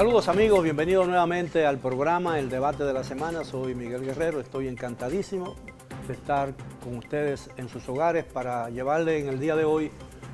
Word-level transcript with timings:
Saludos 0.00 0.28
amigos, 0.28 0.64
bienvenidos 0.64 1.06
nuevamente 1.06 1.66
al 1.66 1.76
programa 1.76 2.38
El 2.38 2.48
Debate 2.48 2.84
de 2.84 2.94
la 2.94 3.04
Semana. 3.04 3.44
Soy 3.44 3.74
Miguel 3.74 4.02
Guerrero, 4.02 4.40
estoy 4.40 4.66
encantadísimo 4.66 5.56
de 6.08 6.14
estar 6.14 6.54
con 6.82 6.96
ustedes 6.96 7.50
en 7.58 7.68
sus 7.68 7.86
hogares 7.86 8.24
para 8.24 8.70
llevarle 8.70 9.18
en 9.18 9.28
el 9.28 9.38
día 9.38 9.56
de 9.56 9.64
hoy 9.64 9.90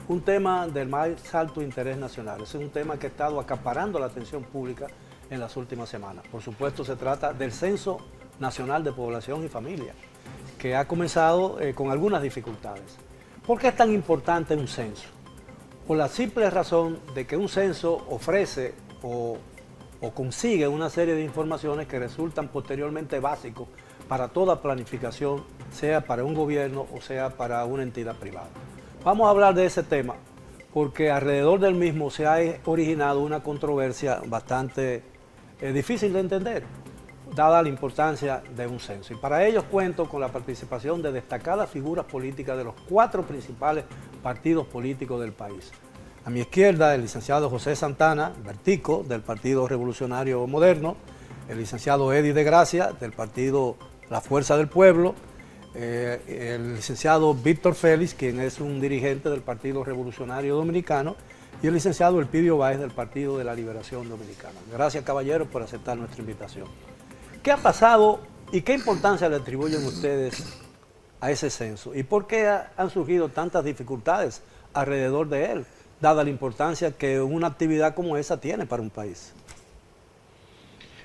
un 0.07 0.21
tema 0.21 0.69
del 0.69 0.89
más 0.89 1.35
alto 1.35 1.63
interés 1.63 1.97
nacional. 1.99 2.43
Es 2.43 2.55
un 2.55 2.71
tema 2.71 2.97
que 2.97 3.09
ha 3.09 3.11
estado 3.11 3.41
acaparando 3.41 3.99
la 3.99 4.07
atención 4.07 4.45
pública 4.45 4.87
en 5.31 5.41
las 5.41 5.57
últimas 5.57 5.89
semanas. 5.89 6.25
Por 6.31 6.43
supuesto 6.43 6.85
se 6.85 6.95
trata 6.95 7.33
del 7.33 7.51
Censo 7.51 7.99
Nacional 8.39 8.85
de 8.85 8.93
Población 8.93 9.45
y 9.45 9.49
Familia, 9.49 9.95
que 10.61 10.77
ha 10.77 10.87
comenzado 10.87 11.61
eh, 11.61 11.75
con 11.75 11.91
algunas 11.91 12.23
dificultades. 12.23 12.99
¿Por 13.45 13.59
qué 13.59 13.67
es 13.67 13.77
tan 13.77 13.93
importante 13.93 14.55
un 14.55 14.69
censo? 14.69 15.09
Por 15.89 15.97
la 15.97 16.07
simple 16.07 16.51
razón 16.51 17.01
de 17.17 17.27
que 17.27 17.37
un 17.37 17.49
censo 17.49 18.07
ofrece 18.11 18.87
o, 19.03 19.39
consigue 20.15 20.69
una 20.69 20.91
serie 20.91 21.15
de 21.15 21.23
informaciones 21.23 21.87
que 21.87 21.99
resultan 21.99 22.49
posteriormente 22.49 23.21
básicos 23.21 23.69
para 24.09 24.29
toda 24.29 24.61
planificación, 24.61 25.45
sea 25.71 26.03
para 26.03 26.25
un 26.25 26.35
gobierno 26.35 26.87
o 26.95 27.01
sea 27.01 27.31
para 27.31 27.65
una 27.65 27.83
entidad 27.83 28.17
privada. 28.17 28.49
Vamos 29.05 29.27
a 29.27 29.31
hablar 29.31 29.55
de 29.55 29.67
ese 29.67 29.83
tema 29.83 30.15
porque 30.73 31.11
alrededor 31.11 31.59
del 31.59 31.75
mismo 31.75 32.11
se 32.11 32.27
ha 32.27 32.37
originado 32.67 33.21
una 33.21 33.43
controversia 33.43 34.21
bastante 34.27 35.03
eh, 35.59 35.73
difícil 35.73 36.13
de 36.13 36.21
entender, 36.21 36.65
dada 37.35 37.63
la 37.63 37.71
importancia 37.71 38.43
de 38.55 38.67
un 38.67 38.79
censo. 38.79 39.15
Y 39.15 39.17
para 39.17 39.47
ello 39.47 39.65
cuento 39.65 40.07
con 40.07 40.21
la 40.21 40.29
participación 40.29 41.01
de 41.01 41.13
destacadas 41.13 41.71
figuras 41.71 42.05
políticas 42.05 42.59
de 42.59 42.65
los 42.65 42.75
cuatro 42.91 43.23
principales 43.23 43.85
partidos 44.23 44.67
políticos 44.67 45.19
del 45.19 45.33
país. 45.33 45.73
A 46.27 46.31
mi 46.31 46.41
izquierda, 46.41 46.93
el 46.97 47.03
licenciado 47.03 47.49
José 47.49 47.77
Santana, 47.77 48.33
Vertico, 48.45 49.05
del 49.07 49.21
Partido 49.21 49.69
Revolucionario 49.69 50.45
Moderno, 50.49 50.97
el 51.49 51.57
licenciado 51.57 52.13
Eddie 52.13 52.33
de 52.33 52.43
Gracia, 52.43 52.91
del 52.99 53.13
Partido 53.13 53.77
La 54.11 54.21
Fuerza 54.21 54.57
del 54.57 54.67
Pueblo, 54.67 55.15
eh, 55.77 56.57
el 56.57 56.75
licenciado 56.75 57.33
Víctor 57.33 57.77
Félix, 57.77 58.15
quien 58.15 58.41
es 58.41 58.59
un 58.59 58.81
dirigente 58.81 59.31
del 59.31 59.41
Partido 59.43 59.85
Revolucionario 59.85 60.57
Dominicano, 60.57 61.15
y 61.63 61.69
el 61.69 61.75
licenciado 61.75 62.19
Elpidio 62.19 62.59
Báez, 62.59 62.81
del 62.81 62.91
Partido 62.91 63.39
de 63.39 63.45
la 63.45 63.55
Liberación 63.55 64.09
Dominicana. 64.09 64.59
Gracias, 64.73 65.05
caballeros, 65.05 65.47
por 65.47 65.63
aceptar 65.63 65.97
nuestra 65.97 66.23
invitación. 66.23 66.67
¿Qué 67.41 67.53
ha 67.53 67.57
pasado 67.57 68.19
y 68.51 68.63
qué 68.63 68.75
importancia 68.75 69.29
le 69.29 69.37
atribuyen 69.37 69.87
ustedes 69.87 70.43
a 71.21 71.31
ese 71.31 71.51
censo? 71.51 71.95
¿Y 71.95 72.03
por 72.03 72.27
qué 72.27 72.51
han 72.77 72.91
surgido 72.91 73.29
tantas 73.29 73.65
dificultades 73.65 74.43
alrededor 74.75 75.29
de 75.29 75.53
él? 75.53 75.67
Dada 76.01 76.25
la 76.25 76.31
importancia 76.31 76.93
que 76.93 77.21
una 77.21 77.47
actividad 77.47 77.95
como 77.95 78.17
esa 78.17 78.39
tiene 78.41 78.67
para 78.67 78.83
un 78.83 78.91
país? 78.91 79.33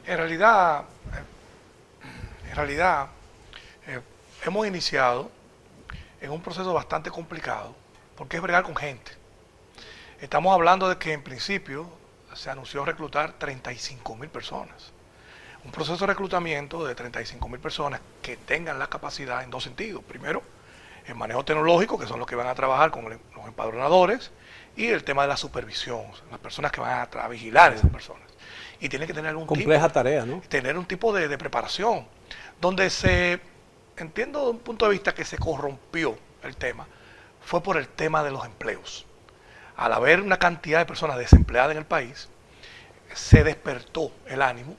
En 0.06 0.18
realidad, 0.18 0.82
eh, 0.82 2.50
en 2.50 2.56
realidad, 2.56 3.08
eh, 3.88 4.02
hemos 4.46 4.68
iniciado 4.68 5.32
en 6.20 6.32
un 6.32 6.42
proceso 6.42 6.74
bastante 6.74 7.10
complicado, 7.10 7.76
porque 8.16 8.38
es 8.38 8.44
bregar 8.44 8.64
con 8.64 8.76
gente. 8.76 9.12
Estamos 10.20 10.54
hablando 10.54 10.88
de 10.90 10.98
que 10.98 11.14
en 11.14 11.24
principio 11.24 11.88
se 12.34 12.50
anunció 12.50 12.86
reclutar 12.86 13.34
35 13.34 14.16
mil 14.16 14.30
personas. 14.30 14.92
Un 15.64 15.72
proceso 15.72 15.98
de 15.98 16.08
reclutamiento 16.08 16.86
de 16.86 16.96
35 16.96 17.48
mil 17.50 17.60
personas 17.60 18.02
que 18.22 18.38
tengan 18.38 18.80
la 18.80 18.88
capacidad 18.88 19.44
en 19.44 19.52
dos 19.52 19.64
sentidos. 19.64 20.04
Primero, 20.04 20.42
el 21.06 21.16
manejo 21.16 21.46
tecnológico, 21.46 22.00
que 22.00 22.08
son 22.08 22.20
los 22.20 22.28
que 22.28 22.36
van 22.36 22.48
a 22.48 22.56
trabajar 22.56 22.92
con 22.92 23.04
los 23.06 23.48
empadronadores, 23.48 24.32
y 24.76 24.88
el 24.88 25.04
tema 25.04 25.24
de 25.24 25.30
la 25.30 25.38
supervisión, 25.38 26.04
las 26.30 26.40
personas 26.40 26.72
que 26.72 26.82
van 26.82 27.08
a, 27.12 27.28
vigilar 27.28 27.72
a 27.72 27.76
esas 27.76 27.90
personas. 27.90 28.24
Y 28.80 28.90
tienen 28.90 29.08
que 29.08 29.14
tener 29.14 29.30
algún 29.30 29.46
Compleja 29.46 29.90
tarea, 29.90 30.26
¿no? 30.26 30.42
Tener 30.48 30.78
un 30.78 30.86
tipo 30.86 31.14
de, 31.14 31.38
preparación, 31.38 32.08
donde 32.60 32.90
se, 32.90 33.40
entiendo 33.98 34.46
de 34.46 34.52
un 34.52 34.60
punto 34.60 34.86
de 34.86 34.92
vista 34.92 35.14
que 35.14 35.26
se 35.26 35.38
corrompió 35.38 36.18
el 36.44 36.56
tema, 36.56 36.88
fue 37.44 37.62
por 37.62 37.78
el 37.78 37.88
tema 37.88 38.24
de 38.24 38.32
los 38.32 38.46
empleos. 38.46 39.06
Al 39.76 39.94
haber 39.94 40.22
una 40.22 40.38
cantidad 40.38 40.80
de 40.80 40.86
personas 40.86 41.18
desempleadas 41.18 41.72
en 41.72 41.78
el 41.78 41.86
país, 41.86 42.30
se 43.14 43.44
despertó 43.44 44.12
el 44.28 44.42
ánimo 44.42 44.76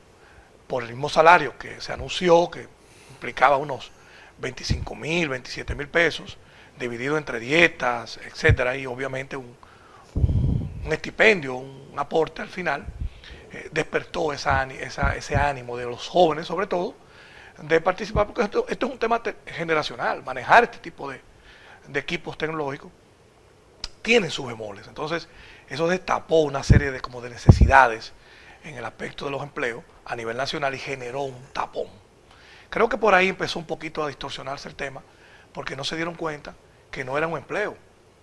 por 0.66 0.82
el 0.82 0.90
mismo 0.90 1.08
salario 1.08 1.58
que 1.58 1.80
se 1.80 1.92
anunció, 1.92 2.50
que 2.50 2.66
implicaba 3.10 3.56
unos 3.56 3.92
25 4.38 4.94
mil, 4.94 5.28
27 5.28 5.74
mil 5.74 5.88
pesos, 5.88 6.38
dividido 6.78 7.18
entre 7.18 7.38
dietas, 7.38 8.18
etcétera, 8.24 8.76
y 8.76 8.86
obviamente 8.86 9.36
un, 9.36 9.56
un 10.14 10.92
estipendio, 10.92 11.56
un 11.56 11.94
aporte 11.96 12.42
al 12.42 12.48
final, 12.48 12.86
eh, 13.52 13.68
despertó 13.70 14.32
ese 14.32 15.36
ánimo 15.36 15.76
de 15.76 15.84
los 15.84 16.08
jóvenes, 16.08 16.46
sobre 16.46 16.66
todo, 16.66 16.94
de 17.60 17.80
participar, 17.80 18.26
porque 18.26 18.42
esto, 18.42 18.66
es 18.68 18.82
un 18.82 18.98
tema 18.98 19.22
generacional, 19.46 20.22
manejar 20.22 20.64
este 20.64 20.78
tipo 20.78 21.10
de, 21.10 21.20
equipos 21.94 22.38
tecnológicos 22.38 22.90
tiene 24.00 24.30
sus 24.30 24.46
bemoles. 24.46 24.88
Entonces, 24.88 25.28
eso 25.68 25.86
destapó 25.86 26.40
una 26.40 26.62
serie 26.62 26.90
de, 26.90 27.00
como 27.00 27.20
de 27.20 27.30
necesidades 27.30 28.12
en 28.64 28.76
el 28.76 28.84
aspecto 28.84 29.26
de 29.26 29.30
los 29.30 29.42
empleos 29.42 29.82
a 30.04 30.16
nivel 30.16 30.36
nacional 30.36 30.74
y 30.74 30.78
generó 30.78 31.22
un 31.22 31.40
tapón. 31.52 31.86
Creo 32.70 32.88
que 32.88 32.96
por 32.96 33.14
ahí 33.14 33.28
empezó 33.28 33.58
un 33.58 33.66
poquito 33.66 34.02
a 34.02 34.08
distorsionarse 34.08 34.68
el 34.68 34.74
tema, 34.74 35.02
porque 35.52 35.76
no 35.76 35.84
se 35.84 35.96
dieron 35.96 36.14
cuenta 36.14 36.54
que 36.90 37.04
no 37.04 37.18
era 37.18 37.26
un 37.26 37.36
empleo, 37.36 37.76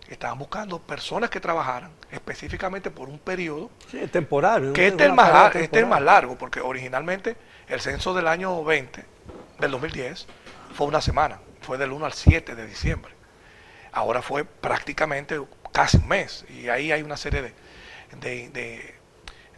estaban 0.10 0.40
buscando 0.40 0.80
personas 0.80 1.30
que 1.30 1.40
trabajaran 1.40 1.92
específicamente 2.12 2.90
por 2.90 3.10
un 3.10 3.20
periodo 3.20 3.70
temporal. 4.12 4.74
Que 4.74 4.88
este 4.88 5.06
es, 5.06 5.14
más, 5.14 5.56
este 5.56 5.80
es 5.80 5.88
más 5.88 6.02
largo, 6.02 6.38
porque 6.38 6.62
originalmente 6.62 7.36
el 7.68 7.80
censo 7.80 8.14
del 8.14 8.28
año 8.28 8.64
20, 8.64 9.06
del 9.60 9.72
2010, 9.72 10.28
fue 10.74 10.88
una 10.88 11.02
semana, 11.02 11.40
fue 11.62 11.78
del 11.78 11.92
1 11.92 12.06
al 12.06 12.14
7 12.14 12.56
de 12.56 12.66
diciembre. 12.66 13.14
Ahora 13.92 14.22
fue 14.22 14.46
prácticamente 14.46 15.40
casi 15.72 15.98
un 15.98 16.08
mes, 16.08 16.46
y 16.50 16.70
ahí 16.70 16.92
hay 16.92 17.04
una 17.04 17.18
serie 17.18 17.42
de, 17.42 17.54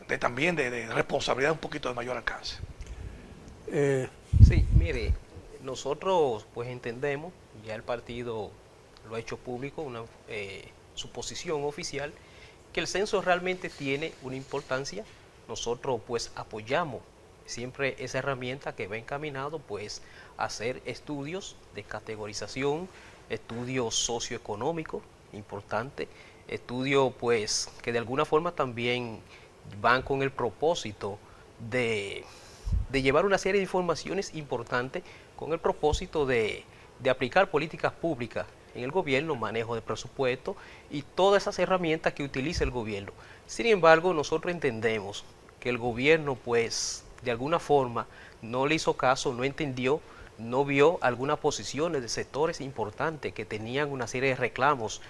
de, 0.07 0.17
también 0.17 0.55
de, 0.55 0.87
responsabilidad 0.87 1.53
un 1.53 1.59
poquito 1.59 1.87
de 1.87 1.95
mayor 1.95 2.17
alcance. 2.17 2.57
Eh, 3.67 4.09
sí, 4.45 4.67
mire, 4.77 5.13
nosotros 5.61 6.45
pues 6.53 6.67
entendemos, 6.67 7.31
ya 7.65 7.75
el 7.75 7.83
partido 7.83 8.51
lo 9.09 9.15
ha 9.15 9.19
hecho 9.19 9.37
público, 9.37 9.81
una, 9.81 10.03
eh, 10.27 10.69
su 10.95 11.09
posición 11.11 11.63
oficial, 11.63 12.13
que 12.73 12.79
el 12.79 12.87
censo 12.87 13.21
realmente 13.21 13.69
tiene 13.69 14.13
una 14.21 14.35
importancia. 14.35 15.03
Nosotros 15.47 16.01
pues 16.07 16.31
apoyamos 16.35 17.01
siempre 17.45 17.95
esa 17.99 18.19
herramienta 18.19 18.75
que 18.75 18.87
va 18.87 18.97
encaminado 18.97 19.59
pues 19.59 20.01
a 20.37 20.45
hacer 20.45 20.81
estudios 20.85 21.55
de 21.75 21.83
categorización, 21.83 22.87
estudios 23.29 23.95
socioeconómicos, 23.95 25.01
importante, 25.33 26.07
estudios 26.47 27.13
pues 27.19 27.69
que 27.81 27.91
de 27.91 27.99
alguna 27.99 28.25
forma 28.25 28.51
también 28.53 29.19
van 29.81 30.01
con 30.01 30.21
el 30.21 30.31
propósito 30.31 31.17
de, 31.69 32.23
de 32.89 33.01
llevar 33.01 33.25
una 33.25 33.37
serie 33.37 33.59
de 33.59 33.63
informaciones 33.63 34.33
importantes 34.35 35.03
con 35.35 35.53
el 35.53 35.59
propósito 35.59 36.25
de, 36.25 36.63
de 36.99 37.09
aplicar 37.09 37.49
políticas 37.49 37.91
públicas 37.93 38.45
en 38.75 38.83
el 38.83 38.91
gobierno, 38.91 39.35
manejo 39.35 39.75
de 39.75 39.81
presupuesto 39.81 40.55
y 40.89 41.01
todas 41.01 41.43
esas 41.43 41.59
herramientas 41.59 42.13
que 42.13 42.23
utiliza 42.23 42.63
el 42.63 42.71
gobierno. 42.71 43.11
Sin 43.47 43.65
embargo, 43.65 44.13
nosotros 44.13 44.53
entendemos 44.53 45.25
que 45.59 45.69
el 45.69 45.77
gobierno, 45.77 46.35
pues, 46.35 47.03
de 47.23 47.31
alguna 47.31 47.59
forma, 47.59 48.07
no 48.41 48.65
le 48.65 48.75
hizo 48.75 48.95
caso, 48.95 49.33
no 49.33 49.43
entendió, 49.43 50.01
no 50.37 50.65
vio 50.65 50.97
algunas 51.01 51.37
posiciones 51.37 52.01
de 52.01 52.09
sectores 52.09 52.61
importantes 52.61 53.33
que 53.33 53.45
tenían 53.45 53.91
una 53.91 54.07
serie 54.07 54.29
de 54.29 54.35
reclamos 54.35 55.01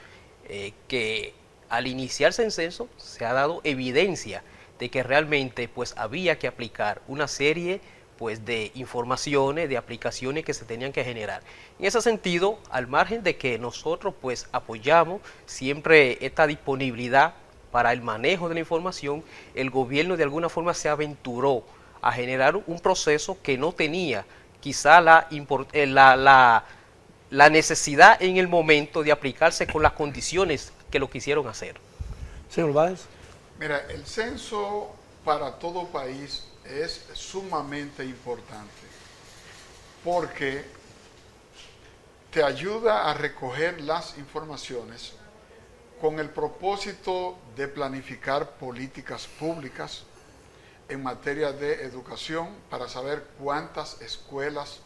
eh, 0.50 0.74
que 0.88 1.34
al 1.70 1.88
iniciarse 1.88 2.44
el 2.44 2.52
censo 2.52 2.90
se 2.98 3.26
ha 3.26 3.32
dado 3.32 3.62
evidencia 3.64 4.44
de 4.78 4.90
que 4.90 5.04
realmente 5.04 5.70
pues 5.70 5.94
había 5.96 6.38
que 6.38 6.48
aplicar 6.48 7.02
una 7.08 7.28
serie 7.28 7.80
pues 8.22 8.46
de 8.46 8.72
informaciones, 8.76 9.68
de 9.68 9.78
aplicaciones 9.78 10.46
que 10.46 10.54
se 10.54 10.64
tenían 10.64 10.92
que 10.92 11.04
generar. 11.04 11.42
En 11.80 11.86
ese 11.86 12.04
sentido, 12.04 12.60
al 12.70 12.86
margen 12.86 13.24
de 13.24 13.36
que 13.36 13.58
nosotros 13.58 14.14
pues 14.22 14.48
apoyamos 14.52 15.22
siempre 15.48 16.24
esta 16.24 16.46
disponibilidad 16.46 17.34
para 17.72 17.92
el 17.92 18.04
manejo 18.04 18.48
de 18.48 18.54
la 18.54 18.60
información, 18.60 19.24
el 19.56 19.72
gobierno 19.72 20.18
de 20.18 20.24
alguna 20.24 20.50
forma 20.50 20.76
se 20.76 20.88
aventuró 20.88 21.64
a 22.00 22.12
generar 22.12 22.58
un 22.58 22.80
proceso 22.80 23.40
que 23.42 23.58
no 23.58 23.72
tenía 23.72 24.24
quizá 24.60 25.02
la, 25.02 25.28
eh, 25.74 25.88
la, 25.88 26.16
la, 26.16 26.66
la 27.32 27.50
necesidad 27.50 28.22
en 28.22 28.38
el 28.38 28.48
momento 28.48 29.02
de 29.02 29.12
aplicarse 29.12 29.66
con 29.66 29.82
las 29.82 29.94
condiciones 29.94 30.72
que 30.92 31.00
lo 31.00 31.10
quisieron 31.10 31.48
hacer. 31.48 31.74
Señor 32.52 32.72
Báez. 32.72 33.06
Mira, 33.60 33.84
el 33.90 34.06
censo 34.06 34.92
para 35.26 35.58
todo 35.58 35.88
país 35.88 36.51
es 36.72 37.06
sumamente 37.14 38.04
importante 38.04 38.72
porque 40.04 40.64
te 42.32 42.44
ayuda 42.44 43.10
a 43.10 43.14
recoger 43.14 43.82
las 43.82 44.18
informaciones 44.18 45.14
con 46.00 46.20
el 46.20 46.30
propósito 46.30 47.38
de 47.56 47.68
planificar 47.68 48.52
políticas 48.52 49.28
públicas 49.28 50.04
en 50.90 51.04
materia 51.04 51.52
de 51.52 51.84
educación 51.84 52.50
para 52.70 52.90
saber 52.90 53.26
cuántas 53.38 54.02
escuelas 54.02 54.80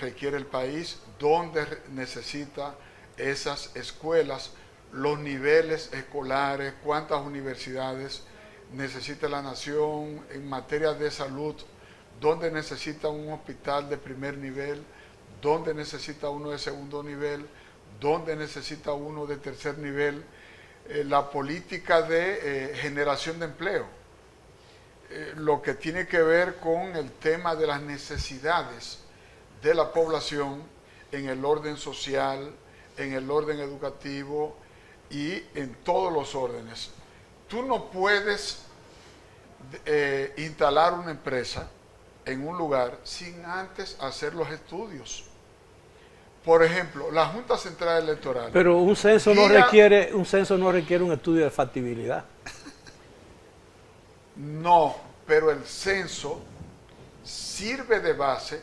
requiere 0.00 0.36
el 0.36 0.46
país, 0.46 0.98
dónde 1.18 1.64
necesita 1.92 2.74
esas 3.16 3.74
escuelas, 3.74 4.50
los 4.92 5.18
niveles 5.18 5.92
escolares, 5.92 6.74
cuántas 6.82 7.20
universidades 7.20 8.22
necesita 8.72 9.28
la 9.28 9.42
nación 9.42 10.24
en 10.30 10.48
materia 10.48 10.92
de 10.94 11.10
salud, 11.10 11.54
dónde 12.20 12.50
necesita 12.50 13.08
un 13.08 13.32
hospital 13.32 13.88
de 13.88 13.96
primer 13.96 14.36
nivel, 14.38 14.82
dónde 15.40 15.74
necesita 15.74 16.30
uno 16.30 16.50
de 16.50 16.58
segundo 16.58 17.02
nivel, 17.02 17.46
dónde 18.00 18.36
necesita 18.36 18.92
uno 18.92 19.26
de 19.26 19.36
tercer 19.36 19.78
nivel, 19.78 20.24
eh, 20.88 21.04
la 21.04 21.30
política 21.30 22.02
de 22.02 22.72
eh, 22.72 22.76
generación 22.76 23.38
de 23.38 23.46
empleo, 23.46 23.86
eh, 25.10 25.32
lo 25.36 25.62
que 25.62 25.74
tiene 25.74 26.06
que 26.06 26.22
ver 26.22 26.56
con 26.56 26.96
el 26.96 27.10
tema 27.12 27.54
de 27.54 27.66
las 27.66 27.80
necesidades 27.80 28.98
de 29.62 29.74
la 29.74 29.92
población 29.92 30.62
en 31.12 31.28
el 31.28 31.44
orden 31.44 31.76
social, 31.76 32.52
en 32.96 33.12
el 33.12 33.30
orden 33.30 33.60
educativo 33.60 34.56
y 35.10 35.42
en 35.54 35.74
todos 35.84 36.12
los 36.12 36.34
órdenes. 36.34 36.90
Tú 37.48 37.62
no 37.62 37.90
puedes 37.90 38.64
instalar 40.36 40.94
una 40.94 41.10
empresa 41.10 41.68
en 42.24 42.46
un 42.46 42.56
lugar 42.56 42.98
sin 43.04 43.44
antes 43.44 43.96
hacer 44.00 44.34
los 44.34 44.50
estudios. 44.50 45.24
Por 46.44 46.62
ejemplo, 46.62 47.10
la 47.10 47.26
Junta 47.26 47.56
Central 47.56 48.02
Electoral. 48.02 48.50
Pero 48.52 48.78
un 48.78 48.94
censo 48.96 49.34
no 49.34 49.48
requiere 49.48 50.14
un 50.14 50.26
censo 50.26 50.58
no 50.58 50.70
requiere 50.70 51.02
un 51.02 51.12
estudio 51.12 51.44
de 51.44 51.50
factibilidad. 51.50 52.24
No, 54.36 54.96
pero 55.26 55.50
el 55.50 55.64
censo 55.64 56.42
sirve 57.22 58.00
de 58.00 58.12
base 58.12 58.60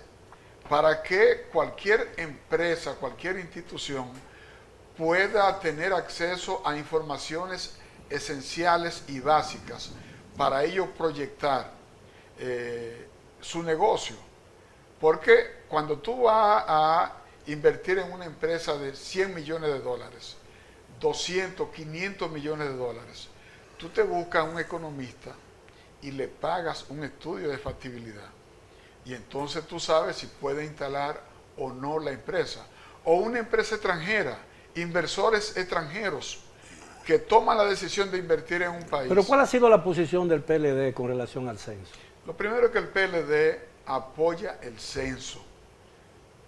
para 0.69 1.01
que 1.01 1.47
cualquier 1.51 2.13
empresa, 2.17 2.95
cualquier 2.95 3.39
institución 3.39 4.07
pueda 4.97 5.59
tener 5.59 5.91
acceso 5.93 6.61
a 6.65 6.77
informaciones 6.77 7.77
esenciales 8.11 9.03
y 9.07 9.19
básicas 9.19 9.91
para 10.37 10.63
ello 10.63 10.91
proyectar 10.91 11.71
eh, 12.37 13.07
su 13.39 13.63
negocio. 13.63 14.15
Porque 14.99 15.63
cuando 15.67 15.97
tú 15.97 16.23
vas 16.23 16.63
a 16.67 17.13
invertir 17.47 17.97
en 17.97 18.11
una 18.11 18.25
empresa 18.25 18.77
de 18.77 18.95
100 18.95 19.33
millones 19.33 19.71
de 19.71 19.79
dólares, 19.79 20.35
200, 20.99 21.69
500 21.69 22.31
millones 22.31 22.69
de 22.69 22.75
dólares, 22.75 23.27
tú 23.77 23.89
te 23.89 24.03
buscas 24.03 24.47
un 24.47 24.59
economista 24.59 25.31
y 26.01 26.11
le 26.11 26.27
pagas 26.27 26.85
un 26.89 27.03
estudio 27.03 27.49
de 27.49 27.57
factibilidad. 27.57 28.29
Y 29.05 29.15
entonces 29.15 29.65
tú 29.65 29.79
sabes 29.79 30.17
si 30.17 30.27
puede 30.27 30.65
instalar 30.65 31.21
o 31.57 31.71
no 31.71 31.99
la 31.99 32.11
empresa. 32.11 32.65
O 33.03 33.15
una 33.15 33.39
empresa 33.39 33.75
extranjera, 33.75 34.37
inversores 34.75 35.57
extranjeros 35.57 36.43
que 37.11 37.19
toman 37.19 37.57
la 37.57 37.65
decisión 37.65 38.09
de 38.09 38.17
invertir 38.17 38.61
en 38.61 38.71
un 38.71 38.83
país. 38.83 39.09
Pero 39.09 39.25
¿cuál 39.25 39.41
ha 39.41 39.45
sido 39.45 39.67
la 39.67 39.83
posición 39.83 40.29
del 40.29 40.43
PLD 40.43 40.93
con 40.93 41.09
relación 41.09 41.49
al 41.49 41.59
censo? 41.59 41.91
Lo 42.25 42.37
primero 42.37 42.67
es 42.67 42.71
que 42.71 42.77
el 42.77 42.87
PLD 42.87 43.59
apoya 43.85 44.59
el 44.61 44.79
censo 44.79 45.43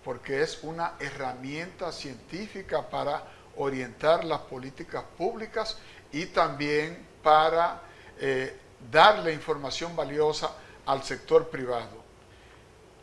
porque 0.06 0.42
es 0.42 0.64
una 0.64 0.94
herramienta 1.02 1.92
científica 1.92 2.90
para 2.90 3.24
orientar 3.58 4.24
las 4.24 4.40
políticas 4.40 5.04
públicas 5.18 5.78
y 6.14 6.28
también 6.28 7.06
para 7.22 7.82
eh, 8.18 8.58
darle 8.90 9.34
información 9.34 9.98
valiosa 9.98 10.50
al 10.86 11.04
sector 11.04 11.50
privado. 11.50 12.02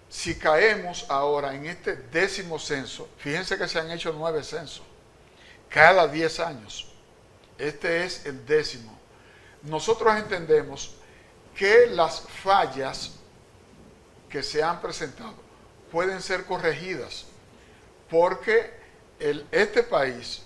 Si 0.08 0.38
caemos 0.38 1.04
ahora 1.10 1.54
en 1.54 1.66
este 1.66 1.94
décimo 1.94 2.58
censo, 2.58 3.06
fíjense 3.18 3.58
que 3.58 3.68
se 3.68 3.78
han 3.78 3.90
hecho 3.90 4.14
nueve 4.16 4.42
censos, 4.42 4.82
cada 5.68 6.08
diez 6.08 6.40
años. 6.40 6.89
Este 7.60 8.04
es 8.04 8.24
el 8.26 8.44
décimo. 8.46 8.98
Nosotros 9.62 10.16
entendemos 10.16 10.94
que 11.54 11.86
las 11.88 12.20
fallas 12.20 13.12
que 14.28 14.42
se 14.42 14.62
han 14.62 14.80
presentado 14.80 15.34
pueden 15.92 16.22
ser 16.22 16.44
corregidas 16.44 17.26
porque 18.08 18.70
el, 19.18 19.46
este 19.50 19.82
país, 19.82 20.42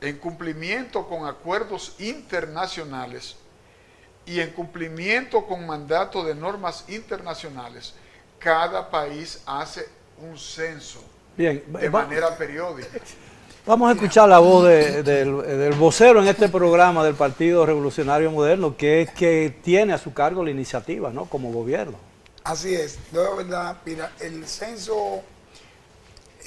en 0.00 0.16
cumplimiento 0.18 1.06
con 1.06 1.26
acuerdos 1.26 1.94
internacionales 1.98 3.36
y 4.24 4.40
en 4.40 4.50
cumplimiento 4.50 5.46
con 5.46 5.66
mandato 5.66 6.24
de 6.24 6.34
normas 6.34 6.84
internacionales, 6.88 7.94
cada 8.38 8.90
país 8.90 9.42
hace 9.46 9.88
un 10.18 10.38
censo 10.38 11.02
Bien, 11.36 11.62
de 11.66 11.90
manera 11.90 12.36
periódica. 12.36 12.88
Vamos 13.64 13.88
a 13.88 13.92
escuchar 13.92 14.28
la 14.28 14.40
voz 14.40 14.64
del, 14.64 15.72
vocero 15.78 16.20
en 16.20 16.26
este 16.26 16.48
programa 16.48 17.04
del 17.04 17.14
Partido 17.14 17.64
Revolucionario 17.64 18.28
Moderno, 18.32 18.76
que 18.76 19.02
es 19.02 19.10
que 19.12 19.56
tiene 19.62 19.92
a 19.92 19.98
su 19.98 20.12
cargo 20.12 20.42
la 20.42 20.50
iniciativa, 20.50 21.12
¿no? 21.12 21.26
Como 21.26 21.52
gobierno. 21.52 21.96
Así 22.42 22.74
es, 22.74 22.98
de 23.12 23.20
verdad, 23.36 23.76
mira, 23.86 24.14
el 24.18 24.48
censo 24.48 25.22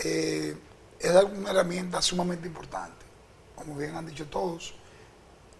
eh, 0.03 0.57
es 0.99 1.09
una 1.09 1.51
herramienta 1.51 2.01
sumamente 2.01 2.47
importante, 2.47 3.05
como 3.55 3.77
bien 3.77 3.95
han 3.95 4.05
dicho 4.05 4.25
todos. 4.25 4.73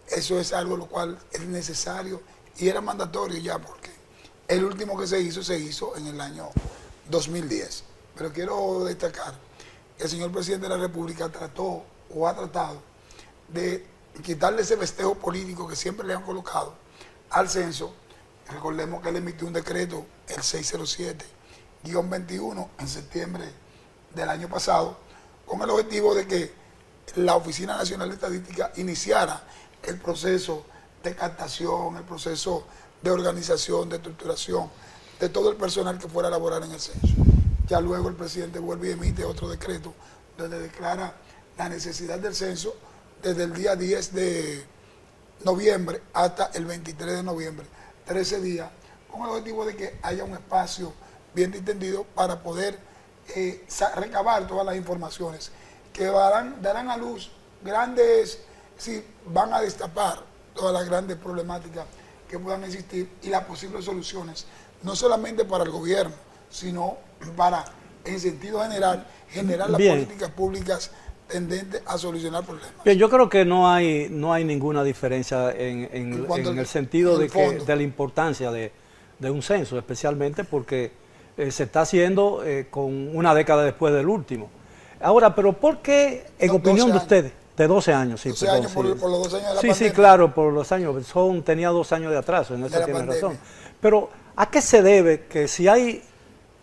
Eso 0.09 0.37
es 0.37 0.51
algo 0.51 0.75
lo 0.75 0.87
cual 0.87 1.17
es 1.31 1.39
necesario 1.39 2.21
y 2.57 2.67
era 2.67 2.81
mandatorio 2.81 3.37
ya 3.39 3.59
porque 3.59 3.91
el 4.49 4.65
último 4.65 4.99
que 4.99 5.07
se 5.07 5.21
hizo 5.21 5.41
se 5.41 5.57
hizo 5.57 5.95
en 5.95 6.07
el 6.07 6.19
año 6.19 6.49
2010. 7.09 7.85
Pero 8.17 8.33
quiero 8.33 8.83
destacar 8.83 9.44
el 9.99 10.09
señor 10.09 10.31
presidente 10.31 10.67
de 10.67 10.75
la 10.75 10.81
República 10.81 11.29
trató 11.29 11.83
o 12.13 12.27
ha 12.27 12.35
tratado 12.35 12.81
de 13.49 13.85
quitarle 14.23 14.61
ese 14.61 14.77
festejo 14.77 15.15
político 15.15 15.67
que 15.67 15.75
siempre 15.75 16.07
le 16.07 16.13
han 16.13 16.23
colocado 16.23 16.73
al 17.29 17.49
censo 17.49 17.93
Recordemos 18.49 19.01
que 19.01 19.09
él 19.09 19.15
emitió 19.15 19.47
un 19.47 19.53
decreto, 19.53 20.05
el 20.27 20.37
607-21, 20.37 22.67
en 22.79 22.87
septiembre 22.87 23.45
del 24.13 24.29
año 24.29 24.47
pasado, 24.47 24.97
con 25.45 25.61
el 25.61 25.69
objetivo 25.69 26.13
de 26.13 26.27
que 26.27 26.53
la 27.15 27.35
Oficina 27.35 27.77
Nacional 27.77 28.09
de 28.09 28.15
Estadística 28.15 28.71
iniciara 28.77 29.43
el 29.83 29.99
proceso 29.99 30.65
de 31.03 31.15
captación, 31.15 31.97
el 31.97 32.03
proceso 32.03 32.65
de 33.01 33.11
organización, 33.11 33.89
de 33.89 33.97
estructuración 33.97 34.69
de 35.19 35.29
todo 35.29 35.49
el 35.49 35.55
personal 35.55 35.97
que 35.97 36.07
fuera 36.07 36.27
a 36.27 36.31
laborar 36.31 36.63
en 36.63 36.71
el 36.71 36.79
censo. 36.79 37.34
Ya 37.67 37.79
luego 37.81 38.09
el 38.09 38.15
presidente 38.15 38.59
vuelve 38.59 38.89
y 38.89 38.91
emite 38.91 39.25
otro 39.25 39.49
decreto 39.49 39.93
donde 40.37 40.59
declara 40.59 41.15
la 41.57 41.69
necesidad 41.69 42.19
del 42.19 42.35
censo 42.35 42.75
desde 43.23 43.43
el 43.43 43.53
día 43.53 43.75
10 43.75 44.13
de 44.13 44.65
noviembre 45.43 46.01
hasta 46.13 46.51
el 46.53 46.65
23 46.65 47.17
de 47.17 47.23
noviembre 47.23 47.65
13 48.05 48.41
días, 48.41 48.69
con 49.11 49.21
el 49.23 49.29
objetivo 49.29 49.65
de 49.65 49.75
que 49.75 49.99
haya 50.03 50.23
un 50.23 50.33
espacio 50.33 50.93
bien 51.33 51.53
entendido 51.55 52.03
para 52.03 52.43
poder 52.43 52.77
eh, 53.35 53.65
recabar 53.95 54.47
todas 54.47 54.65
las 54.65 54.75
informaciones 54.75 55.51
que 55.91 56.05
darán, 56.05 56.89
a 56.89 56.97
luz 56.97 57.31
grandes, 57.63 58.41
si 58.77 59.03
van 59.25 59.53
a 59.53 59.61
destapar 59.61 60.19
todas 60.53 60.73
las 60.73 60.85
grandes 60.85 61.17
problemáticas 61.17 61.85
que 62.29 62.37
puedan 62.37 62.63
existir 62.63 63.09
y 63.23 63.29
las 63.29 63.45
posibles 63.45 63.85
soluciones, 63.85 64.45
no 64.83 64.95
solamente 64.95 65.45
para 65.45 65.63
el 65.63 65.71
gobierno, 65.71 66.13
sino 66.49 66.97
para, 67.31 67.65
en 68.03 68.19
sentido 68.19 68.61
general, 68.61 69.05
generar 69.29 69.69
las 69.69 69.81
políticas 69.81 70.29
públicas 70.31 70.91
tendente 71.27 71.81
a 71.85 71.97
solucionar 71.97 72.43
problemas. 72.43 72.83
Bien, 72.83 72.97
yo 72.97 73.09
creo 73.09 73.29
que 73.29 73.45
no 73.45 73.69
hay 73.69 74.07
no 74.09 74.33
hay 74.33 74.43
ninguna 74.43 74.83
diferencia 74.83 75.51
en, 75.51 75.89
en, 75.91 76.57
el 76.59 76.67
sentido 76.67 77.17
de, 77.17 77.29
que, 77.29 77.59
de 77.59 77.75
la 77.75 77.81
importancia 77.81 78.51
de, 78.51 78.71
un 79.21 79.41
censo, 79.41 79.77
especialmente 79.77 80.43
porque 80.43 80.91
eh, 81.37 81.49
se 81.51 81.63
está 81.63 81.81
haciendo 81.81 82.43
eh, 82.45 82.67
con 82.69 83.15
una 83.15 83.33
década 83.33 83.63
después 83.63 83.93
del 83.93 84.07
último. 84.07 84.49
Ahora, 85.01 85.35
pero 85.35 85.53
¿por 85.53 85.79
qué, 85.79 86.25
en 86.39 86.51
opinión 86.51 86.91
de 86.91 86.97
ustedes, 86.97 87.31
de 87.57 87.67
12 87.67 87.93
años, 87.93 88.21
sí, 88.21 88.29
12 88.29 88.49
años 88.49 88.71
por, 88.71 88.85
los 88.85 88.99
12 88.99 89.37
años 89.37 89.49
de 89.49 89.55
la 89.55 89.61
Sí, 89.61 89.73
sí, 89.73 89.91
claro, 89.91 90.33
por 90.33 90.53
los 90.53 90.71
años, 90.71 91.05
son, 91.07 91.41
tenía 91.43 91.69
dos 91.69 91.91
años 91.91 92.11
de 92.11 92.17
atraso, 92.17 92.55
en 92.55 92.63
eso 92.65 92.79
tiene 92.81 93.03
razón. 93.03 93.37
Pero, 93.81 94.09
¿a 94.35 94.49
qué 94.49 94.61
se 94.61 94.81
debe 94.81 95.25
que 95.27 95.47
si 95.47 95.67
hay 95.67 96.03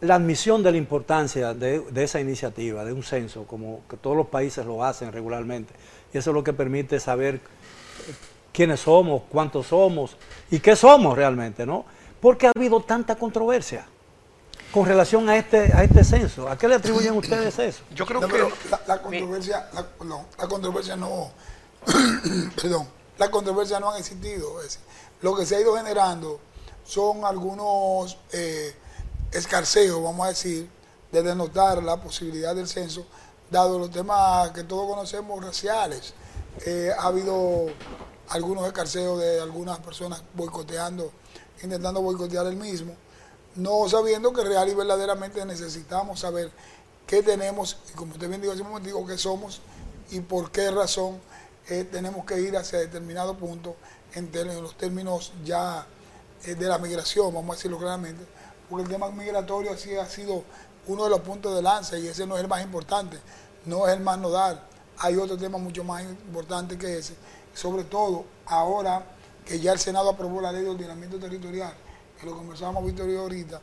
la 0.02 0.16
admisión 0.16 0.64
de 0.64 0.72
la 0.72 0.76
importancia 0.76 1.54
de, 1.54 1.84
esa 1.94 2.20
iniciativa, 2.20 2.84
de 2.84 2.92
un 2.92 3.04
censo, 3.04 3.44
como 3.46 3.82
que 3.88 3.96
todos 3.96 4.16
los 4.16 4.26
países 4.26 4.66
lo 4.66 4.84
hacen 4.84 5.12
regularmente, 5.12 5.72
y 6.12 6.18
eso 6.18 6.30
es 6.30 6.34
lo 6.34 6.42
que 6.42 6.52
permite 6.52 6.98
saber 6.98 7.40
quiénes 8.52 8.80
somos, 8.80 9.22
cuántos 9.30 9.68
somos 9.68 10.16
y 10.50 10.58
qué 10.58 10.74
somos 10.74 11.16
realmente, 11.16 11.64
¿no? 11.64 11.84
Porque 12.20 12.48
ha 12.48 12.52
habido 12.54 12.80
tanta 12.80 13.14
controversia 13.14 13.86
con 14.72 14.86
relación 14.86 15.28
a 15.28 15.36
este 15.36 15.72
a 15.72 15.84
este 15.84 16.02
censo. 16.02 16.48
¿A 16.48 16.58
qué 16.58 16.66
le 16.66 16.74
atribuyen 16.74 17.16
ustedes 17.16 17.56
eso? 17.60 17.82
Yo 17.94 18.04
creo 18.04 18.20
que 18.20 18.38
la, 18.88 19.00
controversia, 19.00 19.68
no, 20.04 20.26
la 20.36 20.48
controversia 20.48 20.96
no, 20.96 21.30
perdón, 22.60 22.88
la 23.18 23.30
controversia 23.30 23.78
no 23.78 23.92
ha 23.92 23.98
existido. 23.98 24.50
lo 25.20 25.36
que 25.36 25.46
se 25.46 25.56
ha 25.56 25.60
ido 25.60 25.76
generando 25.76 26.40
son 26.84 27.24
algunos 27.24 28.18
eh, 28.32 28.74
escarceos, 29.32 30.02
vamos 30.02 30.26
a 30.26 30.28
decir, 30.30 30.68
de 31.10 31.22
denotar 31.22 31.82
la 31.82 31.96
posibilidad 31.96 32.54
del 32.54 32.68
censo, 32.68 33.06
dado 33.50 33.78
los 33.78 33.90
temas 33.90 34.50
que 34.52 34.64
todos 34.64 34.88
conocemos 34.88 35.44
raciales. 35.44 36.14
Eh, 36.66 36.90
ha 36.96 37.04
habido 37.04 37.66
algunos 38.28 38.66
escarceos 38.66 39.20
de 39.20 39.40
algunas 39.40 39.78
personas 39.80 40.22
boicoteando, 40.34 41.10
intentando 41.62 42.00
boicotear 42.00 42.46
el 42.46 42.56
mismo, 42.56 42.94
no 43.56 43.88
sabiendo 43.88 44.32
que 44.32 44.42
real 44.42 44.68
y 44.68 44.74
verdaderamente 44.74 45.44
necesitamos 45.44 46.20
saber 46.20 46.50
qué 47.06 47.22
tenemos, 47.22 47.78
y 47.90 47.92
como 47.92 48.12
usted 48.12 48.28
bien 48.28 48.40
dijo 48.40 48.52
hace 48.52 48.62
un 48.62 48.68
momento, 48.68 49.06
qué 49.06 49.18
somos 49.18 49.60
y 50.10 50.20
por 50.20 50.50
qué 50.50 50.70
razón 50.70 51.20
eh, 51.68 51.84
tenemos 51.84 52.24
que 52.24 52.40
ir 52.40 52.56
hacia 52.56 52.78
determinado 52.78 53.36
punto 53.36 53.76
en, 54.14 54.30
los 54.62 54.76
términos 54.76 55.32
ya 55.44 55.86
eh, 56.44 56.54
de 56.54 56.66
la 56.66 56.78
migración, 56.78 57.34
vamos 57.34 57.54
a 57.54 57.56
decirlo 57.56 57.78
claramente, 57.78 58.24
porque 58.72 58.84
el 58.84 58.88
tema 58.88 59.10
migratorio 59.10 59.70
así 59.70 59.94
ha 59.96 60.06
sido 60.06 60.44
uno 60.86 61.04
de 61.04 61.10
los 61.10 61.20
puntos 61.20 61.54
de 61.54 61.60
lanza 61.60 61.98
y 61.98 62.08
ese 62.08 62.26
no 62.26 62.36
es 62.36 62.42
el 62.42 62.48
más 62.48 62.62
importante, 62.62 63.18
no 63.66 63.86
es 63.86 63.92
el 63.92 64.00
más 64.00 64.18
nodal. 64.18 64.62
Hay 64.96 65.14
otro 65.16 65.36
tema 65.36 65.58
mucho 65.58 65.84
más 65.84 66.02
importante 66.02 66.78
que 66.78 66.96
ese, 66.96 67.14
sobre 67.52 67.84
todo 67.84 68.24
ahora 68.46 69.04
que 69.44 69.60
ya 69.60 69.74
el 69.74 69.78
Senado 69.78 70.08
aprobó 70.08 70.40
la 70.40 70.50
ley 70.50 70.62
de 70.62 70.70
ordenamiento 70.70 71.18
territorial, 71.18 71.74
que 72.18 72.24
lo 72.24 72.34
conversábamos 72.34 72.86
Victoria 72.86 73.20
ahorita, 73.20 73.60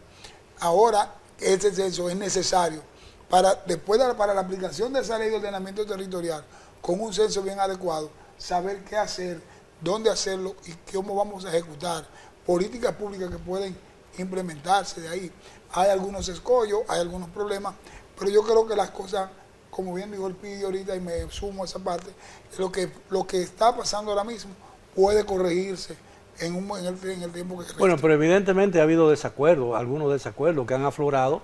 ahora 0.59 1.15
ese 1.39 1.73
censo 1.73 2.07
es 2.07 2.15
necesario 2.15 2.83
para 3.31 3.55
después 3.65 3.99
de, 3.99 4.13
para 4.13 4.35
la 4.35 4.41
aplicación 4.41 4.93
de 4.93 4.99
esa 4.99 5.17
ley 5.17 5.31
de 5.31 5.37
ordenamiento 5.37 5.87
territorial 5.87 6.43
con 6.81 7.01
un 7.01 7.11
censo 7.11 7.41
bien 7.41 7.59
adecuado, 7.59 8.11
saber 8.37 8.83
qué 8.83 8.95
hacer, 8.95 9.41
dónde 9.81 10.11
hacerlo 10.11 10.55
y 10.67 10.93
cómo 10.93 11.15
vamos 11.15 11.45
a 11.45 11.49
ejecutar 11.49 12.05
políticas 12.45 12.93
públicas 12.93 13.31
que 13.31 13.39
pueden 13.39 13.88
implementarse 14.17 15.01
de 15.01 15.09
ahí. 15.09 15.31
Hay 15.73 15.89
algunos 15.89 16.27
escollos, 16.29 16.81
hay 16.87 17.01
algunos 17.01 17.29
problemas, 17.29 17.75
pero 18.17 18.31
yo 18.31 18.43
creo 18.43 18.67
que 18.67 18.75
las 18.75 18.89
cosas, 18.89 19.29
como 19.69 19.93
bien 19.93 20.11
dijo 20.11 20.27
el 20.27 20.35
Pidi 20.35 20.63
ahorita 20.63 20.95
y 20.95 20.99
me 20.99 21.29
sumo 21.29 21.63
a 21.63 21.65
esa 21.65 21.79
parte, 21.79 22.09
lo 22.57 22.71
que, 22.71 22.89
lo 23.09 23.25
que 23.25 23.41
está 23.41 23.75
pasando 23.75 24.11
ahora 24.11 24.23
mismo 24.23 24.51
puede 24.95 25.25
corregirse 25.25 25.95
en, 26.39 26.55
un, 26.55 26.77
en, 26.77 26.85
el, 26.85 27.31
tiempo 27.31 27.59
que 27.59 27.73
Bueno, 27.77 27.97
pero 27.97 28.13
evidentemente 28.13 28.79
ha 28.79 28.83
habido 28.83 29.09
desacuerdos, 29.09 29.77
algunos 29.77 30.11
desacuerdos 30.11 30.65
que 30.65 30.73
han 30.73 30.85
aflorado 30.85 31.41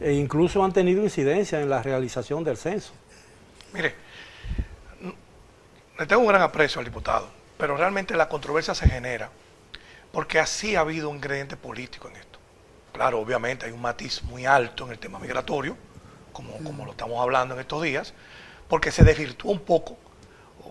e 0.00 0.12
incluso 0.12 0.64
han 0.64 0.72
tenido 0.72 1.02
incidencia 1.02 1.60
en 1.60 1.68
la 1.68 1.82
realización 1.82 2.44
del 2.44 2.56
censo. 2.56 2.92
Mire, 3.72 3.94
le 5.98 6.06
tengo 6.06 6.22
un 6.22 6.28
gran 6.28 6.42
aprecio 6.42 6.78
al 6.78 6.84
diputado, 6.84 7.28
pero 7.58 7.76
realmente 7.76 8.14
la 8.16 8.28
controversia 8.28 8.74
se 8.74 8.88
genera 8.88 9.30
porque 10.16 10.40
así 10.40 10.76
ha 10.76 10.80
habido 10.80 11.10
un 11.10 11.16
ingrediente 11.16 11.58
político 11.58 12.08
en 12.08 12.16
esto. 12.16 12.38
Claro, 12.90 13.20
obviamente 13.20 13.66
hay 13.66 13.72
un 13.72 13.82
matiz 13.82 14.22
muy 14.22 14.46
alto 14.46 14.86
en 14.86 14.92
el 14.92 14.98
tema 14.98 15.18
migratorio, 15.18 15.76
como, 16.32 16.56
como 16.64 16.86
lo 16.86 16.92
estamos 16.92 17.20
hablando 17.20 17.52
en 17.52 17.60
estos 17.60 17.82
días, 17.82 18.14
porque 18.66 18.90
se 18.90 19.04
desvirtuó 19.04 19.52
un 19.52 19.58
poco, 19.58 19.98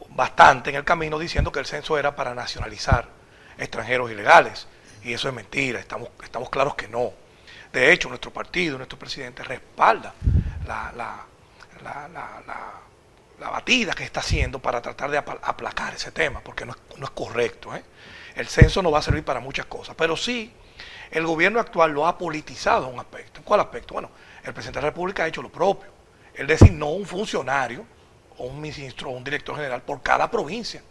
bastante 0.10 0.72
en 0.72 0.78
el 0.78 0.84
camino, 0.84 1.20
diciendo 1.20 1.52
que 1.52 1.60
el 1.60 1.68
censo 1.68 1.96
era 1.96 2.16
para 2.16 2.34
nacionalizar 2.34 3.08
extranjeros 3.60 4.10
ilegales. 4.10 4.66
Y 5.04 5.14
eso 5.14 5.28
es 5.28 5.34
mentira, 5.36 5.80
estamos, 5.80 6.10
estamos 6.24 6.50
claros 6.50 6.74
que 6.74 6.88
no. 6.88 7.14
De 7.72 7.94
hecho, 7.94 8.10
nuestro 8.10 8.34
partido, 8.34 8.80
nuestro 8.80 8.98
presidente 8.98 9.44
respalda 9.44 10.12
la, 10.66 10.92
la, 10.98 11.24
la, 13.38 13.50
batida 13.52 13.94
que 13.94 14.06
está 14.06 14.22
haciendo 14.22 14.58
para 14.58 14.82
tratar 14.82 15.12
de 15.12 15.20
aplacar 15.20 15.94
ese 15.94 16.12
tema, 16.12 16.42
porque 16.42 16.66
no 16.66 16.72
es, 16.72 16.98
no 16.98 17.06
es 17.06 17.12
correcto. 17.12 17.76
¿eh? 17.76 17.84
El 18.36 18.48
censo 18.48 18.82
no 18.82 18.92
va 18.92 19.00
a 19.00 19.02
servir 19.02 19.24
para 19.24 19.40
muchas 19.40 19.66
cosas, 19.66 19.96
pero 19.98 20.18
sí 20.18 20.54
el 21.12 21.26
gobierno 21.26 21.60
actual 21.60 21.92
lo 21.92 22.06
ha 22.06 22.18
politizado 22.18 22.88
en 22.88 22.96
un 22.96 23.00
aspecto. 23.00 23.40
¿En 23.40 23.44
cuál 23.46 23.62
aspecto? 23.62 23.94
Bueno, 23.94 24.10
el 24.44 24.54
presidente 24.54 24.80
de 24.80 24.84
la 24.84 24.90
República 24.90 25.24
ha 25.24 25.28
hecho 25.28 25.42
lo 25.42 25.50
propio. 25.50 25.90
Él 26.34 26.48
designó 26.48 26.88
un 26.88 27.06
funcionario, 27.06 27.86
o 28.38 28.48
un 28.48 28.60
ministro, 28.60 29.10
o 29.10 29.14
un 29.14 29.24
director 29.24 29.56
general 29.56 29.82
por 29.82 30.02
cada 30.02 30.30
provincia, 30.30 30.82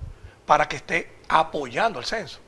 para 0.47 0.67
que 0.67 0.77
esté 0.77 1.17
apoyando 1.29 1.99
el 1.99 2.07
censo. 2.07 2.41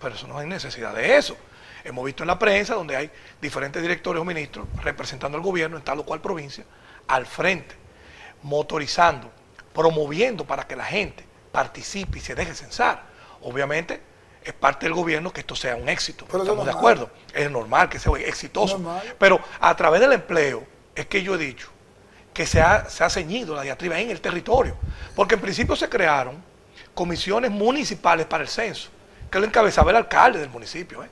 Pero 0.00 0.14
eso 0.14 0.28
no 0.28 0.38
hay 0.38 0.46
necesidad 0.46 0.94
de 0.94 1.16
eso. 1.16 1.36
Hemos 1.82 2.04
visto 2.04 2.22
en 2.22 2.28
la 2.28 2.38
prensa 2.38 2.74
donde 2.74 2.96
hay 2.96 3.10
diferentes 3.40 3.82
directores 3.82 4.20
o 4.20 4.24
ministros 4.24 4.66
representando 4.82 5.36
al 5.36 5.42
gobierno 5.42 5.76
en 5.76 5.82
tal 5.82 5.98
o 5.98 6.04
cual 6.04 6.20
provincia, 6.20 6.64
al 7.08 7.26
frente, 7.26 7.74
motorizando, 8.42 9.30
promoviendo 9.72 10.44
para 10.44 10.66
que 10.66 10.76
la 10.76 10.84
gente 10.84 11.24
participe 11.50 12.18
y 12.18 12.20
se 12.20 12.34
deje 12.34 12.54
censar. 12.54 13.02
Obviamente, 13.42 14.00
es 14.44 14.52
parte 14.52 14.86
del 14.86 14.94
gobierno 14.94 15.32
que 15.32 15.40
esto 15.40 15.56
sea 15.56 15.76
un 15.76 15.88
éxito. 15.88 16.26
Estamos 16.26 16.64
de 16.64 16.70
acuerdo. 16.70 17.10
Es 17.32 17.50
normal 17.50 17.88
que 17.88 17.98
sea 17.98 18.12
exitoso. 18.18 18.80
Pero 19.18 19.40
a 19.60 19.74
través 19.74 20.00
del 20.00 20.12
empleo 20.12 20.64
es 20.94 21.06
que 21.06 21.22
yo 21.22 21.34
he 21.34 21.38
dicho 21.38 21.68
que 22.32 22.46
se 22.46 22.60
ha, 22.60 22.88
se 22.90 23.04
ha 23.04 23.10
ceñido 23.10 23.54
la 23.54 23.62
diatriba 23.62 23.98
en 23.98 24.10
el 24.10 24.20
territorio. 24.20 24.76
Porque 25.14 25.36
en 25.36 25.40
principio 25.40 25.76
se 25.76 25.88
crearon 25.88 26.42
comisiones 26.92 27.50
municipales 27.50 28.26
para 28.26 28.42
el 28.42 28.48
censo, 28.48 28.90
que 29.30 29.38
lo 29.38 29.46
encabezaba 29.46 29.90
el 29.90 29.96
alcalde 29.96 30.40
del 30.40 30.50
municipio. 30.50 31.02
¿eh? 31.02 31.08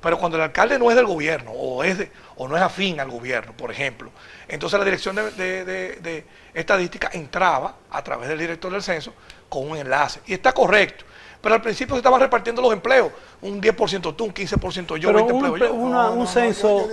Pero 0.00 0.18
cuando 0.18 0.36
el 0.36 0.42
alcalde 0.42 0.78
no 0.78 0.90
es 0.90 0.96
del 0.96 1.06
gobierno 1.06 1.52
o, 1.52 1.84
es 1.84 2.08
o 2.36 2.48
no 2.48 2.56
es 2.56 2.62
afín 2.62 2.98
al 2.98 3.10
gobierno, 3.10 3.52
por 3.56 3.70
ejemplo, 3.70 4.10
entonces 4.48 4.78
la 4.78 4.84
dirección 4.84 5.16
de, 5.16 5.30
de 5.64 6.26
estadística 6.52 7.10
entraba 7.12 7.76
a 7.90 8.02
través 8.02 8.28
del 8.28 8.38
director 8.38 8.72
del 8.72 8.82
censo 8.82 9.14
con 9.48 9.70
un 9.70 9.76
enlace. 9.76 10.20
Y 10.26 10.34
está 10.34 10.52
correcto. 10.52 11.04
Pero 11.44 11.56
al 11.56 11.60
principio 11.60 11.94
se 11.94 11.98
estaban 11.98 12.22
repartiendo 12.22 12.62
los 12.62 12.72
empleos, 12.72 13.12
un 13.42 13.60
10% 13.60 14.16
tú, 14.16 14.24
un 14.24 14.32
15% 14.32 14.96
yo, 14.96 15.12
Pero 15.12 15.26
20 15.26 15.70
un, 15.72 15.92
yo. 15.92 16.12
un 16.14 16.26
censo, 16.26 16.88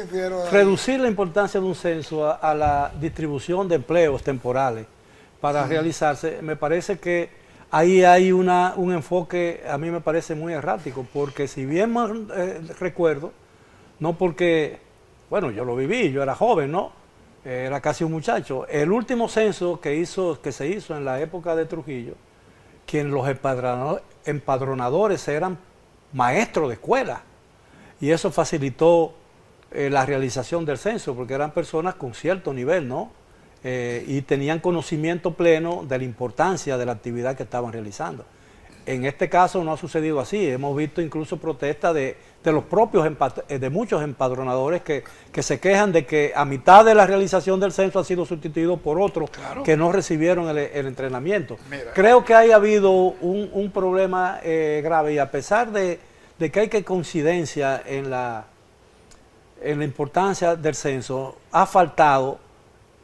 reducir 0.52 1.00
la 1.00 1.08
importancia 1.08 1.58
de 1.58 1.66
un 1.66 1.74
censo 1.74 2.30
a, 2.30 2.54
la 2.54 2.92
distribución 3.00 3.70
de 3.70 3.76
empleos 3.76 4.22
temporales 4.22 4.88
para 5.40 5.66
realizarse, 5.66 6.40
me 6.42 6.58
parece 6.58 7.00
que 7.00 7.30
ahí 7.72 8.04
hay 8.04 8.34
una, 8.34 8.74
un 8.76 8.92
enfoque, 8.92 9.64
a 9.70 9.78
mí 9.78 9.90
me 9.90 10.02
parece 10.02 10.36
muy 10.36 10.52
errático, 10.52 11.08
porque 11.14 11.48
si 11.48 11.66
bien 11.66 11.94
más 11.94 12.12
eh, 12.36 12.60
recuerdo, 12.78 13.32
no 14.00 14.18
porque, 14.18 14.80
bueno, 15.30 15.52
yo 15.52 15.64
lo 15.64 15.78
viví, 15.78 16.12
yo 16.12 16.22
era 16.22 16.36
joven, 16.36 16.74
¿no? 16.74 16.92
Era 17.46 17.80
casi 17.80 18.04
un 18.04 18.12
muchacho. 18.12 18.68
El 18.68 18.92
último 18.92 19.30
censo 19.30 19.80
que, 19.80 19.96
hizo, 19.96 20.42
que 20.42 20.52
se 20.52 20.68
hizo 20.68 20.98
en 20.98 21.06
la 21.06 21.22
época 21.22 21.56
de 21.56 21.66
Trujillo, 21.66 22.16
quien 22.86 23.12
los 23.12 23.30
empadronadores 24.26 25.28
eran 25.28 25.58
maestros 26.14 26.70
de 26.70 26.76
escuela. 26.76 27.22
Y 28.00 28.12
eso 28.12 28.32
facilitó 28.32 29.14
eh, 29.72 29.90
la 29.90 30.06
realización 30.06 30.66
del 30.66 30.78
censo, 30.78 31.16
porque 31.16 31.34
eran 31.34 31.52
personas 31.52 31.96
con 31.96 32.14
cierto 32.14 32.54
nivel, 32.54 32.88
¿no? 32.88 33.12
Eh, 33.64 34.04
y 34.08 34.22
tenían 34.24 34.60
conocimiento 34.60 35.36
pleno 35.36 35.86
de 35.88 36.00
la 36.00 36.04
importancia 36.04 36.78
de 36.78 36.86
la 36.86 36.94
actividad 36.94 37.38
que 37.38 37.44
estaban 37.44 37.72
realizando. 37.72 38.26
En 38.86 39.06
este 39.06 39.30
caso 39.30 39.64
no 39.64 39.74
ha 39.74 39.78
sucedido 39.78 40.20
así, 40.20 40.48
hemos 40.48 40.76
visto 40.76 41.02
incluso 41.02 41.38
protestas 41.38 41.94
de, 41.94 42.18
los 42.46 42.64
propios, 42.64 43.08
eh, 43.48 43.60
de 43.60 43.70
muchos 43.70 44.02
empadronadores 44.04 44.82
que, 44.82 45.04
se 45.42 45.60
quejan 45.60 45.92
de 45.92 46.06
que 46.06 46.34
a 46.36 46.46
mitad 46.46 46.84
de 46.84 46.96
la 46.96 47.06
realización 47.06 47.60
del 47.60 47.72
censo 47.72 48.00
ha 48.00 48.04
sido 48.04 48.26
sustituido 48.26 48.78
por 48.78 49.00
otros 49.00 49.30
que 49.64 49.78
no 49.78 49.92
recibieron 49.92 50.50
el, 50.50 50.88
entrenamiento. 50.88 51.58
Creo 51.94 52.26
que 52.26 52.34
ha 52.34 52.56
habido 52.56 52.92
un, 52.92 53.72
problema 53.72 54.40
eh, 54.44 54.82
grave 54.84 55.14
y 55.14 55.20
a 55.20 55.30
pesar 55.30 55.72
de, 55.72 56.00
que 56.40 56.60
hay 56.60 56.68
que 56.68 56.84
coincidencia 56.84 57.84
en 57.86 58.10
la, 58.10 58.46
en 59.62 59.78
la 59.78 59.86
importancia 59.86 60.56
del 60.56 60.74
censo, 60.74 61.38
ha 61.52 61.68
faltado 61.68 62.40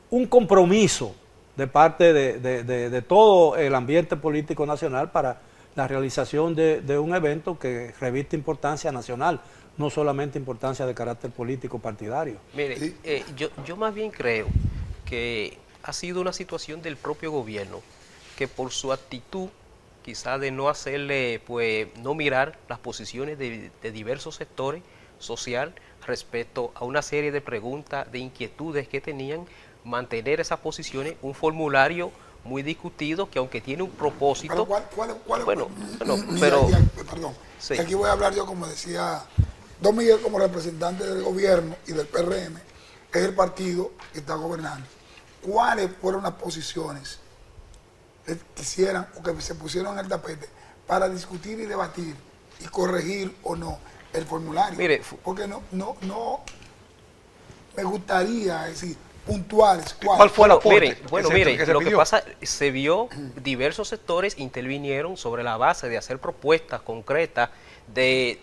un 0.10 0.25
compromiso 0.25 1.13
de 1.55 1.67
parte 1.67 2.13
de 2.13 3.01
todo 3.07 3.55
el 3.57 3.75
ambiente 3.75 4.15
político 4.15 4.65
nacional 4.65 5.12
para 5.12 5.47
la 5.77 5.88
realización 5.88 6.55
de, 6.55 6.98
un 6.98 7.13
evento 7.13 7.60
que 7.60 7.93
reviste 8.01 8.36
importancia 8.36 8.91
nacional, 8.91 9.39
no 9.77 9.91
solamente 9.91 10.39
importancia 10.39 10.88
de 10.88 10.96
carácter 10.96 11.29
político 11.29 11.77
partidario. 11.77 12.38
Mire, 12.55 12.96
eh, 13.03 13.24
yo, 13.36 13.50
yo 13.63 13.77
más 13.77 13.93
bien 13.93 14.10
creo 14.10 14.48
que 15.05 15.60
ha 15.84 15.93
sido 15.93 16.19
una 16.19 16.34
situación 16.34 16.81
del 16.81 16.98
propio 16.98 17.29
gobierno 17.31 17.81
que 18.36 18.48
por 18.48 18.72
su 18.72 18.91
actitud 18.91 19.50
quizá 20.03 20.39
de 20.39 20.50
no 20.50 20.67
hacerle, 20.67 21.41
pues 21.46 21.96
no 21.98 22.15
mirar 22.15 22.57
las 22.67 22.79
posiciones 22.79 23.38
de, 23.38 23.69
de 23.84 23.91
diversos 23.91 24.34
sectores 24.34 24.81
social 25.19 25.75
respecto 26.07 26.72
a 26.74 26.86
una 26.86 27.03
serie 27.03 27.31
de 27.31 27.41
preguntas, 27.41 28.12
de 28.12 28.17
inquietudes 28.17 28.88
que 28.88 29.00
tenían, 29.00 29.46
mantener 29.84 30.39
esas 30.39 30.60
posiciones, 30.60 31.17
un 31.22 31.36
formulario 31.36 32.12
muy 32.48 32.63
discutido 32.63 33.30
que 33.30 33.39
aunque 33.39 33.62
tiene 33.62 33.84
un 33.84 33.92
propósito... 33.92 34.66
¿Cuál, 34.66 34.86
bueno, 35.25 35.70
pero... 36.39 36.70
perdón, 37.10 37.34
aquí 37.80 37.94
voy 37.94 38.10
a 38.10 38.13
hablar 38.13 38.34
yo 38.34 38.46
como 38.46 38.66
decía 38.68 39.22
Don 39.82 39.96
Miguel 39.96 40.20
como 40.22 40.39
representante 40.39 41.06
del 41.06 41.24
gobierno 41.24 41.75
y 41.86 41.92
del 41.92 42.08
PRM, 42.08 42.58
que 43.12 43.20
es 43.20 43.25
el 43.25 43.36
partido 43.36 43.92
que 44.13 44.20
está 44.20 44.36
gobernando. 44.36 44.88
¿Cuáles 45.42 45.89
fueron 46.01 46.24
las 46.24 46.34
posiciones 46.34 47.20
que 48.25 48.38
quisieran 48.56 49.08
o 49.18 49.24
que 49.24 49.39
se 49.42 49.56
pusieron 49.56 49.94
en 49.94 50.06
el 50.06 50.10
tapete 50.10 50.50
para 50.86 51.08
discutir 51.10 51.60
y 51.60 51.66
debatir 51.66 52.16
y 52.60 52.66
corregir 52.66 53.36
o 53.44 53.56
no 53.56 53.80
el 54.13 54.25
formulario. 54.25 54.77
Mire, 54.77 55.01
porque 55.24 55.48
no, 55.48 55.62
no, 55.72 55.96
no 56.01 56.42
me 57.75 57.84
gustaría 57.84 58.63
decir 58.63 58.98
puntuales. 59.27 59.96
¿Cuál, 60.03 60.29
fue 60.29 60.48
la 60.48 60.60
Mire, 60.63 60.98
bueno, 61.10 61.29
mire, 61.29 61.65
lo 61.67 61.79
que 61.79 61.91
pasa, 61.91 62.24
se 62.41 62.72
vio 62.72 63.10
diversos 63.43 63.89
sectores 63.89 64.39
intervinieron 64.39 65.17
sobre 65.17 65.43
la 65.43 65.57
base 65.57 65.89
de 65.89 65.98
hacer 65.98 66.19
propuestas 66.19 66.81
concretas 66.81 67.50
de 67.93 68.39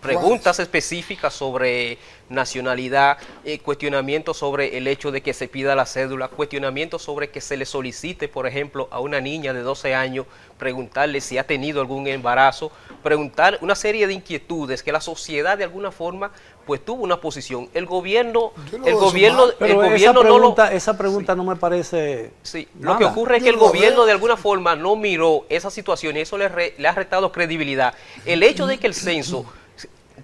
preguntas 0.00 0.58
específicas 0.58 1.34
sobre 1.34 1.98
nacionalidad, 2.28 3.18
eh, 3.44 3.58
cuestionamientos 3.60 4.36
sobre 4.36 4.76
el 4.76 4.86
hecho 4.88 5.12
de 5.12 5.22
que 5.22 5.32
se 5.32 5.48
pida 5.48 5.74
la 5.74 5.86
cédula, 5.86 6.28
cuestionamientos 6.28 7.02
sobre 7.02 7.30
que 7.30 7.40
se 7.40 7.56
le 7.56 7.64
solicite, 7.66 8.28
por 8.28 8.46
ejemplo, 8.46 8.88
a 8.90 9.00
una 9.00 9.20
niña 9.20 9.52
de 9.52 9.60
12 9.60 9.94
años, 9.94 10.26
preguntarle 10.58 11.20
si 11.20 11.38
ha 11.38 11.46
tenido 11.46 11.80
algún 11.80 12.06
embarazo, 12.08 12.72
preguntar 13.02 13.58
una 13.60 13.74
serie 13.74 14.06
de 14.06 14.14
inquietudes 14.14 14.82
que 14.82 14.92
la 14.92 15.00
sociedad 15.00 15.56
de 15.56 15.64
alguna 15.64 15.92
forma 15.92 16.32
pues 16.66 16.84
tuvo 16.84 17.04
una 17.04 17.20
posición. 17.20 17.68
El 17.74 17.86
gobierno, 17.86 18.52
el 18.84 18.94
gobierno, 18.94 19.44
el 19.60 19.74
gobierno 19.76 19.94
esa 19.94 20.20
pregunta, 20.20 20.64
no 20.64 20.76
esa 20.76 20.98
pregunta 20.98 21.34
no 21.36 21.44
me 21.44 21.54
parece. 21.54 22.32
Sí, 22.42 22.66
lo 22.80 22.98
que 22.98 23.04
ocurre 23.04 23.36
es 23.36 23.44
que 23.44 23.50
el 23.50 23.56
gobierno 23.56 24.04
de 24.04 24.12
alguna 24.12 24.36
forma 24.36 24.74
no 24.74 24.96
miró 24.96 25.46
esa 25.48 25.70
situación 25.70 26.16
y 26.16 26.20
eso 26.20 26.36
le, 26.36 26.74
le 26.76 26.88
ha 26.88 26.92
restado 26.92 27.30
credibilidad. 27.30 27.94
El 28.24 28.42
hecho 28.42 28.66
de 28.66 28.78
que 28.78 28.88
el 28.88 28.94
censo 28.94 29.46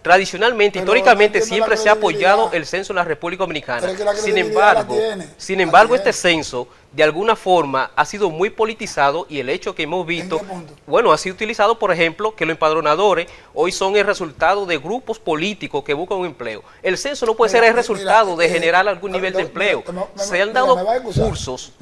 tradicionalmente, 0.01 0.79
históricamente, 0.79 1.41
siempre 1.41 1.77
se 1.77 1.89
ha 1.89 1.93
apoyado 1.93 2.51
el 2.53 2.67
censo 2.67 2.93
en 2.93 2.97
la 2.97 3.05
República 3.05 3.43
Dominicana. 3.43 3.89
Sin 4.17 4.39
embargo, 4.39 4.97
sin 5.37 5.61
embargo, 5.61 5.95
este 5.95 6.13
censo 6.13 6.69
de 6.93 7.03
alguna 7.03 7.37
forma 7.37 7.91
ha 7.97 8.05
sido 8.05 8.31
muy 8.31 8.51
politizado 8.51 9.27
y 9.29 9.41
el 9.41 9.49
hecho 9.49 9.75
que 9.75 9.85
hemos 9.85 10.07
visto, 10.07 10.41
bueno, 10.87 11.13
ha 11.13 11.19
sido 11.19 11.35
utilizado, 11.35 11.79
por 11.79 11.91
ejemplo, 11.93 12.35
que 12.35 12.45
los 12.45 12.53
empadronadores 12.53 13.29
hoy 13.55 13.73
son 13.73 13.97
el 13.97 14.05
resultado 14.05 14.67
de 14.67 14.79
grupos 14.79 15.19
políticos 15.19 15.83
que 15.85 15.95
buscan 15.95 16.19
un 16.19 16.27
empleo. 16.27 16.63
El 16.83 16.99
censo 16.99 17.25
no 17.27 17.35
puede 17.35 17.51
ser 17.51 17.65
el 17.65 17.75
resultado 17.75 18.37
de 18.37 18.47
eh, 18.47 18.51
generar 18.51 18.87
algún 18.87 19.13
nivel 19.13 19.33
de 19.33 19.43
empleo. 19.43 19.83
se 20.17 20.41
han 20.41 20.53
dado 20.53 20.79
cursos 21.03 21.73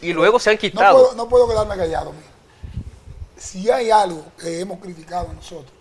y 0.00 0.12
luego 0.12 0.38
se 0.38 0.50
han 0.50 0.58
quitado. 0.58 1.14
No 1.14 1.28
puedo, 1.28 1.48
quedarme 1.48 1.76
callado. 1.76 2.12
Si 3.36 3.70
hay 3.70 3.90
algo 3.90 4.24
que 4.40 4.60
hemos 4.60 4.78
criticado 4.80 5.32
nosotros, 5.32 5.75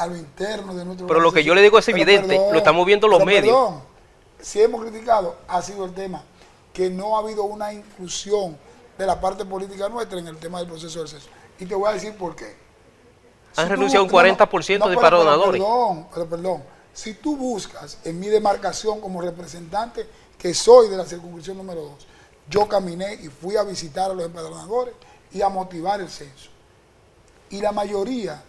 a 0.00 0.06
lo 0.06 0.16
interno 0.16 0.74
de 0.74 0.82
nuestro 0.82 1.06
Pero 1.06 1.20
lo 1.20 1.30
que 1.30 1.44
yo 1.44 1.54
le 1.54 1.60
digo 1.60 1.78
es 1.78 1.86
evidente, 1.88 2.34
lo 2.50 2.56
estamos 2.56 2.86
viendo 2.86 3.06
los 3.06 3.22
medios. 3.22 3.54
Perdón, 3.54 3.82
si 4.40 4.62
hemos 4.62 4.80
criticado, 4.80 5.36
ha 5.46 5.60
sido 5.60 5.84
el 5.84 5.92
tema 5.92 6.22
que 6.72 6.88
no 6.88 7.16
ha 7.16 7.20
habido 7.20 7.44
una 7.44 7.70
inclusión 7.74 8.56
de 8.96 9.04
la 9.06 9.20
parte 9.20 9.44
política 9.44 9.90
nuestra 9.90 10.18
en 10.18 10.26
el 10.26 10.38
tema 10.38 10.58
del 10.58 10.68
proceso 10.68 11.00
del 11.00 11.08
censo. 11.08 11.28
Y 11.58 11.66
te 11.66 11.74
voy 11.74 11.90
a 11.90 11.92
decir 11.92 12.16
por 12.16 12.34
qué. 12.34 12.56
Han 13.56 13.68
renunciado 13.68 14.06
un 14.06 14.10
40% 14.10 14.88
de 14.88 14.96
paronadores. 14.96 15.60
Perdón, 15.60 16.06
pero 16.14 16.26
perdón. 16.26 16.62
Si 16.94 17.14
tú 17.14 17.36
buscas 17.36 17.98
en 18.04 18.18
mi 18.18 18.28
demarcación 18.28 19.02
como 19.02 19.20
representante, 19.20 20.08
que 20.38 20.54
soy 20.54 20.88
de 20.88 20.96
la 20.96 21.04
circunscripción 21.04 21.58
número 21.58 21.82
2, 21.82 22.06
yo 22.48 22.66
caminé 22.66 23.14
y 23.14 23.28
fui 23.28 23.56
a 23.56 23.64
visitar 23.64 24.10
a 24.10 24.14
los 24.14 24.24
empadronadores 24.24 24.94
y 25.30 25.42
a 25.42 25.50
motivar 25.50 26.00
el 26.00 26.08
censo. 26.08 26.48
Y 27.50 27.60
la 27.60 27.72
mayoría 27.72 28.42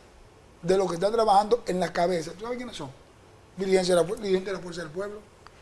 de 0.62 0.78
los 0.78 0.88
que 0.88 0.96
están 0.96 1.12
trabajando 1.12 1.64
en 1.66 1.80
la 1.80 1.92
cabeza. 1.92 2.32
¿Tú 2.34 2.42
sabes 2.42 2.58
quiénes 2.58 2.76
son? 2.76 2.90
Dirigentes 3.58 3.90
de 3.90 3.96
la, 3.96 4.04
de 4.04 4.54
la 4.54 4.60
Fuerza 4.60 4.82
del 4.82 4.92
Pueblo. 4.92 5.20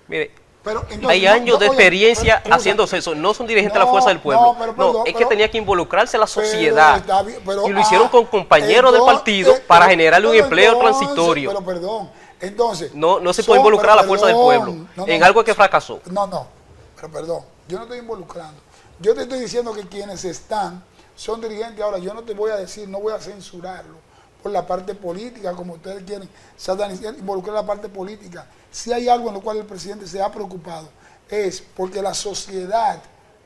Mire, 0.08 0.32
pero, 0.64 0.86
hay 1.08 1.26
años 1.26 1.58
de 1.60 1.68
experiencia 1.68 2.44
haciendo 2.52 2.84
eso. 2.84 3.16
No 3.16 3.34
son 3.34 3.48
dirigentes 3.48 3.74
de 3.74 3.80
la 3.80 3.88
Fuerza 3.88 4.10
del 4.10 4.20
Pueblo. 4.20 4.56
No, 4.76 5.06
es 5.06 5.16
que 5.16 5.26
tenía 5.26 5.50
que 5.50 5.58
involucrarse 5.58 6.18
la 6.18 6.28
sociedad. 6.28 7.02
y 7.66 7.70
lo 7.70 7.80
hicieron 7.80 8.08
ah, 8.08 8.12
con 8.12 8.26
compañeros 8.26 8.92
del 8.92 9.04
partido 9.04 9.56
eh, 9.56 9.64
para 9.66 9.88
generarle 9.88 10.28
un 10.28 10.36
empleo 10.36 10.78
transitorio. 10.80 11.52
Pero 11.52 11.66
perdón, 11.66 12.12
entonces. 12.42 12.94
No, 12.94 13.20
no 13.20 13.32
se 13.32 13.44
puede 13.44 13.60
involucrar 13.60 13.94
a 13.94 14.02
la 14.02 14.04
Fuerza 14.04 14.28
del 14.28 14.36
Pueblo 14.36 14.76
en 15.08 15.24
algo 15.24 15.44
que 15.44 15.54
fracasó. 15.56 16.02
No, 16.06 16.28
no, 16.28 16.48
pero 16.96 17.10
perdón, 17.10 17.44
yo 17.68 17.78
no 17.78 17.84
estoy 17.84 18.00
involucrando. 18.00 18.60
Yo 19.00 19.16
te 19.16 19.22
estoy 19.22 19.40
diciendo 19.40 19.74
que 19.74 19.88
quienes 19.88 20.26
están 20.26 20.84
son 21.16 21.40
dirigentes. 21.40 21.82
Ahora, 21.82 22.00
yo 22.00 22.14
no 22.14 22.22
te 22.24 22.34
voy 22.34 22.52
a 22.52 22.58
decir, 22.58 22.90
no 22.90 23.00
voy 23.00 23.14
a 23.14 23.20
censurarlo 23.20 24.09
por 24.42 24.52
la 24.52 24.66
parte 24.66 24.96
política, 24.96 25.54
como 25.54 25.74
ustedes 25.74 26.04
quieren, 26.04 26.30
involucrar 27.18 27.56
la 27.56 27.66
parte 27.66 27.90
política. 27.90 28.48
Si 28.72 28.94
hay 28.94 29.10
algo 29.10 29.30
en 29.30 29.36
lo 29.36 29.42
cual 29.42 29.58
el 29.58 29.66
presidente 29.66 30.08
se 30.08 30.22
ha 30.22 30.32
preocupado, 30.32 30.90
es 31.30 31.62
porque 31.76 32.02
la 32.02 32.14
sociedad 32.14 33.02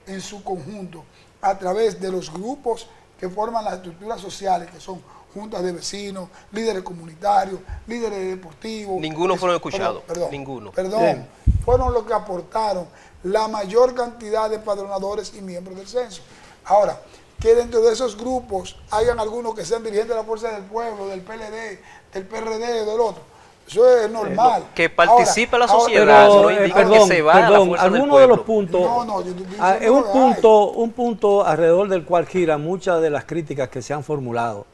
en 0.06 0.22
su 0.22 0.44
conjunto, 0.44 1.04
a 1.42 1.58
través 1.58 2.00
de 2.00 2.12
los 2.12 2.32
grupos 2.32 2.88
que 3.20 3.30
forman 3.30 3.66
las 3.66 3.76
estructuras 3.76 4.22
sociales, 4.22 4.70
que 4.70 4.80
son 4.80 5.02
juntas 5.34 5.64
de 5.64 5.72
vecinos, 5.72 6.30
líderes 6.52 6.84
comunitarios, 6.84 7.60
líderes 7.88 8.30
deportivos. 8.30 9.02
Ninguno 9.02 9.36
fueron 9.36 9.56
escuchados. 9.56 10.04
Perdón, 10.04 10.30
Ninguno. 10.32 10.72
Perdón. 10.72 11.28
Fueron 11.66 11.94
los 11.94 12.06
que 12.06 12.14
aportaron 12.14 12.88
la 13.24 13.48
mayor 13.48 13.96
cantidad 13.96 14.50
de 14.50 14.60
padronadores 14.60 15.34
y 15.36 15.42
miembros 15.42 15.78
del 15.78 15.88
censo. 15.88 16.22
Ahora, 16.66 17.02
que 17.44 17.54
dentro 17.56 17.82
de 17.82 17.92
esos 17.92 18.18
grupos 18.18 18.78
hayan 18.90 19.20
algunos 19.20 19.54
que 19.54 19.66
sean 19.66 19.84
dirigentes 19.84 20.16
de 20.16 20.16
la 20.16 20.24
Fuerza 20.24 20.50
del 20.52 20.64
Pueblo, 20.64 21.08
del 21.08 21.20
PLD, 21.20 21.78
del 22.14 22.26
PRD, 22.26 22.86
del 22.86 23.00
otro. 23.02 23.22
Eso 23.68 24.00
es 24.00 24.10
normal. 24.10 24.68
Que 24.74 24.90
participe 24.90 25.58
la 25.58 25.68
sociedad, 25.68 26.26
no 26.26 26.50
indica 26.50 26.76
perdón, 26.76 27.10
que 27.10 27.16
se 27.16 27.22
va 27.22 27.34
perdón, 27.34 27.76
algunos 27.78 28.20
de 28.22 28.28
los 28.28 28.40
puntos, 28.42 28.82
no, 28.82 29.04
no, 29.04 29.24
ah, 29.60 29.76
es 29.76 29.90
un 29.90 30.06
punto, 30.06 30.72
un 30.72 30.92
punto 30.92 31.46
alrededor 31.46 31.90
del 31.90 32.06
cual 32.06 32.28
gira 32.28 32.58
muchas 32.58 33.02
de 33.02 33.10
las 33.10 33.26
críticas 33.26 33.68
que 33.68 33.82
se 33.82 33.94
han 33.94 34.06
formulado 34.06 34.66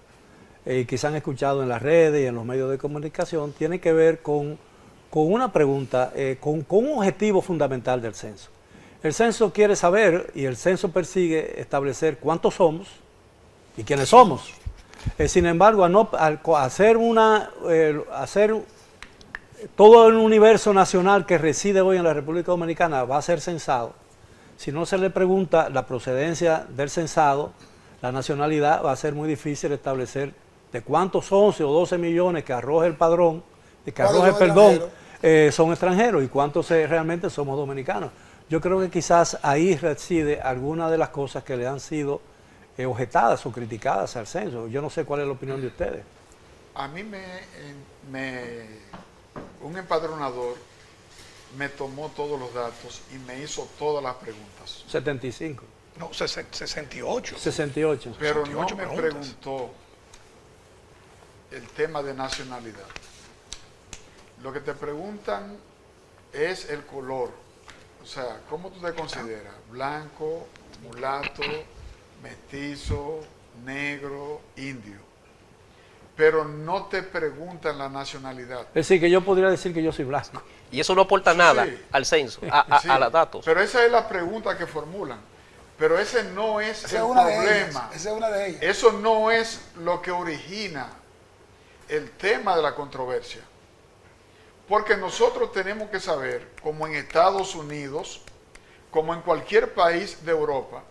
eh, 0.64 0.82
y 0.82 0.86
que 0.86 1.00
se 1.00 1.08
han 1.08 1.16
escuchado 1.16 1.64
en 1.64 1.70
las 1.70 1.82
redes 1.82 2.22
y 2.22 2.28
en 2.28 2.36
los 2.36 2.46
medios 2.46 2.70
de 2.70 2.78
comunicación, 2.78 3.52
tiene 3.54 3.80
que 3.80 3.94
ver 3.94 4.22
con, 4.22 4.60
con 5.10 5.34
una 5.34 5.52
pregunta, 5.52 6.12
eh, 6.14 6.38
con, 6.40 6.62
con 6.62 6.86
un 6.86 7.00
objetivo 7.00 7.42
fundamental 7.42 8.00
del 8.00 8.14
censo. 8.14 8.52
El 9.02 9.14
censo 9.14 9.54
quiere 9.54 9.76
saber 9.76 10.32
y 10.36 10.46
el 10.46 10.58
censo 10.58 10.92
persigue 10.92 11.60
establecer 11.60 12.18
cuántos 12.18 12.56
somos 12.56 12.88
y 13.78 13.84
quiénes 13.84 14.10
somos. 14.10 14.54
Eh, 15.18 15.28
sin 15.28 15.46
embargo, 15.46 15.86
al, 15.86 16.40
hacer 16.58 16.98
una, 16.98 17.50
hacer 18.14 18.56
todo 19.76 20.08
el 20.08 20.16
universo 20.16 20.74
nacional 20.74 21.26
que 21.26 21.38
reside 21.38 21.82
hoy 21.82 21.98
en 21.98 22.04
la 22.04 22.14
República 22.14 22.52
Dominicana 22.52 23.04
va 23.04 23.18
a 23.18 23.22
ser 23.22 23.42
censado. 23.42 23.94
Si 24.58 24.72
no 24.72 24.86
se 24.86 24.98
le 24.98 25.10
pregunta 25.10 25.70
la 25.70 25.86
procedencia 25.86 26.66
del 26.70 26.90
censado, 26.90 27.54
la 28.02 28.12
nacionalidad, 28.12 28.84
va 28.84 28.92
a 28.92 28.96
ser 28.96 29.14
muy 29.14 29.28
difícil 29.28 29.72
establecer 29.72 30.34
de 30.72 30.82
cuántos 30.82 31.32
11 31.32 31.64
o 31.64 31.72
12 31.72 31.98
millones 31.98 32.44
que 32.44 32.54
arroja 32.54 32.86
el 32.86 32.96
padrón, 32.96 33.44
que 33.86 34.02
arroja 34.02 34.30
el 34.30 34.36
perdón, 34.36 34.82
eh, 35.22 35.50
son 35.52 35.72
extranjeros 35.72 36.24
y 36.24 36.28
cuántos 36.28 36.70
eh, 36.72 36.86
realmente 36.88 37.30
somos 37.30 37.58
dominicanos. 37.58 38.12
Yo 38.50 38.60
creo 38.60 38.80
que 38.80 38.90
quizás 38.90 39.38
ahí 39.44 39.76
reside 39.76 40.42
alguna 40.42 40.90
de 40.90 40.98
las 40.98 41.10
cosas 41.10 41.44
que 41.44 41.56
le 41.56 41.68
han 41.68 41.80
sido 41.80 42.20
eh, 42.78 42.86
objetadas 42.86 43.46
o 43.46 43.52
criticadas 43.52 44.16
al 44.16 44.26
censo. 44.26 44.68
Yo 44.68 44.82
no 44.82 44.90
sé 44.90 45.06
cuál 45.06 45.22
es 45.22 45.28
la 45.28 45.34
opinión 45.34 45.62
de 45.62 45.68
ustedes. 45.68 46.04
A 46.74 46.88
mí 46.88 47.04
me, 47.04 47.22
un 49.62 49.78
empadronador 49.78 50.56
me 51.58 51.70
tomó 51.70 52.10
todos 52.10 52.40
los 52.40 52.54
datos 52.54 53.02
y 53.14 53.20
me 53.20 53.40
hizo 53.40 53.68
todas 53.78 54.04
las 54.04 54.16
preguntas. 54.16 54.84
75. 54.88 55.64
No, 55.98 56.12
68. 56.14 57.36
68. 57.38 58.16
Pero 58.18 58.46
no 58.46 58.66
me 58.76 58.88
preguntó 58.88 59.70
el 61.52 61.68
tema 61.70 62.02
de 62.02 62.14
nacionalidad. 62.14 62.88
Lo 64.42 64.54
que 64.54 64.62
te 64.62 64.74
preguntan 64.74 65.58
es 66.32 66.70
el 66.70 66.86
color 66.86 67.49
sea, 68.10 68.42
¿cómo 68.50 68.70
tú 68.70 68.80
te 68.80 68.94
consideras? 68.94 69.54
Blanco, 69.70 70.48
mulato, 70.84 71.44
mestizo, 72.24 73.20
negro, 73.64 74.42
indio. 74.58 74.98
Pero 76.16 76.44
no 76.44 76.86
te 76.86 77.04
preguntan 77.04 77.78
la 77.78 77.88
nacionalidad. 77.88 78.62
Es 78.70 78.74
decir, 78.74 79.00
que 79.00 79.10
yo 79.10 79.22
podría 79.22 79.50
decir 79.50 79.74
que 79.74 79.82
yo 79.82 79.92
soy 79.92 80.06
blanco. 80.06 80.42
Y 80.72 80.80
eso 80.80 80.94
no 80.94 81.04
aporta 81.04 81.34
nada 81.34 81.68
al 81.92 82.06
censo, 82.06 82.42
a, 82.52 83.00
los 83.00 83.12
datos. 83.12 83.46
Pero 83.46 83.62
esa 83.62 83.86
es 83.86 83.92
la 83.92 84.08
pregunta 84.10 84.58
que 84.58 84.68
formulan. 84.68 85.20
Pero 85.78 85.98
ese 85.98 86.24
no 86.24 86.60
es 86.60 86.92
el 86.92 87.00
problema. 87.00 87.90
Esa 87.94 88.10
es 88.10 88.16
una 88.18 88.30
de 88.30 88.50
ellas. 88.50 88.64
Eso 88.64 88.92
no 88.92 89.32
es 89.32 89.62
lo 89.78 90.02
que 90.02 90.12
origina 90.12 90.90
el 91.88 92.12
tema 92.12 92.56
de 92.56 92.64
la 92.64 92.76
controversia. 92.76 93.42
Porque 94.70 94.96
nosotros 94.96 95.52
tenemos 95.52 95.90
que 95.90 96.00
saber, 96.00 96.48
como 96.62 96.86
en 96.86 96.94
Estados 96.94 97.56
Unidos, 97.56 98.22
como 98.92 99.16
en 99.16 99.22
cualquier 99.22 99.74
país 99.74 100.24
de 100.24 100.32
Europa, 100.32 100.84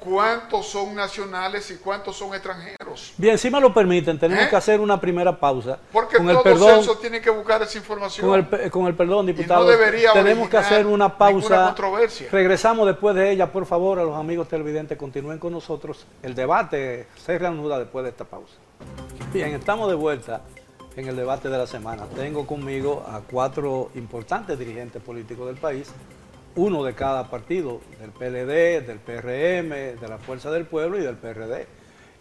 cuántos 0.00 0.66
son 0.66 0.96
nacionales 0.96 1.70
y 1.70 1.76
cuántos 1.76 2.16
son 2.16 2.34
extranjeros. 2.34 3.14
Bien, 3.16 3.38
si 3.38 3.48
me 3.48 3.60
lo 3.60 3.72
permiten, 3.72 4.18
tenemos 4.18 4.46
¿Eh? 4.46 4.50
que 4.50 4.56
hacer 4.56 4.80
una 4.80 5.00
primera 5.00 5.38
pausa. 5.38 5.78
Porque 5.92 6.16
con 6.16 6.30
el 6.30 6.40
perdón, 6.40 6.80
eso 6.80 6.98
tiene 6.98 7.20
que 7.20 7.30
buscar 7.30 7.62
esa 7.62 7.78
información. 7.78 8.26
Con 8.70 8.86
el, 8.88 8.96
perdón, 8.96 9.26
diputado, 9.26 9.68
tenemos 10.12 10.48
que 10.48 10.56
hacer 10.56 10.84
una 10.84 11.16
pausa. 11.16 11.76
Regresamos 12.32 12.88
después 12.88 13.14
de 13.14 13.30
ella, 13.30 13.52
por 13.52 13.66
favor, 13.66 14.00
a 14.00 14.02
los 14.02 14.16
amigos 14.16 14.48
televidentes, 14.48 14.98
continúen 14.98 15.38
con 15.38 15.52
nosotros. 15.52 16.04
El 16.24 16.34
debate 16.34 17.06
se 17.24 17.38
reanuda 17.38 17.78
después 17.78 18.02
de 18.02 18.10
esta 18.10 18.24
pausa. 18.24 18.54
Bien, 19.32 19.54
estamos 19.54 19.88
de 19.88 19.94
vuelta 19.94 20.40
en 20.96 21.08
el 21.08 21.16
debate 21.16 21.48
de 21.48 21.58
la 21.58 21.66
semana. 21.66 22.06
Tengo 22.14 22.46
conmigo 22.46 23.04
a 23.06 23.20
cuatro 23.20 23.90
importantes 23.94 24.58
dirigentes 24.58 25.02
políticos 25.02 25.46
del 25.46 25.56
país, 25.56 25.90
uno 26.54 26.84
de 26.84 26.94
cada 26.94 27.30
partido, 27.30 27.80
del 27.98 28.10
PLD, 28.10 28.86
del 28.86 28.98
PRM, 28.98 30.00
de 30.00 30.08
la 30.08 30.18
Fuerza 30.18 30.50
del 30.50 30.66
Pueblo 30.66 30.98
y 30.98 31.02
del 31.02 31.16
PRD. 31.16 31.66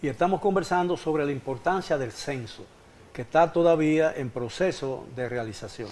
Y 0.01 0.07
estamos 0.07 0.39
conversando 0.39 0.95
sobre 0.95 1.25
la 1.25 1.31
importancia 1.31 1.97
del 1.97 2.11
censo, 2.11 2.65
que 3.13 3.23
está 3.23 3.51
todavía 3.51 4.13
en 4.15 4.29
proceso 4.29 5.05
de 5.15 5.27
realización. 5.27 5.89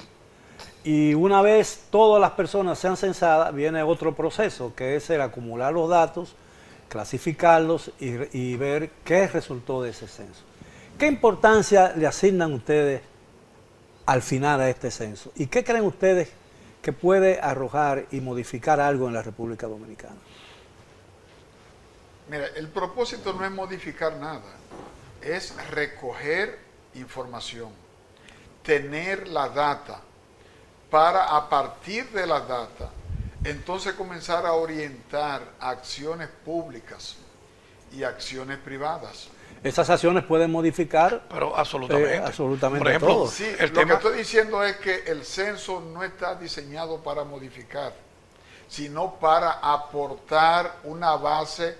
Y 0.84 1.13
una 1.13 1.42
vez 1.42 1.88
todas 1.92 2.22
las 2.22 2.32
personas 2.32 2.80
sean 2.80 2.96
censadas, 2.96 3.54
viene 3.54 3.84
otro 3.84 4.15
proceso, 4.15 4.74
que 4.74 4.96
es 4.96 5.10
el 5.10 5.22
acumular 5.22 5.74
los 5.74 5.89
datos, 5.89 6.36
clasificarlos 6.88 7.92
y, 8.00 8.38
y 8.38 8.56
ver 8.56 8.89
qué 9.04 9.28
resultó 9.28 9.84
de 9.84 9.89
ese 9.89 10.08
censo. 10.08 10.49
¿Qué 11.00 11.08
importancia 11.08 11.94
le 11.96 12.06
asignan 12.06 12.54
ustedes 12.54 13.02
al 14.06 14.22
final 14.22 14.60
a 14.60 14.70
este 14.70 14.92
censo? 14.92 15.32
¿Y 15.36 15.48
qué 15.48 15.64
creen 15.64 15.86
ustedes 15.86 16.30
que 16.82 16.92
puede 16.92 17.40
arrojar 17.40 18.08
y 18.12 18.20
modificar 18.20 18.82
algo 18.82 19.08
en 19.08 19.14
la 19.14 19.22
República 19.22 19.66
Dominicana? 19.66 20.18
Mira, 22.30 22.48
el 22.48 22.68
propósito 22.68 23.32
no 23.32 23.46
es 23.46 23.52
modificar 23.52 24.18
nada, 24.18 24.52
es 25.22 25.56
recoger 25.70 26.60
información, 26.96 27.72
tener 28.62 29.30
la 29.30 29.48
data 29.48 30.02
para 30.92 31.38
a 31.38 31.50
partir 31.50 32.10
de 32.10 32.28
la 32.28 32.42
data 32.42 32.92
entonces 33.46 33.94
comenzar 33.94 34.46
a 34.46 34.52
orientar 34.52 35.42
acciones 35.62 36.28
públicas 36.44 37.16
y 37.94 38.04
acciones 38.04 38.58
privadas. 38.58 39.30
Esas 39.63 39.89
acciones 39.89 40.24
pueden 40.24 40.52
modificar 40.52 41.22
pero 41.30 41.56
absolutamente, 41.56 42.15
eh, 42.15 42.22
absolutamente 42.24 42.84
Por 42.84 42.88
ejemplo, 42.89 43.28
Sí, 43.28 43.45
lo 43.74 43.86
que 43.86 43.93
estoy 43.93 44.17
diciendo 44.17 44.63
es 44.63 44.78
que 44.78 45.04
el 45.08 45.26
censo 45.26 45.82
no 45.82 46.04
está 46.04 46.36
diseñado 46.36 47.00
para 47.00 47.24
modificar, 47.24 47.93
sino 48.67 49.15
para 49.15 49.52
aportar 49.62 50.78
una 50.84 51.15
base 51.15 51.76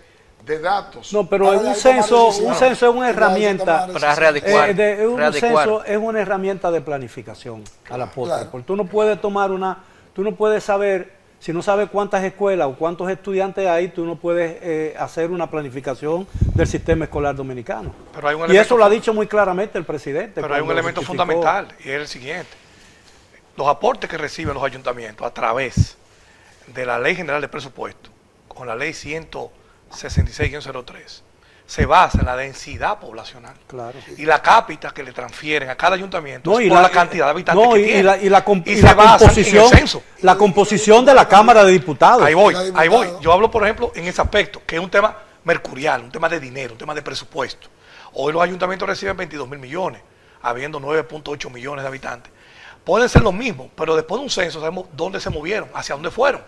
de 0.46 0.60
datos. 0.60 1.12
No, 1.13 1.28
pero 1.28 1.52
un 1.52 1.76
censo, 1.76 2.30
un 2.30 2.56
censo 2.56 2.89
es 2.89 2.96
una 2.96 3.10
herramienta 3.10 3.88
para 3.92 4.15
readecuar. 4.15 4.80
Eh, 4.80 5.08
un 5.08 5.34
censo 5.34 5.84
es 5.84 5.98
una 5.98 6.22
herramienta 6.22 6.72
de 6.72 6.82
planificación 6.82 7.63
a 7.89 7.98
la 7.98 8.08
postre, 8.08 8.48
porque 8.52 8.65
tú 8.65 8.76
no 8.76 8.86
puedes 8.86 9.20
tomar 9.20 9.52
una, 9.52 9.78
tú 10.13 10.24
no 10.24 10.34
puedes 10.36 10.63
saber 10.63 11.19
si 11.39 11.54
no 11.54 11.62
sabes 11.62 11.89
cuántas 11.89 12.23
escuelas 12.23 12.67
o 12.67 12.75
cuántos 12.75 13.10
estudiantes 13.10 13.65
hay, 13.65 13.88
tú 13.89 14.06
no 14.06 14.17
puedes 14.17 14.58
eh, 14.62 14.95
hacer 14.99 15.32
una 15.32 15.49
planificación 15.49 16.28
del 16.54 16.67
sistema 16.67 17.06
escolar 17.06 17.36
dominicano. 17.36 17.93
y 18.49 18.58
eso 18.58 18.78
lo 18.78 18.84
ha 18.84 18.89
dicho 18.89 19.13
muy 19.13 19.28
claramente 19.28 19.78
el 19.78 19.86
presidente. 19.86 20.41
Pero 20.41 20.54
hay 20.54 20.62
un 20.62 20.71
elemento 20.71 21.02
fundamental 21.02 21.69
y 21.80 21.89
es 21.89 22.02
el 22.02 22.08
siguiente. 22.08 22.49
Los 23.56 23.67
aportes 23.67 24.10
que 24.10 24.17
reciben 24.17 24.54
los 24.54 24.63
ayuntamientos 24.63 25.25
a 25.25 25.34
través 25.34 25.97
de 26.67 26.86
la 26.86 26.99
Ley 26.99 27.15
General 27.15 27.41
de 27.41 27.47
Presupuesto, 27.47 28.10
con 28.47 28.67
la 28.67 28.75
Ley 28.75 28.91
166-03, 28.91 31.21
se 31.70 31.86
basa 31.86 32.18
en 32.18 32.26
la 32.26 32.36
densidad 32.36 32.98
poblacional. 32.98 33.54
Claro. 33.68 34.00
Y 34.18 34.26
la 34.26 34.42
cápita 34.42 34.90
que 34.90 35.04
le 35.04 35.14
transfieren 35.14 35.70
a 35.70 35.76
cada 35.76 35.96
ayuntamiento 35.96 36.52
por 36.52 36.64
la, 36.64 36.90
cantidad 36.90 37.26
de 37.26 37.30
habitantes 37.30 37.68
que 37.68 37.84
tiene. 37.84 38.00
Y 38.00 38.02
la, 38.02 38.18
y 38.18 38.28
la, 38.28 38.44
composición, 38.44 39.70
La 40.22 40.36
composición 40.36 41.06
de 41.06 41.14
la 41.14 41.28
Cámara 41.28 41.64
de 41.64 41.72
Diputados. 41.72 42.24
Ahí 42.24 42.34
voy, 42.34 42.56
ahí 42.74 42.88
voy. 42.88 43.10
Yo 43.22 43.32
hablo, 43.32 43.52
por 43.52 43.62
ejemplo, 43.62 43.92
en 43.94 44.08
ese 44.08 44.20
aspecto, 44.20 44.64
que 44.66 44.78
es 44.78 44.82
un 44.82 44.90
tema 44.90 45.16
mercurial, 45.44 46.02
un 46.02 46.12
tema 46.12 46.28
de 46.28 46.40
dinero, 46.40 46.74
un 46.74 46.80
tema 46.80 46.96
de 46.96 47.04
presupuesto. 47.04 47.68
Hoy 48.14 48.34
los 48.34 48.42
ayuntamientos 48.42 48.90
reciben 48.90 49.16
22 49.16 49.48
mil 49.48 49.60
millones, 49.60 50.02
habiendo 50.42 50.80
9.8 50.80 51.52
millones 51.52 51.84
de 51.84 51.88
habitantes. 51.88 52.34
Pueden 52.84 53.08
ser 53.08 53.22
los 53.22 53.34
mismos, 53.34 53.68
pero 53.76 53.96
después 53.96 54.18
de 54.20 54.24
un 54.24 54.32
censo 54.32 54.60
sabemos 54.60 54.88
dónde 54.94 55.20
se 55.20 55.30
movieron, 55.30 55.70
hacia 55.76 55.94
dónde 55.94 56.10
fueron. 56.10 56.42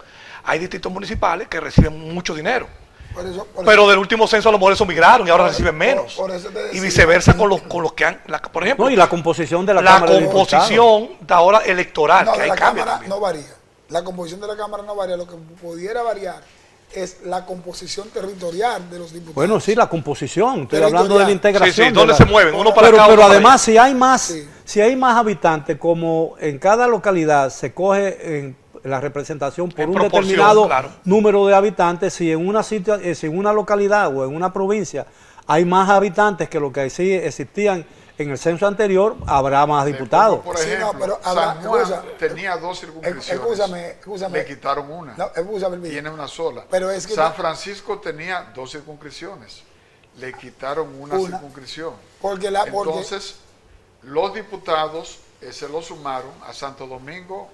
Hay 0.43 0.57
distritos 0.57 0.91
municipales 0.91 1.47
que 1.47 1.59
reciben 1.59 2.11
mucho 2.11 2.33
dinero 2.33 2.80
pero 3.65 3.89
del 3.89 3.99
último 3.99 4.27
censo 4.27 4.49
a 4.49 4.51
lo 4.51 4.57
mejor 4.57 4.73
eso 4.73 4.85
migraron 4.85 5.27
y 5.27 5.29
ahora 5.29 5.47
reciben 5.47 5.77
menos. 5.77 6.19
y 6.71 6.79
viceversa 6.79 7.35
con 7.35 7.49
los, 7.49 7.61
con 7.61 7.83
los 7.83 7.93
que 7.93 8.05
han, 8.05 8.21
por 8.51 8.63
ejemplo. 8.63 8.89
y 8.89 8.95
la 8.95 9.09
composición 9.09 9.65
de 9.65 9.73
la, 9.73 9.81
la 9.81 10.05
composición 10.05 11.09
de, 11.19 11.33
ahora 11.33 11.59
electoral, 11.59 12.31
que 12.33 12.41
hay 12.41 12.49
la 12.49 12.55
Cámara 12.55 13.01
no 13.07 13.19
varía. 13.19 13.55
La 13.89 14.03
composición 14.03 14.39
de 14.39 14.47
la 14.47 14.55
Cámara 14.55 14.83
no 14.83 14.95
varía. 14.95 15.17
Lo 15.17 15.27
que 15.27 15.35
pudiera 15.61 16.01
variar 16.01 16.41
es 16.93 17.17
la 17.25 17.45
composición 17.45 18.09
territorial 18.09 18.89
de 18.89 18.99
los 18.99 19.11
diputados. 19.11 19.35
Bueno, 19.35 19.59
sí, 19.59 19.75
la 19.75 19.89
composición. 19.89 20.63
Estoy 20.63 20.83
hablando 20.83 21.17
de 21.17 21.25
la 21.25 21.31
integración. 21.31 21.73
Sí, 21.73 21.83
sí, 21.83 21.91
¿dónde 21.91 22.13
se 22.15 22.25
mueven? 22.25 22.55
Uno 22.55 22.73
para 22.73 22.89
pero, 22.89 23.03
pero 23.07 23.23
además, 23.23 23.61
si 23.61 23.77
hay 23.77 23.93
más, 23.93 24.33
si 24.63 24.81
hay 24.81 24.95
más 24.95 25.17
habitantes, 25.17 25.77
como 25.77 26.35
en 26.39 26.59
cada 26.59 26.87
localidad 26.87 27.49
se 27.49 27.73
coge 27.73 28.37
en 28.37 28.55
la 28.83 28.99
representación 28.99 29.69
por 29.69 29.87
un 29.89 30.01
determinado 30.01 30.69
número 31.03 31.45
de 31.47 31.55
habitantes, 31.55 32.13
si 32.13 32.31
en 32.31 32.47
una 32.47 32.63
sitio, 32.63 32.95
eh, 32.95 33.15
si 33.15 33.27
en 33.27 33.37
una 33.37 33.53
localidad 33.53 34.15
o 34.15 34.25
en 34.25 34.35
una 34.35 34.51
provincia 34.51 35.05
hay 35.47 35.65
más 35.65 35.89
habitantes 35.89 36.49
que 36.49 36.59
lo 36.59 36.71
que 36.71 36.85
existían 36.85 37.85
en 38.17 38.29
el 38.29 38.37
censo 38.37 38.67
anterior, 38.67 39.15
habrá 39.25 39.65
más 39.65 39.85
diputados. 39.85 40.39
por 40.39 40.57
ejemplo, 40.57 41.19
San 41.23 41.63
Juan 41.63 42.03
tenía 42.17 42.57
dos 42.57 42.79
circunscripciones. 42.79 44.31
Le 44.31 44.45
quitaron 44.45 44.91
una. 44.91 45.15
tiene 45.81 46.09
una 46.09 46.27
sola. 46.27 46.65
Pero 46.69 46.91
es 46.91 47.07
que 47.07 47.15
San 47.15 47.33
Francisco 47.33 47.99
tenía 47.99 48.51
dos 48.55 48.71
circunscripciones. 48.71 49.63
Le 50.17 50.33
quitaron 50.33 50.89
una, 50.99 51.17
circunscripción. 51.17 51.93
Porque 52.21 52.51
la, 52.51 52.63
Entonces, 52.63 53.37
los 54.03 54.33
diputados 54.33 55.19
eh, 55.41 55.51
se 55.53 55.69
lo 55.69 55.81
sumaron 55.81 56.31
a 56.45 56.53
Santo 56.53 56.85
Domingo, 56.85 57.49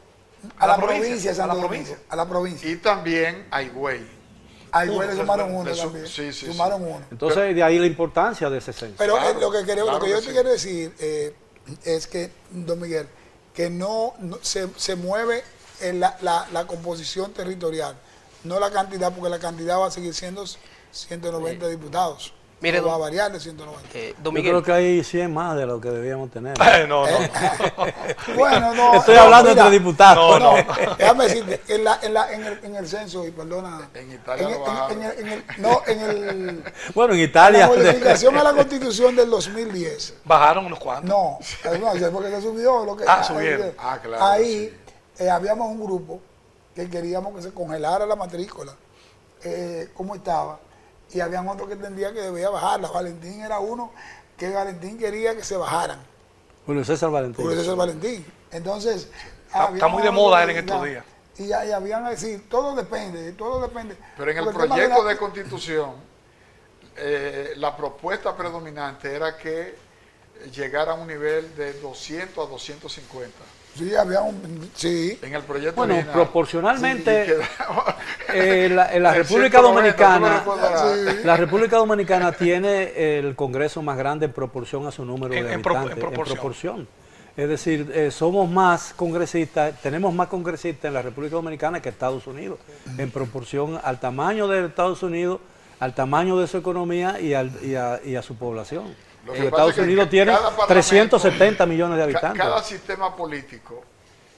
a, 0.57 0.67
la, 0.67 0.77
provincia, 0.77 1.31
a 1.31 1.47
la 1.47 1.55
provincia. 1.55 1.97
A 2.09 2.15
la 2.15 2.27
provincia. 2.27 2.69
Y 2.69 2.77
también 2.77 3.47
a 3.51 3.61
Higüey. 3.61 4.07
A 4.71 4.85
Higüey 4.85 5.07
le 5.07 5.15
sumaron 5.15 5.53
uno 5.53 5.71
también. 5.75 6.07
Sí, 6.07 6.31
sí, 6.33 6.47
sumaron 6.47 6.83
uno. 6.83 7.01
Entonces, 7.11 7.55
de 7.55 7.63
ahí 7.63 7.79
la 7.79 7.87
importancia 7.87 8.49
de 8.49 8.57
ese 8.57 8.73
censo. 8.73 8.95
Pero 8.97 9.17
eh, 9.17 9.33
lo 9.39 9.51
que, 9.51 9.75
lo 9.75 9.99
que 9.99 10.09
yo 10.09 10.21
te 10.21 10.31
quiero 10.31 10.49
decir 10.49 10.93
eh, 10.99 11.33
es 11.83 12.07
que, 12.07 12.31
don 12.51 12.79
Miguel, 12.79 13.07
que 13.53 13.69
no, 13.69 14.13
se, 14.41 14.69
se, 14.75 14.95
mueve 14.95 15.43
en 15.81 15.99
la, 15.99 16.17
la, 16.21 16.47
la, 16.51 16.67
composición 16.67 17.33
territorial, 17.33 17.95
no 18.43 18.59
la 18.59 18.71
cantidad, 18.71 19.13
porque 19.13 19.29
la 19.29 19.39
cantidad 19.39 19.79
va 19.79 19.87
a 19.87 19.91
seguir 19.91 20.13
siendo 20.13 20.45
190 20.91 21.67
diputados. 21.67 22.33
Mire, 22.59 22.81
va 22.81 22.95
a 22.95 22.97
variar 22.97 23.31
de 23.31 23.39
190. 23.39 23.89
Eh, 23.93 24.15
Yo 24.23 24.31
creo 24.31 24.63
que 24.63 24.71
hay 24.71 25.03
100 25.03 25.31
más 25.31 25.55
de 25.55 25.67
lo 25.67 25.79
que 25.79 25.89
debíamos 25.89 26.31
tener. 26.31 26.57
no, 26.87 27.05
no. 27.05 27.17
bueno, 28.35 28.73
no. 28.73 28.95
Estoy 28.95 29.15
hablando 29.15 29.51
entre 29.51 29.69
diputados. 29.69 30.39
No, 30.39 30.57
no. 30.57 30.95
Déjame 30.97 31.25
decirte, 31.25 31.61
en, 31.67 31.83
la, 31.83 31.99
en, 32.01 32.13
la, 32.15 32.31
en, 32.33 32.43
el, 32.43 32.59
en 32.63 32.75
el 32.75 32.87
censo, 32.87 33.27
y 33.27 33.31
perdona. 33.31 33.89
En 33.93 34.11
Italia 34.11 34.49
en, 34.89 35.03
en, 35.03 35.27
el, 35.31 35.43
No, 35.59 35.81
en 35.85 35.99
el. 36.01 36.63
Bueno, 36.95 37.13
en 37.13 37.19
Italia. 37.19 37.65
En 37.65 37.69
la 37.69 37.91
modificación 37.91 38.37
a 38.37 38.43
la 38.43 38.53
constitución 38.53 39.15
del 39.15 39.29
2010. 39.29 40.15
¿Bajaron 40.25 40.65
unos 40.65 40.79
cuantos? 40.79 41.07
No, 41.09 41.39
no 41.79 42.11
porque 42.11 42.31
se 42.31 42.41
subió 42.41 42.85
lo 42.85 42.97
que. 42.97 43.03
Ah, 43.07 43.23
subieron. 43.23 43.71
Ah, 43.77 43.99
claro. 44.01 44.25
Ahí 44.25 44.75
eh, 45.19 45.29
habíamos 45.29 45.69
un 45.69 45.83
grupo 45.83 46.19
que 46.73 46.89
queríamos 46.89 47.35
que 47.35 47.43
se 47.43 47.51
congelara 47.51 48.05
la 48.07 48.15
matrícula. 48.15 48.73
Eh, 49.43 49.89
¿Cómo 49.93 50.15
estaba? 50.15 50.59
Y 51.11 51.19
habían 51.19 51.47
otros 51.47 51.67
que 51.67 51.73
entendían 51.73 52.13
que 52.13 52.21
debía 52.21 52.49
bajarla. 52.49 52.89
Valentín 52.89 53.41
era 53.41 53.59
uno 53.59 53.91
que 54.37 54.49
Valentín 54.49 54.97
quería 54.97 55.35
que 55.35 55.43
se 55.43 55.57
bajaran. 55.57 55.99
Julio 56.65 56.83
César 56.83 57.09
Valentín. 57.09 57.43
Julio 57.43 57.59
César 57.59 57.75
Valentín. 57.75 58.25
Entonces. 58.51 59.09
Está, 59.47 59.87
muy 59.87 60.03
de 60.03 60.11
moda 60.11 60.43
él 60.43 60.51
en 60.51 60.57
estos 60.57 60.83
días. 60.83 61.05
Y, 61.37 61.51
habían 61.51 62.05
a 62.05 62.09
decir, 62.09 62.49
todo 62.49 62.75
depende, 62.75 63.31
todo 63.33 63.61
depende. 63.61 63.95
Pero 64.17 64.31
en 64.31 64.37
el 64.37 64.49
proyecto 64.49 65.03
de, 65.03 65.17
constitución, 65.17 65.91
eh, 66.95 67.53
la 67.57 67.77
propuesta 67.77 68.35
predominante 68.35 69.15
era 69.15 69.37
que 69.37 69.75
llegara 70.51 70.93
a 70.93 70.95
un 70.95 71.07
nivel 71.07 71.55
de 71.55 71.79
200 71.79 72.45
a 72.45 72.49
250. 72.49 73.31
Sí, 73.77 73.93
había 73.95 74.21
un. 74.21 74.69
Sí. 74.73 75.19
En 75.21 75.35
el 75.35 75.43
proyecto. 75.43 75.75
Bueno, 75.75 76.03
proporcionalmente. 76.11 77.35
Eh, 78.33 78.65
en 78.65 78.75
la, 79.03 79.13
República 79.13 79.61
Dominicana. 79.61 80.43
La 81.23 81.37
República 81.37 81.77
Dominicana 81.77 82.31
tiene 82.31 83.19
el 83.19 83.35
Congreso 83.35 83.81
más 83.81 83.97
grande 83.97 84.25
en 84.25 84.33
proporción 84.33 84.87
a 84.87 84.91
su 84.91 85.05
número 85.05 85.33
de 85.33 85.53
habitantes. 85.53 85.91
En, 85.91 85.99
proporción. 85.99 86.87
Es 87.35 87.47
decir, 87.47 87.91
eh, 87.93 88.09
somos 88.09 88.49
más 88.49 88.93
congresistas, 88.95 89.79
tenemos 89.79 90.11
más 90.11 90.27
congresistas 90.27 90.85
en 90.85 90.95
la 90.95 91.03
República 91.03 91.35
Dominicana 91.35 91.79
que 91.79 91.89
Estados 91.89 92.25
Unidos, 92.25 92.57
en 92.97 93.11
proporción 93.11 93.79
al 93.83 93.99
tamaño 93.99 94.47
de 94.47 94.65
Estados 94.65 95.03
Unidos, 95.03 95.39
al 95.79 95.93
tamaño 95.93 96.39
de 96.39 96.47
su 96.47 96.57
economía 96.57 97.19
y, 97.19 97.33
y 98.09 98.15
a 98.15 98.21
su 98.23 98.35
población. 98.35 98.85
Estados 99.35 99.77
Unidos 99.77 100.09
tiene 100.09 100.35
370 100.67 101.65
millones 101.65 101.97
de 101.97 102.03
habitantes. 102.03 102.41
Cada 102.41 102.63
sistema 102.63 103.15
político 103.15 103.83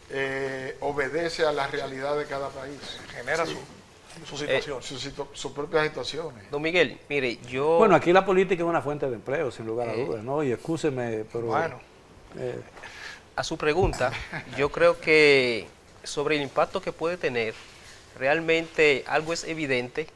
eh, 0.10 0.76
obedece 0.82 1.46
a 1.46 1.52
la 1.52 1.68
realidad 1.68 2.18
de 2.18 2.26
cada 2.26 2.50
país. 2.50 2.80
Genera 3.14 3.46
su, 3.46 4.38
situación. 4.38 4.80
Eh, 4.80 5.26
sus 5.34 5.52
propias 5.52 5.88
situaciones. 5.88 6.50
Don 6.52 6.62
Miguel, 6.62 7.00
mire, 7.08 7.38
yo... 7.48 7.78
Bueno, 7.78 7.96
aquí 7.96 8.12
la 8.12 8.26
política 8.26 8.64
es 8.64 8.70
una 8.70 8.82
fuente 8.82 9.08
de 9.08 9.16
empleo, 9.16 9.52
sin 9.52 9.66
lugar 9.66 9.90
a 9.90 9.94
dudas, 9.94 10.24
¿no? 10.24 10.44
Y 10.44 10.52
escúcheme, 10.52 11.26
pero... 11.32 11.46
Bueno. 11.48 11.80
Eh, 12.38 12.62
a 13.36 13.44
su 13.44 13.58
pregunta, 13.58 14.12
yo 14.58 14.70
creo 14.70 15.00
que 15.00 15.68
sobre 16.04 16.36
el 16.36 16.42
impacto 16.42 16.82
que 16.82 16.92
puede 16.92 17.18
tener, 17.18 17.54
realmente 18.18 19.04
algo 19.08 19.32
es 19.32 19.44
evidente 19.46 20.08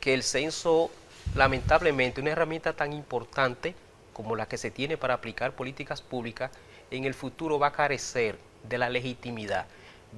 que 0.00 0.14
el 0.14 0.22
censo, 0.22 0.90
lamentablemente, 1.34 2.20
una 2.20 2.30
herramienta 2.30 2.72
tan 2.72 2.92
importante 2.92 3.74
como 4.22 4.36
la 4.36 4.46
que 4.46 4.58
se 4.58 4.70
tiene 4.70 4.98
para 4.98 5.14
aplicar 5.14 5.52
políticas 5.52 6.02
públicas, 6.02 6.50
en 6.90 7.04
el 7.04 7.14
futuro 7.14 7.58
va 7.58 7.68
a 7.68 7.72
carecer 7.72 8.36
de 8.68 8.76
la 8.76 8.90
legitimidad, 8.90 9.64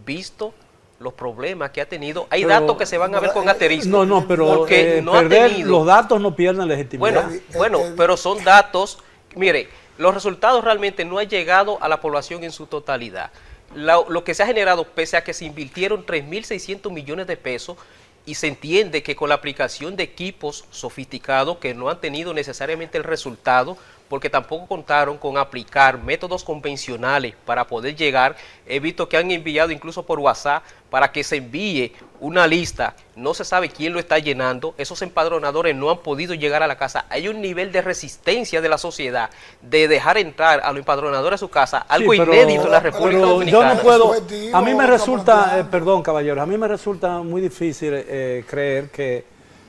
visto 0.05 0.53
los 0.99 1.12
problemas 1.12 1.71
que 1.71 1.81
ha 1.81 1.88
tenido. 1.88 2.27
Hay 2.31 2.45
datos 2.45 2.77
que 2.77 2.85
se 2.85 2.99
van 2.99 3.15
a 3.15 3.21
ver 3.21 3.33
con 3.33 3.49
asterisco. 3.49 3.88
No, 3.88 4.05
no, 4.05 4.27
pero 4.27 4.67
eh, 4.69 5.01
no 5.03 5.23
los 5.23 5.87
datos 5.87 6.21
no 6.21 6.35
pierden 6.35 6.67
legitimidad. 6.67 7.29
Bueno, 7.29 7.41
bueno, 7.55 7.95
pero 7.97 8.17
son 8.17 8.43
datos, 8.43 8.99
mire, 9.37 9.69
los 9.99 10.12
resultados 10.12 10.65
realmente 10.65 11.05
no 11.05 11.19
han 11.19 11.29
llegado 11.29 11.79
a 11.81 11.88
la 11.88 12.01
población 12.01 12.43
en 12.43 12.51
su 12.51 12.67
totalidad. 12.67 13.31
Lo, 13.75 14.25
que 14.25 14.35
se 14.35 14.43
ha 14.43 14.47
generado, 14.47 14.85
pese 14.85 15.17
a 15.17 15.25
que 15.25 15.33
se 15.33 15.45
invirtieron 15.45 16.05
3.600 16.05 16.91
millones 16.91 17.27
de 17.29 17.37
pesos, 17.37 17.79
y 18.25 18.35
se 18.35 18.47
entiende 18.47 19.03
que 19.03 19.17
con 19.17 19.29
la 19.29 19.35
aplicación 19.35 19.97
de 19.97 20.05
equipos 20.05 20.65
sofisticados 20.71 21.59
que 21.59 21.75
no 21.75 21.91
han 21.91 22.01
tenido 22.01 22.35
necesariamente 22.35 22.99
el 22.99 23.05
resultado, 23.05 23.77
porque 24.12 24.29
tampoco 24.29 24.66
contaron 24.66 25.16
con 25.16 25.38
aplicar 25.38 25.96
métodos 25.96 26.44
convencionales 26.44 27.35
para 27.46 27.66
poder 27.66 27.96
llegar. 27.96 28.37
He 28.66 28.79
visto 28.79 29.09
que 29.09 29.16
han 29.16 29.31
enviado 29.31 29.70
incluso 29.70 30.03
por 30.03 30.18
WhatsApp 30.18 30.62
para 30.90 31.11
que 31.11 31.25
se 31.25 31.37
envíe 31.37 31.94
una 32.20 32.46
lista. 32.46 32.94
No 33.16 33.33
se 33.33 33.46
sabe 33.46 33.70
quién 33.70 33.94
lo 33.94 33.98
está 33.98 34.18
llenando. 34.18 34.75
Esos 34.77 35.01
empadronadores 35.01 35.75
no 35.75 35.90
han 35.90 36.01
podido 36.01 36.35
llegar 36.35 36.62
a 36.62 36.66
la 36.66 36.77
casa. 36.77 37.07
Hay 37.09 37.27
un 37.27 37.40
nivel 37.40 37.72
de 37.72 37.81
resistencia 37.81 38.61
de 38.61 38.68
la 38.68 38.77
sociedad 38.77 39.31
de 39.62 39.88
dejar 39.88 40.18
entrar 40.18 40.61
a 40.62 40.68
los 40.72 40.81
empadronadores 40.81 41.37
a 41.37 41.38
su 41.38 41.48
casa, 41.48 41.79
algo 41.79 42.12
inédito 42.12 42.66
en 42.66 42.70
la 42.70 42.81
República 42.81 43.22
Dominicana. 43.22 43.70
Yo 43.70 43.75
no 43.77 43.81
puedo. 43.81 44.12
A 44.53 44.61
mí 44.61 44.75
me 44.75 44.87
resulta, 44.87 45.59
eh, 45.59 45.64
perdón, 45.64 46.03
caballeros, 46.03 46.42
a 46.42 46.44
mí 46.44 46.59
me 46.59 46.68
resulta 46.68 47.22
muy 47.22 47.40
difícil 47.40 47.94
eh, 47.94 48.44
creer 48.46 48.90
que 48.90 49.25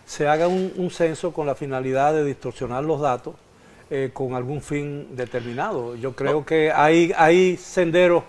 se 0.05 0.27
haga 0.27 0.49
un 0.49 0.91
censo 0.91 1.31
con 1.31 1.47
la 1.47 1.55
finalidad 1.55 2.11
de 2.11 2.25
distorsionar 2.25 2.83
los 2.83 2.99
datos 2.99 3.35
eh, 3.95 4.09
con 4.11 4.33
algún 4.33 4.59
fin 4.59 5.15
determinado. 5.15 5.93
Yo 5.95 6.15
creo 6.15 6.43
que 6.43 6.71
hay, 6.71 7.13
hay 7.15 7.57
senderos 7.57 8.23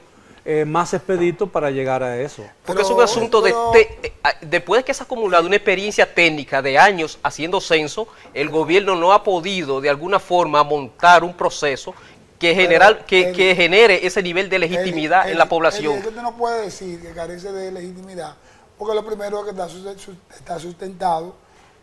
eh, 0.45 0.67
más 0.67 0.93
expeditos 0.93 1.49
para 1.49 1.71
llegar 1.71 2.03
a 2.03 2.21
eso. 2.21 2.45
Porque 2.67 2.83
es 2.83 2.91
un 2.91 3.01
asunto 3.01 3.41
de, 3.41 3.55
eh, 3.73 4.13
después 4.43 4.81
de 4.81 4.85
que 4.85 4.93
se 4.93 5.03
ha 5.03 5.07
acumulado 5.07 5.47
una 5.47 5.57
experiencia 5.57 6.13
técnica 6.13 6.61
de 6.61 6.77
años 6.77 7.19
haciendo 7.23 7.63
censo, 7.63 8.09
el 8.35 8.51
gobierno 8.51 8.95
no 8.95 9.15
ha 9.15 9.25
podido 9.25 9.81
de 9.81 9.89
alguna 9.89 10.19
forma 10.19 10.63
montar 10.63 11.25
un 11.25 11.33
proceso 11.33 11.95
que, 12.39 12.55
general, 12.55 13.07
que, 13.07 13.33
que 13.33 13.57
genere 13.57 14.07
ese 14.07 14.23
nivel 14.23 14.51
de 14.51 14.59
legitimidad 14.59 15.31
en 15.31 15.39
la 15.39 15.49
población. 15.49 15.97
usted 15.97 16.13
no 16.13 16.37
puede 16.37 16.67
decir 16.67 17.01
que 17.01 17.13
carece 17.13 17.51
de 17.53 17.73
legitimidad, 17.73 18.37
porque 18.77 18.95
lo 18.95 19.03
primero 19.03 19.49
es 19.49 19.55
que 19.55 20.13
está 20.37 20.59
sustentado 20.59 21.35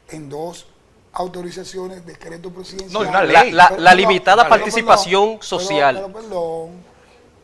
en 0.10 0.30
dos 0.30 0.68
autorizaciones, 1.14 2.06
decreto 2.06 2.52
presidencial. 2.52 3.04
No, 3.04 3.12
La, 3.12 3.74
la, 3.78 3.96
limitada 3.96 4.48
participación 4.48 5.42
social. 5.42 5.96
Pero, 5.96 6.14
perdón, 6.14 6.70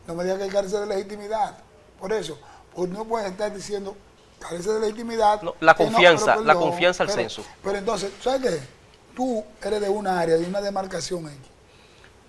no 0.06 0.14
me 0.14 0.24
diga 0.24 0.38
que 0.38 0.48
carece 0.48 0.78
de 0.78 0.86
legitimidad. 0.86 1.58
Por 2.00 2.12
eso, 2.12 2.38
pues 2.74 2.90
no 2.90 3.04
puedes 3.04 3.30
estar 3.30 3.54
diciendo 3.54 3.96
carece 4.38 4.72
de 4.72 4.80
legitimidad. 4.80 5.40
la 5.60 5.74
confianza, 5.74 6.36
la 6.36 6.54
confianza 6.54 7.02
al 7.02 7.10
censo. 7.10 7.44
Pero 7.62 7.78
entonces, 7.78 8.12
¿sabes 8.22 8.40
qué? 8.42 8.60
Tú 9.14 9.44
eres 9.62 9.80
de 9.80 9.88
una 9.88 10.18
área, 10.20 10.36
de 10.36 10.46
una 10.46 10.60
demarcación 10.60 11.26
X. 11.26 11.38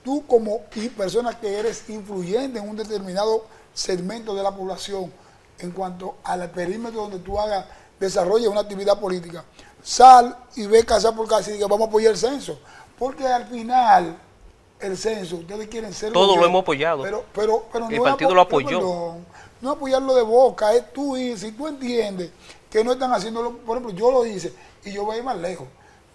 Tú 0.04 0.26
como 0.26 0.62
y 0.76 0.90
persona 0.90 1.40
que 1.40 1.60
eres 1.60 1.90
influyente 1.90 2.60
en 2.60 2.68
un 2.68 2.76
determinado 2.76 3.46
segmento 3.74 4.34
de 4.34 4.42
la 4.42 4.52
población 4.52 5.12
en 5.60 5.72
cuanto 5.72 6.18
al 6.24 6.50
perímetro 6.52 7.02
donde 7.02 7.20
tú 7.20 7.40
hagas, 7.40 7.66
desarrolles 8.00 8.48
una 8.48 8.62
actividad 8.62 9.00
política, 9.00 9.44
sal 9.82 10.38
y 10.56 10.66
ve 10.68 10.86
casa 10.86 11.16
por 11.16 11.28
casa 11.28 11.50
y 11.50 11.54
diga 11.54 11.68
vamos 11.68 11.88
a 11.88 11.90
apoyar 11.90 12.12
el 12.12 12.18
censo. 12.18 12.60
Porque 12.98 13.26
al 13.26 13.48
final, 13.48 14.18
el 14.80 14.98
censo, 14.98 15.38
ustedes 15.38 15.68
quieren 15.68 15.94
ser... 15.94 16.12
Todo 16.12 16.36
lo 16.36 16.46
hemos 16.46 16.64
apoyado. 16.64 17.04
Pero, 17.04 17.26
pero, 17.34 17.66
pero 17.72 17.90
el 17.90 18.02
partido 18.02 18.36
lo 18.36 18.42
apoyó. 18.42 19.16
no 19.62 19.72
apoyarlo 19.72 20.16
de 20.16 20.24
boca, 20.24 20.74
es 20.74 20.92
tú 20.92 21.16
y 21.16 21.38
si 21.38 21.52
tú 21.54 21.68
entiendes 21.68 22.32
que 22.70 22.84
no 22.84 22.92
están 22.92 23.14
haciéndolo, 23.14 23.58
por 23.60 23.78
ejemplo, 23.78 23.98
yo 23.98 24.12
lo 24.12 24.26
hice 24.26 24.54
y 24.84 24.92
yo 24.92 25.06
voy 25.06 25.16
a 25.16 25.18
ir 25.20 25.24
más 25.24 25.38
lejos. 25.38 25.68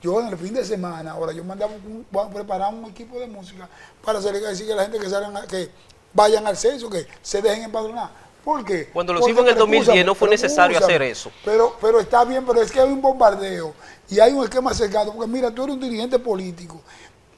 Yo 0.03 0.21
en 0.21 0.29
el 0.29 0.37
fin 0.37 0.53
de 0.53 0.65
semana, 0.65 1.13
ahora 1.13 1.33
yo 1.33 1.43
mandaba 1.43 1.73
a 1.73 2.29
preparar 2.29 2.75
un 2.75 2.85
equipo 2.85 3.19
de 3.19 3.27
música 3.27 3.67
para 4.05 4.19
hacer, 4.19 4.39
decir 4.39 4.67
que 4.67 4.75
la 4.75 4.83
gente 4.83 4.99
que 4.99 5.09
salgan, 5.09 5.47
que 5.47 5.71
vayan 6.13 6.47
al 6.47 6.59
censo, 6.59 6.91
que 6.91 7.07
se 7.23 7.41
dejen 7.41 7.65
empadronar. 7.65 8.11
¿Por 8.45 8.63
qué? 8.65 8.91
Cuando 8.91 9.15
lo 9.15 9.21
hicimos 9.21 9.43
en 9.45 9.49
el 9.49 9.57
2010 9.57 10.05
no 10.05 10.15
fue 10.15 10.29
necesario 10.29 10.77
hacer 10.77 11.01
eso. 11.03 11.31
Pero, 11.45 11.77
pero 11.81 11.99
está 11.99 12.25
bien, 12.25 12.45
pero 12.45 12.61
es 12.61 12.71
que 12.71 12.79
hay 12.79 12.91
un 12.91 13.01
bombardeo 13.01 13.73
y 14.11 14.21
hay 14.21 14.33
un 14.33 14.45
esquema 14.45 14.75
cercado. 14.75 15.15
Porque 15.15 15.31
mira, 15.31 15.51
tú 15.51 15.65
eres 15.65 15.77
un 15.77 15.81
dirigente 15.81 16.19
político 16.19 16.83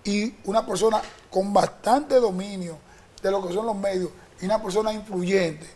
y 0.02 0.34
una 0.44 0.66
persona 0.66 1.00
con 1.30 1.52
bastante 1.52 2.16
dominio 2.16 2.78
de 3.22 3.30
lo 3.30 3.46
que 3.46 3.54
son 3.54 3.66
los 3.66 3.76
medios 3.76 4.10
y 4.40 4.46
una 4.46 4.60
persona 4.60 4.92
influyente. 4.92 5.66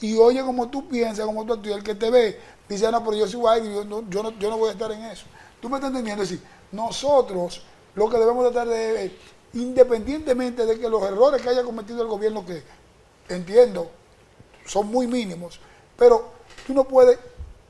Y 0.00 0.16
oye 0.16 0.42
como 0.42 0.68
tú 0.68 0.88
piensas, 0.88 1.26
como 1.26 1.44
tú 1.44 1.52
actúas, 1.52 1.76
el 1.76 1.82
que 1.82 1.94
te 1.94 2.10
ve, 2.10 2.40
dice, 2.68 2.86
ah, 2.86 2.90
no, 2.90 3.04
pero 3.04 3.16
yo 3.16 3.26
soy 3.26 3.40
guay, 3.40 3.64
yo 3.64 3.84
no, 3.84 4.08
yo, 4.08 4.22
no, 4.22 4.30
yo 4.38 4.48
no 4.48 4.56
voy 4.56 4.70
a 4.70 4.72
estar 4.72 4.90
en 4.90 5.04
eso. 5.04 5.26
Tú 5.60 5.68
me 5.68 5.76
estás 5.76 5.90
entendiendo, 5.90 6.22
es 6.22 6.30
decir, 6.30 6.44
nosotros 6.72 7.62
lo 7.94 8.08
que 8.08 8.16
debemos 8.16 8.50
tratar 8.52 8.68
de 8.68 9.12
independientemente 9.54 10.66
de 10.66 10.78
que 10.78 10.88
los 10.88 11.02
errores 11.02 11.42
que 11.42 11.48
haya 11.48 11.62
cometido 11.62 12.02
el 12.02 12.08
gobierno, 12.08 12.44
que 12.44 12.62
entiendo, 13.28 13.90
son 14.68 14.86
muy 14.86 15.06
mínimos, 15.06 15.58
pero 15.96 16.28
tú 16.66 16.74
no 16.74 16.84
puedes 16.84 17.18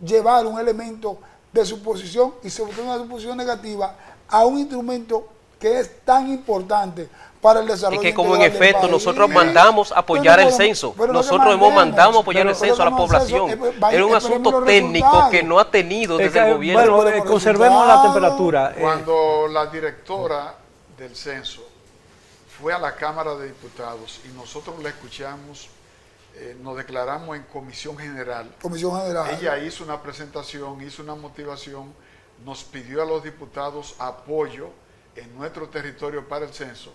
llevar 0.04 0.46
un 0.46 0.58
elemento 0.58 1.18
de 1.52 1.64
suposición 1.64 2.34
y 2.42 2.50
sobre 2.50 2.72
todo 2.72 2.84
una 2.84 2.98
suposición 2.98 3.36
negativa 3.38 3.94
a 4.28 4.44
un 4.44 4.58
instrumento 4.58 5.28
que 5.58 5.80
es 5.80 6.04
tan 6.04 6.28
importante 6.28 7.08
para 7.40 7.60
el 7.60 7.66
desarrollo. 7.66 8.00
Y 8.00 8.04
que 8.04 8.14
como 8.14 8.36
en 8.36 8.42
efecto 8.42 8.88
nosotros 8.88 9.28
mandamos 9.30 9.92
apoyar 9.92 10.40
el 10.40 10.52
censo, 10.52 10.94
nosotros 11.12 11.54
hemos 11.54 11.72
mandado 11.72 12.18
apoyar 12.18 12.46
el 12.46 12.54
censo 12.54 12.82
a 12.82 12.90
la 12.90 12.96
población. 12.96 13.50
Es 13.50 13.92
Era 13.92 14.04
un 14.04 14.14
asunto 14.14 14.62
técnico 14.62 15.28
que 15.30 15.42
no 15.42 15.58
ha 15.58 15.70
tenido 15.70 16.16
desde 16.16 16.38
el 16.40 16.54
gobierno. 16.54 16.96
Bueno, 16.96 17.10
eh, 17.10 17.22
conservemos 17.24 17.86
la 17.86 18.02
temperatura. 18.02 18.72
Eh. 18.76 18.80
Cuando 18.80 19.48
la 19.48 19.66
directora 19.66 20.54
del 20.96 21.14
censo 21.14 21.62
fue 22.60 22.72
a 22.72 22.78
la 22.78 22.94
Cámara 22.94 23.34
de 23.36 23.46
Diputados 23.46 24.20
y 24.28 24.36
nosotros 24.36 24.82
la 24.82 24.88
escuchamos 24.88 25.68
eh, 26.34 26.56
nos 26.60 26.76
declaramos 26.76 27.36
en 27.36 27.42
comisión 27.44 27.96
general. 27.96 28.54
Comisión 28.60 29.00
general. 29.00 29.36
Ella 29.38 29.58
hizo 29.58 29.84
una 29.84 30.02
presentación, 30.02 30.80
hizo 30.82 31.02
una 31.02 31.14
motivación, 31.14 31.92
nos 32.44 32.64
pidió 32.64 33.02
a 33.02 33.06
los 33.06 33.24
diputados 33.24 33.96
apoyo 33.98 34.70
en 35.16 35.34
nuestro 35.36 35.68
territorio 35.68 36.28
para 36.28 36.46
el 36.46 36.52
censo. 36.52 36.92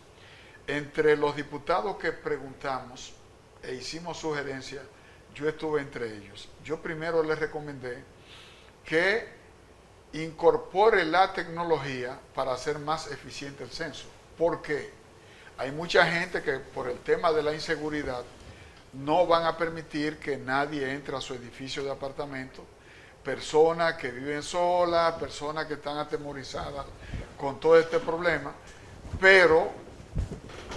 Entre 0.65 1.17
los 1.17 1.36
diputados 1.36 1.98
que 1.98 2.13
preguntamos 2.13 3.13
e 3.62 3.74
hicimos 3.76 4.17
sugerencias, 4.17 4.84
yo 5.36 5.50
estuve 5.50 5.82
entre 5.82 6.15
ellos. 6.15 6.48
Yo 6.63 6.82
primero 6.82 7.24
les 7.24 7.38
recomendé 7.38 8.04
que 8.86 9.28
incorpore 10.13 11.06
la 11.06 11.34
tecnología 11.34 12.19
para 12.36 12.54
hacer 12.54 12.80
más 12.80 13.12
eficiente 13.12 13.63
el 13.63 13.72
censo. 13.72 14.06
¿Por 14.38 14.62
qué? 14.62 14.91
Hay 15.58 15.72
mucha 15.72 16.06
gente 16.06 16.41
que 16.41 16.54
por 16.60 16.88
el 16.89 17.00
tema 17.00 17.32
de 17.32 17.43
la 17.43 17.54
inseguridad 17.54 18.24
no 18.93 19.25
van 19.25 19.45
a 19.45 19.58
permitir 19.58 20.19
que 20.19 20.38
nadie 20.38 20.91
entre 20.91 21.15
a 21.15 21.21
su 21.21 21.34
edificio 21.34 21.84
de 21.84 21.91
apartamento, 21.91 22.63
personas 23.23 23.95
que 23.95 24.12
viven 24.12 24.43
solas, 24.43 25.13
personas 25.13 25.65
que 25.65 25.75
están 25.75 25.97
atemorizadas 25.97 26.86
con 27.38 27.60
todo 27.60 27.77
este 27.77 27.99
problema, 27.99 28.53
pero 29.19 29.71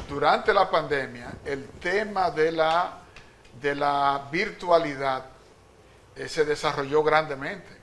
durante 0.09 0.55
la 0.55 0.71
pandemia 0.71 1.35
el 1.45 1.69
tema 1.81 2.31
de 2.31 2.53
la, 2.53 2.99
de 3.61 3.75
la 3.75 4.29
virtualidad 4.31 5.27
eh, 6.15 6.29
se 6.29 6.45
desarrolló 6.45 7.03
grandemente. 7.03 7.77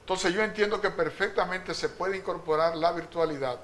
Entonces 0.00 0.34
yo 0.34 0.42
entiendo 0.42 0.80
que 0.80 0.90
perfectamente 0.90 1.74
se 1.74 1.88
puede 1.88 2.16
incorporar 2.16 2.76
la 2.76 2.90
virtualidad 2.90 3.60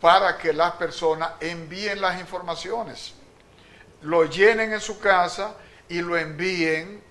para 0.00 0.38
que 0.38 0.52
las 0.52 0.72
personas 0.72 1.32
envíen 1.40 2.00
las 2.00 2.20
informaciones 2.20 3.14
lo 4.02 4.24
llenen 4.24 4.72
en 4.72 4.80
su 4.80 4.98
casa 4.98 5.54
y 5.88 6.00
lo 6.00 6.16
envíen 6.16 7.02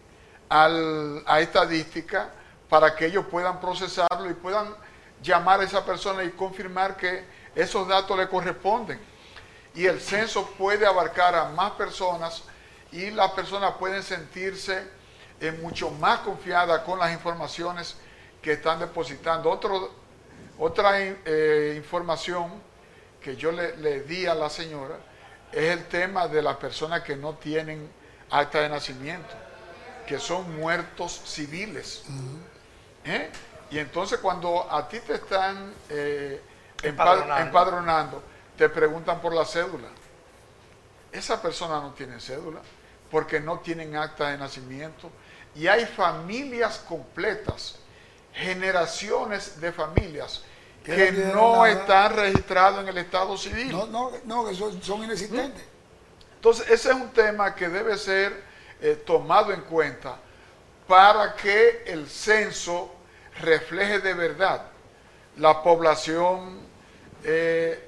a 0.50 1.40
estadística 1.40 2.30
para 2.70 2.96
que 2.96 3.06
ellos 3.06 3.26
puedan 3.32 3.60
procesarlo 3.62 4.30
y 4.30 4.34
puedan 4.34 4.76
llamar 5.22 5.62
a 5.62 5.64
esa 5.64 5.86
persona 5.86 6.24
y 6.24 6.32
confirmar 6.32 6.98
que 6.98 7.24
esos 7.56 7.88
datos 7.88 8.18
le 8.18 8.28
corresponden. 8.28 9.00
Y 9.74 9.86
el 9.86 10.02
censo 10.02 10.46
puede 10.58 10.86
abarcar 10.86 11.36
a 11.36 11.46
más 11.50 11.72
personas 11.72 12.44
y 12.92 13.10
las 13.12 13.32
personas 13.32 13.76
pueden 13.80 14.04
sentirse 14.04 14.84
eh, 15.40 15.52
mucho 15.52 15.90
más 15.92 16.20
confiadas 16.20 16.82
con 16.82 17.00
las 17.00 17.14
informaciones 17.14 17.96
que 18.42 18.54
están 18.54 18.80
depositando. 18.80 19.50
otra 20.60 21.00
eh, 21.00 21.74
información 21.78 22.52
que 23.22 23.36
yo 23.38 23.52
le 23.52 24.02
di 24.02 24.26
a 24.26 24.34
la 24.34 24.50
señora 24.50 24.98
es 25.52 25.72
el 25.72 25.86
tema 25.86 26.28
de 26.28 26.42
las 26.42 26.58
personas 26.58 27.02
que 27.02 27.16
no 27.16 27.34
tienen 27.36 27.90
acta 28.30 28.62
de 28.62 28.70
nacimiento, 28.70 29.34
que 30.08 30.20
son 30.20 30.56
muertos 30.58 31.22
civiles. 31.26 32.04
¿Eh? 33.04 33.30
Y 33.70 33.80
entonces 33.80 34.20
cuando 34.20 34.72
a 34.72 34.88
ti 34.88 35.00
te 35.00 35.16
están 35.16 35.74
eh, 35.90 36.42
empadronando. 36.84 38.24
te 38.58 38.70
preguntan 38.70 39.20
por 39.22 39.34
la 39.34 39.46
cédula. 39.46 39.88
Esa 41.12 41.42
persona 41.42 41.82
no 41.82 41.92
tiene 41.94 42.20
cédula 42.20 42.62
porque 43.10 43.40
no 43.40 43.60
tienen 43.60 43.96
acta 43.96 44.30
de 44.30 44.38
nacimiento. 44.38 45.10
Y 45.56 45.68
hay 45.68 45.86
familias 45.86 46.80
completas, 46.88 47.76
generaciones 48.34 49.60
de 49.60 49.74
familias 49.74 50.44
que 50.84 51.12
no, 51.34 51.65
están 51.65 52.15
registrados 52.15 52.82
en 52.82 52.89
el 52.89 52.98
Estado 52.98 53.38
civil. 53.38 53.72
No, 53.72 53.86
no, 53.86 54.12
no 54.26 54.48
que 54.48 54.56
son, 54.56 55.04
inexistentes. 55.04 55.63
Entonces, 56.36 56.70
ese 56.70 56.89
es 56.89 56.96
un 56.96 57.10
tema 57.10 57.54
que 57.54 57.70
debe 57.70 57.98
ser 57.98 58.44
eh, 58.82 59.02
tomado 59.06 59.54
en 59.54 59.62
cuenta 59.62 60.17
para 60.88 61.36
que 61.36 61.84
el 61.86 62.08
censo 62.08 62.91
refleje 63.39 64.00
de 64.00 64.13
verdad 64.13 64.63
la 65.38 65.62
población 65.62 66.60
eh, 67.24 67.88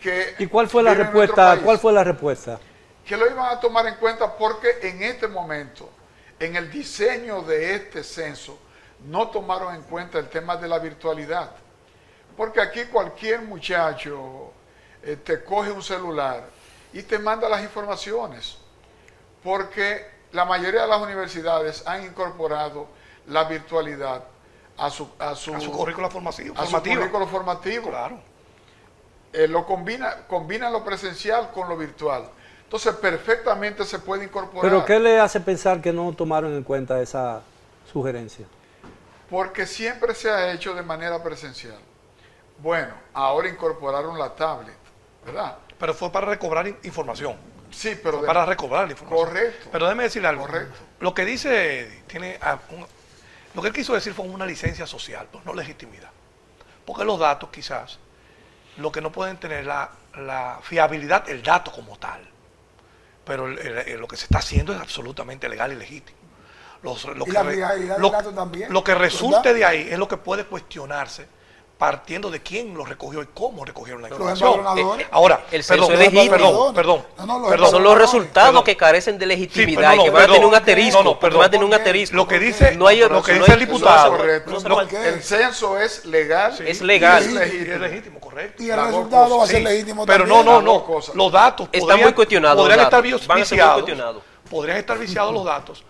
que... 0.00 0.34
¿Y 0.38 0.46
cuál 0.46 0.68
fue 0.68 0.82
la 0.82 0.94
respuesta? 0.94 1.58
¿Cuál 1.62 1.78
fue 1.78 1.92
la 1.92 2.04
respuesta? 2.04 2.58
Que 3.06 3.16
lo 3.16 3.30
iban 3.30 3.56
a 3.56 3.60
tomar 3.60 3.86
en 3.86 3.94
cuenta 3.96 4.36
porque 4.36 4.78
en 4.82 5.02
este 5.02 5.28
momento, 5.28 5.88
en 6.38 6.56
el 6.56 6.70
diseño 6.70 7.42
de 7.42 7.74
este 7.76 8.02
censo, 8.02 8.58
no 9.06 9.28
tomaron 9.28 9.74
en 9.74 9.82
cuenta 9.82 10.18
el 10.18 10.28
tema 10.28 10.56
de 10.56 10.68
la 10.68 10.78
virtualidad. 10.78 11.50
Porque 12.36 12.60
aquí 12.60 12.84
cualquier 12.84 13.42
muchacho 13.42 14.52
eh, 15.02 15.16
te 15.16 15.44
coge 15.44 15.70
un 15.70 15.82
celular 15.82 16.44
y 16.92 17.02
te 17.02 17.18
manda 17.18 17.48
las 17.48 17.62
informaciones. 17.62 18.58
Porque 19.42 20.06
la 20.32 20.44
mayoría 20.44 20.82
de 20.82 20.88
las 20.88 21.00
universidades 21.00 21.86
han 21.86 22.04
incorporado 22.04 22.88
la 23.26 23.44
virtualidad 23.44 24.24
a 24.78 24.90
su, 24.90 25.08
a 25.18 25.34
su, 25.34 25.52
currículo 25.70 26.10
formativo. 26.10 26.54
A 26.58 26.66
su 26.66 26.80
currículo 26.80 27.26
formativo. 27.26 27.88
Claro. 27.88 28.18
Eh, 29.32 29.48
lo 29.48 29.66
combina, 29.66 30.26
combina 30.28 30.70
lo 30.70 30.84
presencial 30.84 31.50
con 31.52 31.68
lo 31.68 31.76
virtual. 31.76 32.28
Entonces 32.64 32.94
perfectamente 32.94 33.84
se 33.84 33.98
puede 33.98 34.24
incorporar. 34.24 34.70
¿Pero 34.70 34.84
qué 34.84 34.98
le 34.98 35.20
hace 35.20 35.40
pensar 35.40 35.80
que 35.82 35.92
no 35.92 36.12
tomaron 36.12 36.54
en 36.54 36.62
cuenta 36.62 37.00
esa 37.00 37.42
sugerencia? 37.90 38.46
Porque 39.32 39.64
siempre 39.64 40.14
se 40.14 40.28
ha 40.28 40.52
hecho 40.52 40.74
de 40.74 40.82
manera 40.82 41.22
presencial. 41.22 41.78
Bueno, 42.58 42.92
ahora 43.14 43.48
incorporaron 43.48 44.18
la 44.18 44.34
tablet, 44.34 44.76
¿verdad? 45.24 45.56
Pero 45.78 45.94
fue 45.94 46.12
para 46.12 46.26
recobrar 46.26 46.68
información. 46.82 47.38
Sí, 47.70 47.98
pero... 48.02 48.26
para 48.26 48.44
recobrar 48.44 48.84
la 48.84 48.92
información. 48.92 49.26
Correcto. 49.26 49.68
Pero 49.72 49.86
déjeme 49.86 50.02
decirle 50.02 50.28
algo. 50.28 50.42
Correcto. 50.42 50.78
Lo 51.00 51.14
que 51.14 51.24
dice, 51.24 52.02
tiene 52.08 52.38
lo 53.54 53.62
que 53.62 53.68
él 53.68 53.74
quiso 53.74 53.94
decir 53.94 54.12
fue 54.12 54.26
una 54.26 54.44
licencia 54.44 54.86
social, 54.86 55.26
pues, 55.32 55.42
no 55.46 55.54
legitimidad. 55.54 56.10
Porque 56.84 57.02
los 57.02 57.18
datos 57.18 57.48
quizás, 57.48 57.98
lo 58.76 58.92
que 58.92 59.00
no 59.00 59.12
pueden 59.12 59.38
tener 59.38 59.64
la, 59.64 59.92
la 60.14 60.60
fiabilidad, 60.62 61.26
el 61.30 61.42
dato 61.42 61.72
como 61.72 61.98
tal. 61.98 62.20
Pero 63.24 63.48
lo 63.48 64.08
que 64.08 64.16
se 64.18 64.24
está 64.24 64.40
haciendo 64.40 64.74
es 64.74 64.80
absolutamente 64.80 65.48
legal 65.48 65.72
y 65.72 65.76
legítimo 65.76 66.21
lo, 66.82 66.94
que, 67.24 68.66
lo 68.68 68.84
que 68.84 68.94
resulte 68.94 69.54
de 69.54 69.64
ahí 69.64 69.88
es 69.90 69.98
lo 69.98 70.08
que 70.08 70.16
puede 70.16 70.44
cuestionarse 70.44 71.26
partiendo 71.82 72.30
de 72.30 72.40
quién 72.40 72.74
lo 72.74 72.84
recogió 72.84 73.22
y 73.22 73.26
cómo 73.34 73.64
recogieron 73.64 74.02
la 74.02 74.08
información. 74.08 75.00
Eh, 75.00 75.06
ahora, 75.10 75.46
el 75.50 75.64
perdón, 75.64 75.88
perdón, 75.88 76.74
perdón, 76.74 77.04
perdón, 77.48 77.70
Son 77.72 77.82
los 77.82 77.98
resultados 77.98 78.62
que 78.62 78.76
carecen 78.76 79.18
de 79.18 79.26
legitimidad 79.26 79.94
y 79.94 80.04
que 80.04 80.10
van 80.10 80.22
a 80.22 80.26
tener 80.26 80.46
un 80.46 80.54
asterisco. 80.54 81.02
No, 81.02 81.18
perdón, 81.18 81.64
un 81.64 81.74
asterisco. 81.74 82.14
Lo 82.14 82.28
que 82.28 82.38
dice, 82.38 82.76
no 82.76 82.86
hay, 82.86 83.00
lo 83.00 83.20
que 83.20 83.34
dice 83.34 83.54
el 83.54 83.58
diputado. 83.58 84.16
el 84.24 85.22
censo 85.24 85.76
es 85.76 86.04
legal. 86.04 86.54
es 86.64 86.82
legal. 86.82 87.24
Y 87.24 87.68
es 87.68 87.80
legítimo. 87.80 88.20
correcto. 88.20 88.62
Y 88.62 88.70
el 88.70 88.80
resultado 88.80 89.38
va 89.38 89.44
a 89.44 89.46
ser 89.48 89.62
legítimo 89.62 90.06
Pero 90.06 90.24
no, 90.24 90.44
no, 90.44 90.62
no. 90.62 90.86
Los 91.14 91.32
datos 91.32 91.68
están 91.72 92.00
muy 92.00 92.12
cuestionados. 92.12 92.62
Podrían 92.62 92.84
estar 92.84 93.02
viciados. 93.02 93.84
Podrían 94.48 94.76
estar 94.76 94.96
viciados 94.96 95.34
los 95.34 95.44
datos 95.44 95.82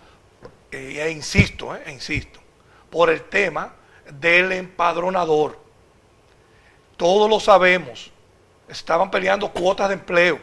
e 0.77 1.11
insisto, 1.11 1.75
eh, 1.75 1.91
insisto, 1.91 2.39
por 2.89 3.09
el 3.09 3.23
tema 3.23 3.73
del 4.09 4.51
empadronador. 4.51 5.59
Todos 6.97 7.29
lo 7.29 7.39
sabemos, 7.39 8.11
estaban 8.67 9.09
peleando 9.11 9.51
cuotas 9.51 9.89
de 9.89 9.95
empleo. 9.95 10.39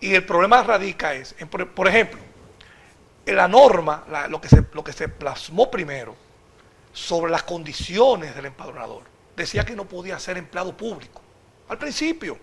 Y 0.00 0.14
el 0.14 0.24
problema 0.24 0.62
radica 0.62 1.14
es, 1.14 1.34
por, 1.74 1.88
ejemplo, 1.88 2.20
en 3.24 3.36
la 3.36 3.46
norma, 3.46 4.04
lo, 4.28 4.40
que 4.40 4.48
se, 4.48 4.64
lo 4.72 4.82
que 4.82 4.92
se 4.92 5.08
plasmó 5.08 5.70
primero 5.70 6.16
sobre 6.92 7.30
las 7.30 7.44
condiciones 7.44 8.34
del 8.34 8.46
empadronador, 8.46 9.04
decía 9.36 9.64
que 9.64 9.76
no 9.76 9.84
podía 9.84 10.18
ser 10.18 10.36
empleado 10.38 10.76
público. 10.76 11.22
Al 11.68 11.78
principio, 11.78 12.38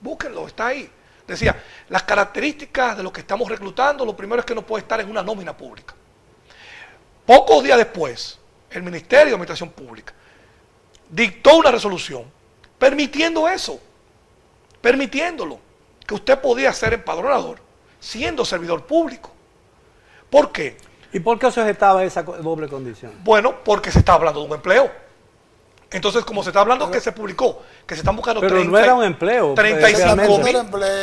búsquenlo, 0.00 0.46
está 0.46 0.68
ahí. 0.68 0.90
Decía, 1.26 1.62
las 1.88 2.02
características 2.02 2.96
de 2.96 3.02
lo 3.02 3.12
que 3.12 3.20
estamos 3.20 3.48
reclutando, 3.48 4.04
lo 4.04 4.16
primero 4.16 4.40
es 4.40 4.46
que 4.46 4.54
no 4.54 4.66
puede 4.66 4.82
estar 4.82 5.00
en 5.00 5.08
una 5.08 5.22
nómina 5.22 5.56
pública. 5.56 5.94
Pocos 7.26 7.62
días 7.62 7.78
después, 7.78 8.38
el 8.70 8.82
Ministerio 8.82 9.26
de 9.26 9.32
Administración 9.32 9.70
Pública 9.70 10.12
dictó 11.08 11.56
una 11.56 11.70
resolución 11.70 12.24
permitiendo 12.78 13.48
eso, 13.48 13.80
permitiéndolo, 14.80 15.58
que 16.06 16.14
usted 16.14 16.40
podía 16.40 16.72
ser 16.72 16.94
empadronador 16.94 17.60
siendo 18.00 18.44
servidor 18.44 18.84
público. 18.84 19.30
¿Por 20.28 20.50
qué? 20.50 20.76
¿Y 21.12 21.20
por 21.20 21.38
qué 21.38 21.50
se 21.52 21.60
objetaba 21.60 22.02
esa 22.04 22.22
doble 22.22 22.68
condición? 22.68 23.12
Bueno, 23.22 23.62
porque 23.62 23.92
se 23.92 24.00
está 24.00 24.14
hablando 24.14 24.40
de 24.40 24.46
un 24.46 24.54
empleo. 24.54 24.90
Entonces, 25.92 26.24
como 26.24 26.42
se 26.42 26.50
está 26.50 26.60
hablando 26.60 26.90
que 26.90 27.00
se 27.00 27.12
publicó, 27.12 27.62
que 27.86 27.94
se 27.94 28.00
están 28.00 28.16
buscando 28.16 28.40
pero 28.40 28.64
no 28.64 28.78
era 28.78 28.94
un 28.94 29.04
empleo. 29.04 29.54
35 29.54 30.38
mil. 30.38 30.56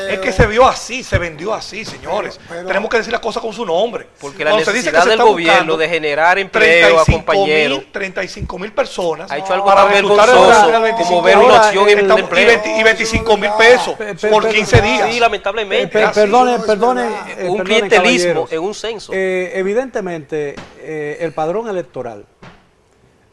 Es 0.10 0.20
que 0.20 0.32
se 0.32 0.48
vio 0.48 0.68
así, 0.68 1.04
se 1.04 1.18
vendió 1.18 1.54
así, 1.54 1.86
señores. 1.86 2.40
Tenemos 2.50 2.90
que 2.90 2.98
decir 2.98 3.12
las 3.12 3.22
cosas 3.22 3.42
con 3.42 3.54
su 3.54 3.66
nombre. 3.66 4.08
Porque 4.20 4.44
la 4.44 4.56
necesidad 4.56 5.06
del 5.06 5.22
gobierno 5.22 5.78
de 5.78 5.90
generar 5.90 6.40
empleo 6.40 7.00
a 7.00 7.06
compañeros. 7.06 7.84
35 7.92 8.60
mil 8.60 8.72
personas. 8.72 9.32
Ha 9.32 9.38
hecho 9.38 9.54
algo 9.54 9.66
para 9.66 9.86
vergonzoso, 9.86 10.72
como 10.98 11.22
ver 11.22 11.38
una 11.38 11.62
opción 11.62 11.90
en 11.90 12.12
empleo. 12.12 12.62
Y 12.80 12.84
25 12.84 13.38
mil 13.38 13.52
pesos 13.58 13.96
por 14.30 14.48
15 14.48 14.82
días. 14.82 15.12
Sí, 15.12 15.20
lamentablemente. 15.20 16.08
Perdone, 16.08 16.60
perdone. 16.60 17.08
Un 17.48 17.60
clientelismo 17.60 18.48
en 18.50 18.60
un 18.60 18.74
censo. 18.74 19.12
Eh, 19.14 19.52
evidentemente, 19.56 20.56
eh, 20.80 21.18
el 21.22 21.34
padrón 21.34 21.68
electoral 21.68 22.26
eh, 22.42 22.59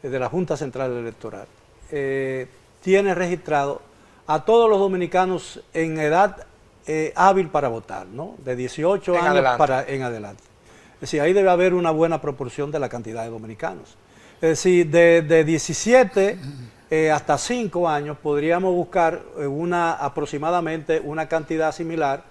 de 0.01 0.19
la 0.19 0.29
Junta 0.29 0.55
Central 0.57 0.95
Electoral, 0.95 1.47
eh, 1.91 2.47
tiene 2.81 3.15
registrado 3.15 3.81
a 4.27 4.43
todos 4.45 4.69
los 4.69 4.79
dominicanos 4.79 5.61
en 5.73 5.99
edad 5.99 6.45
eh, 6.85 7.11
hábil 7.15 7.49
para 7.49 7.67
votar, 7.67 8.07
¿no? 8.07 8.35
De 8.43 8.55
18 8.55 9.17
años 9.17 9.57
para 9.57 9.87
en 9.87 10.03
adelante. 10.03 10.43
Es 10.95 11.01
decir, 11.01 11.21
ahí 11.21 11.33
debe 11.33 11.49
haber 11.49 11.73
una 11.73 11.91
buena 11.91 12.21
proporción 12.21 12.71
de 12.71 12.79
la 12.79 12.89
cantidad 12.89 13.23
de 13.23 13.29
dominicanos. 13.29 13.97
Es 14.35 14.49
decir, 14.49 14.89
de, 14.89 15.21
de 15.21 15.43
17 15.43 16.39
hasta 17.11 17.37
5 17.37 17.89
años 17.89 18.17
podríamos 18.17 18.73
buscar 18.73 19.21
una 19.35 19.93
aproximadamente 19.93 21.01
una 21.03 21.27
cantidad 21.27 21.73
similar 21.73 22.23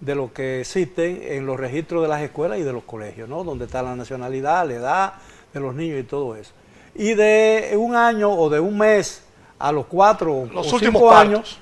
de 0.00 0.14
lo 0.14 0.32
que 0.32 0.60
existen 0.60 1.22
en 1.22 1.46
los 1.46 1.58
registros 1.58 2.02
de 2.02 2.08
las 2.08 2.22
escuelas 2.22 2.58
y 2.58 2.62
de 2.62 2.72
los 2.72 2.84
colegios, 2.84 3.28
¿no? 3.28 3.42
Donde 3.42 3.64
está 3.64 3.82
la 3.82 3.96
nacionalidad, 3.96 4.68
la 4.68 4.74
edad 4.74 5.12
de 5.52 5.60
los 5.60 5.74
niños 5.74 5.98
y 5.98 6.04
todo 6.04 6.36
eso 6.36 6.52
y 6.98 7.14
de 7.14 7.74
un 7.78 7.94
año 7.94 8.30
o 8.30 8.48
de 8.48 8.60
un 8.60 8.78
mes 8.78 9.22
a 9.58 9.72
los 9.72 9.86
cuatro 9.86 10.48
los 10.52 10.70
o 10.72 10.74
últimos 10.74 11.00
cinco 11.00 11.14
años, 11.14 11.58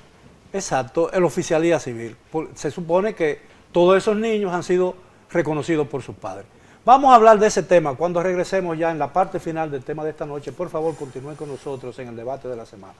exacto, 0.53 1.11
el 1.11 1.23
oficialía 1.23 1.79
civil. 1.79 2.15
Se 2.55 2.71
supone 2.71 3.13
que 3.13 3.41
todos 3.71 3.97
esos 3.97 4.15
niños 4.15 4.53
han 4.53 4.63
sido 4.63 4.95
reconocidos 5.31 5.87
por 5.87 6.01
sus 6.01 6.15
padres. 6.15 6.45
Vamos 6.85 7.11
a 7.11 7.15
hablar 7.15 7.39
de 7.39 7.47
ese 7.47 7.63
tema 7.63 7.95
cuando 7.95 8.21
regresemos 8.21 8.77
ya 8.77 8.91
en 8.91 8.99
la 8.99 9.11
parte 9.11 9.39
final 9.39 9.71
del 9.71 9.83
tema 9.83 10.03
de 10.03 10.11
esta 10.11 10.27
noche. 10.27 10.51
Por 10.51 10.69
favor, 10.69 10.95
continúen 10.95 11.35
con 11.35 11.49
nosotros 11.49 11.97
en 11.97 12.09
el 12.09 12.15
debate 12.15 12.47
de 12.47 12.55
la 12.55 12.65
semana. 12.67 12.93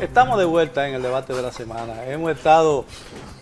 estamos 0.00 0.38
de 0.38 0.44
vuelta 0.44 0.86
en 0.88 0.94
el 0.94 1.02
debate 1.02 1.32
de 1.32 1.42
la 1.42 1.50
semana. 1.50 2.06
Hemos 2.06 2.30
estado 2.30 2.84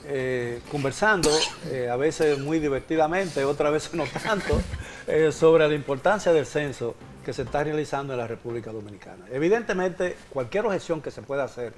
eh, 0.07 0.63
conversando, 0.71 1.29
eh, 1.67 1.91
a 1.93 1.97
veces 1.97 2.39
muy 2.39 2.59
divertidamente, 2.59 3.45
otras 3.45 3.71
veces 3.71 3.93
no 3.93 4.05
tanto, 4.05 4.59
eh, 5.07 5.31
sobre 5.31 5.69
la 5.69 5.75
importancia 5.75 6.33
del 6.33 6.47
censo 6.47 6.95
que 7.25 7.33
se 7.33 7.43
está 7.43 7.65
realizando 7.65 8.13
en 8.13 8.19
la 8.19 8.27
República 8.27 8.73
Dominicana. 8.73 9.27
Evidentemente, 9.31 10.17
cualquier 10.31 10.67
objeción 10.67 11.01
que 11.01 11.11
se 11.11 11.23
pueda 11.23 11.45
hacer 11.45 11.73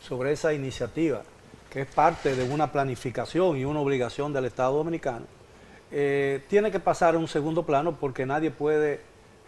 sobre 0.00 0.32
esa 0.32 0.52
iniciativa, 0.52 1.22
que 1.70 1.82
es 1.82 1.86
parte 1.86 2.34
de 2.34 2.48
una 2.48 2.72
planificación 2.72 3.56
y 3.56 3.64
una 3.64 3.80
obligación 3.80 4.32
del 4.32 4.46
Estado 4.46 4.76
Dominicano, 4.76 5.26
eh, 5.90 6.42
tiene 6.48 6.70
que 6.70 6.80
pasar 6.80 7.14
a 7.14 7.18
un 7.18 7.28
segundo 7.28 7.64
plano 7.64 7.96
porque 7.98 8.26
nadie 8.26 8.50
puede 8.50 9.00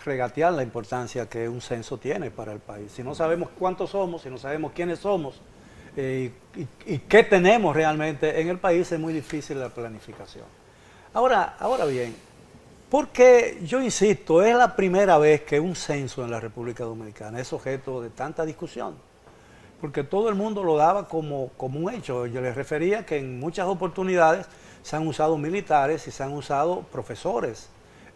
regatear 0.05 0.53
la 0.53 0.63
importancia 0.63 1.29
que 1.29 1.49
un 1.49 1.61
censo 1.61 1.99
tiene 1.99 2.31
para 2.31 2.53
el 2.53 2.61
país. 2.61 2.93
Si 2.93 3.03
no 3.03 3.15
sabemos 3.15 3.51
cuántos 3.59 3.91
somos, 3.91 4.23
si 4.23 4.31
no 4.31 4.39
sabemos 4.39 4.73
quiénes 4.73 5.01
somos, 5.01 5.41
eh, 5.97 6.31
y, 6.87 6.99
qué 6.99 7.25
tenemos 7.25 7.75
realmente 7.75 8.41
en 8.41 8.49
el 8.49 8.59
país, 8.59 8.91
es 8.93 8.99
muy 8.99 9.13
difícil 9.13 9.59
la 9.59 9.69
planificación. 9.69 10.45
Ahora, 11.13 11.57
ahora 11.59 11.85
bien, 11.87 12.15
porque 12.91 13.59
yo 13.63 13.81
insisto, 13.81 14.43
es 14.43 14.55
la 14.57 14.75
primera 14.75 15.17
vez 15.17 15.43
que 15.43 15.61
un 15.61 15.77
censo 15.77 16.25
en 16.25 16.31
la 16.31 16.41
República 16.41 16.85
Dominicana 16.85 17.41
es 17.41 17.53
objeto 17.53 18.03
de 18.03 18.11
tanta 18.11 18.45
discusión, 18.45 18.97
porque 19.81 20.03
todo 20.03 20.29
el 20.29 20.35
mundo 20.35 20.65
lo 20.65 20.77
daba 20.77 21.07
como, 21.07 21.51
como 21.57 21.79
un 21.79 21.95
hecho. 21.95 22.27
Yo 22.27 22.41
les 22.41 22.55
refería 22.55 23.07
que 23.07 23.19
en 23.19 23.39
muchas 23.39 23.67
oportunidades 23.67 24.47
se 24.83 24.97
han 24.97 25.07
usado 25.07 25.39
militares 25.39 26.07
y 26.09 26.11
se 26.11 26.23
han 26.23 26.33
usado 26.33 26.81
profesores 26.91 27.69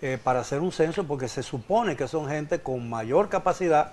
eh, 0.03 0.19
para 0.23 0.41
hacer 0.41 0.61
un 0.61 0.73
censo, 0.73 1.05
porque 1.05 1.29
se 1.29 1.43
supone 1.45 1.97
que 1.97 2.09
son 2.09 2.29
gente 2.29 2.61
con 2.61 2.91
mayor 2.91 3.29
capacidad 3.29 3.93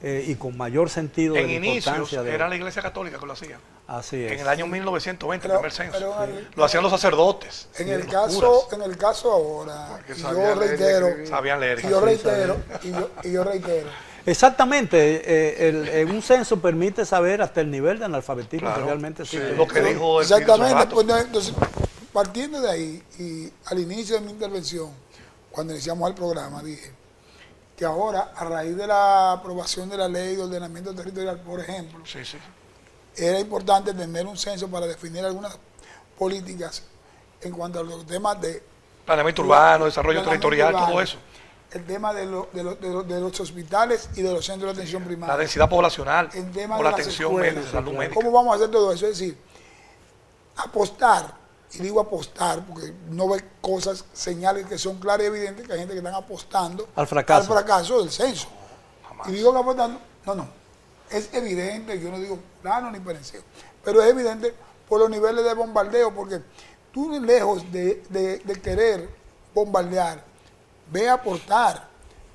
eh, 0.00 0.24
y 0.28 0.36
con 0.36 0.56
mayor 0.56 0.88
sentido 0.88 1.36
en 1.36 1.48
de 1.48 1.54
inicios 1.54 2.12
era 2.12 2.48
la 2.48 2.56
Iglesia 2.56 2.80
Católica 2.80 3.18
que 3.18 3.26
lo 3.26 3.32
hacía. 3.32 3.58
Así 3.90 4.24
es. 4.24 4.30
En 4.30 4.38
el 4.38 4.46
año 4.48 4.68
1920, 4.68 5.48
el 5.48 5.52
primer 5.52 5.72
censo. 5.72 6.16
Lo 6.54 6.64
hacían 6.64 6.80
los 6.84 6.92
sacerdotes. 6.92 7.66
En 7.76 7.88
el 7.88 8.06
caso, 8.06 8.68
en 8.70 8.82
el 8.82 8.96
caso 8.96 9.32
ahora, 9.32 10.00
yo 10.16 10.54
reitero, 10.54 11.26
sabían 11.26 11.58
leer. 11.58 11.80
Y 11.84 11.88
yo 11.88 12.00
reitero, 12.00 12.56
y 12.84 12.92
yo, 12.92 13.10
y 13.24 13.32
yo 13.32 13.42
reitero. 13.42 13.88
Exactamente, 14.26 15.22
eh, 15.24 15.68
el, 16.02 16.10
un 16.10 16.22
censo 16.22 16.60
permite 16.60 17.04
saber 17.04 17.42
hasta 17.42 17.62
el 17.62 17.70
nivel 17.70 17.98
de 17.98 18.04
analfabetismo 18.04 18.72
que 18.72 18.80
realmente 18.80 19.22
existe. 19.24 19.56
lo 19.56 19.66
que 19.66 19.80
dijo 19.80 20.20
el 20.20 20.24
Exactamente, 20.24 20.86
pues, 20.86 21.08
entonces, 21.08 21.54
partiendo 22.12 22.60
de 22.60 22.70
ahí, 22.70 23.02
y 23.18 23.52
al 23.64 23.80
inicio 23.80 24.14
de 24.14 24.20
mi 24.20 24.30
intervención, 24.30 24.90
cuando 25.50 25.72
iniciamos 25.72 26.08
el 26.08 26.14
programa, 26.14 26.62
dije, 26.62 26.92
que 27.76 27.84
ahora, 27.84 28.30
a 28.36 28.44
raíz 28.44 28.76
de 28.76 28.86
la 28.86 29.32
aprobación 29.32 29.88
de 29.88 29.96
la 29.96 30.06
ley 30.06 30.36
de 30.36 30.42
ordenamiento 30.42 30.94
territorial, 30.94 31.40
por 31.40 31.58
ejemplo, 31.58 32.04
era 33.26 33.38
importante 33.38 33.92
tener 33.92 34.26
un 34.26 34.36
censo 34.36 34.68
para 34.68 34.86
definir 34.86 35.24
algunas 35.24 35.58
políticas 36.18 36.82
en 37.42 37.52
cuanto 37.52 37.80
a 37.80 37.82
los 37.82 38.06
temas 38.06 38.40
de... 38.40 38.62
Planeamiento 39.04 39.42
urbano, 39.42 39.86
desarrollo 39.86 40.22
territorial, 40.22 40.72
todo 40.74 41.00
eso. 41.00 41.18
El 41.72 41.84
tema 41.84 42.12
de, 42.12 42.26
los 42.26 43.40
hospitales 43.40 44.10
y 44.16 44.22
de 44.22 44.32
los 44.32 44.44
centros 44.44 44.74
de 44.74 44.80
atención 44.80 45.04
primaria. 45.04 45.34
La 45.34 45.40
densidad 45.40 45.68
poblacional. 45.68 46.28
El 46.34 46.50
tema 46.50 46.76
de 46.76 46.82
la 46.82 46.90
atención 46.90 47.34
médica. 47.36 47.82
¿Cómo 48.12 48.32
vamos 48.32 48.52
a 48.52 48.56
hacer 48.56 48.70
todo 48.70 48.92
eso? 48.92 49.06
Es 49.06 49.18
decir, 49.18 49.38
apostar 50.56 51.40
y 51.72 51.78
digo 51.78 52.00
apostar 52.00 52.64
porque 52.66 52.92
no 53.08 53.28
ve 53.28 53.44
cosas, 53.60 54.04
señales 54.12 54.66
que 54.66 54.76
son 54.76 54.98
claras 54.98 55.24
y 55.24 55.26
evidentes 55.26 55.66
que 55.66 55.72
hay 55.72 55.78
gente 55.78 55.94
que 55.94 55.98
están 55.98 56.14
apostando 56.14 56.88
al 56.96 57.06
fracaso, 57.06 57.52
al 57.52 57.58
fracaso 57.58 58.00
del 58.00 58.10
censo. 58.10 58.48
Y 59.26 59.32
digo 59.32 59.52
que 59.52 59.58
apostando, 59.58 60.00
no, 60.26 60.34
no, 60.34 60.48
es 61.10 61.32
evidente, 61.32 62.00
yo 62.00 62.10
no 62.10 62.18
digo 62.18 62.38
plano 62.62 62.90
ni 62.90 63.00
parecido, 63.00 63.42
pero 63.84 64.02
es 64.02 64.10
evidente 64.10 64.54
por 64.88 65.00
los 65.00 65.10
niveles 65.10 65.44
de 65.44 65.54
bombardeo, 65.54 66.14
porque 66.14 66.40
tú 66.92 67.10
lejos 67.20 67.70
de, 67.70 68.60
querer 68.62 69.08
bombardear, 69.54 70.22
ve 70.90 71.08
a 71.08 71.14
aportar, 71.14 71.88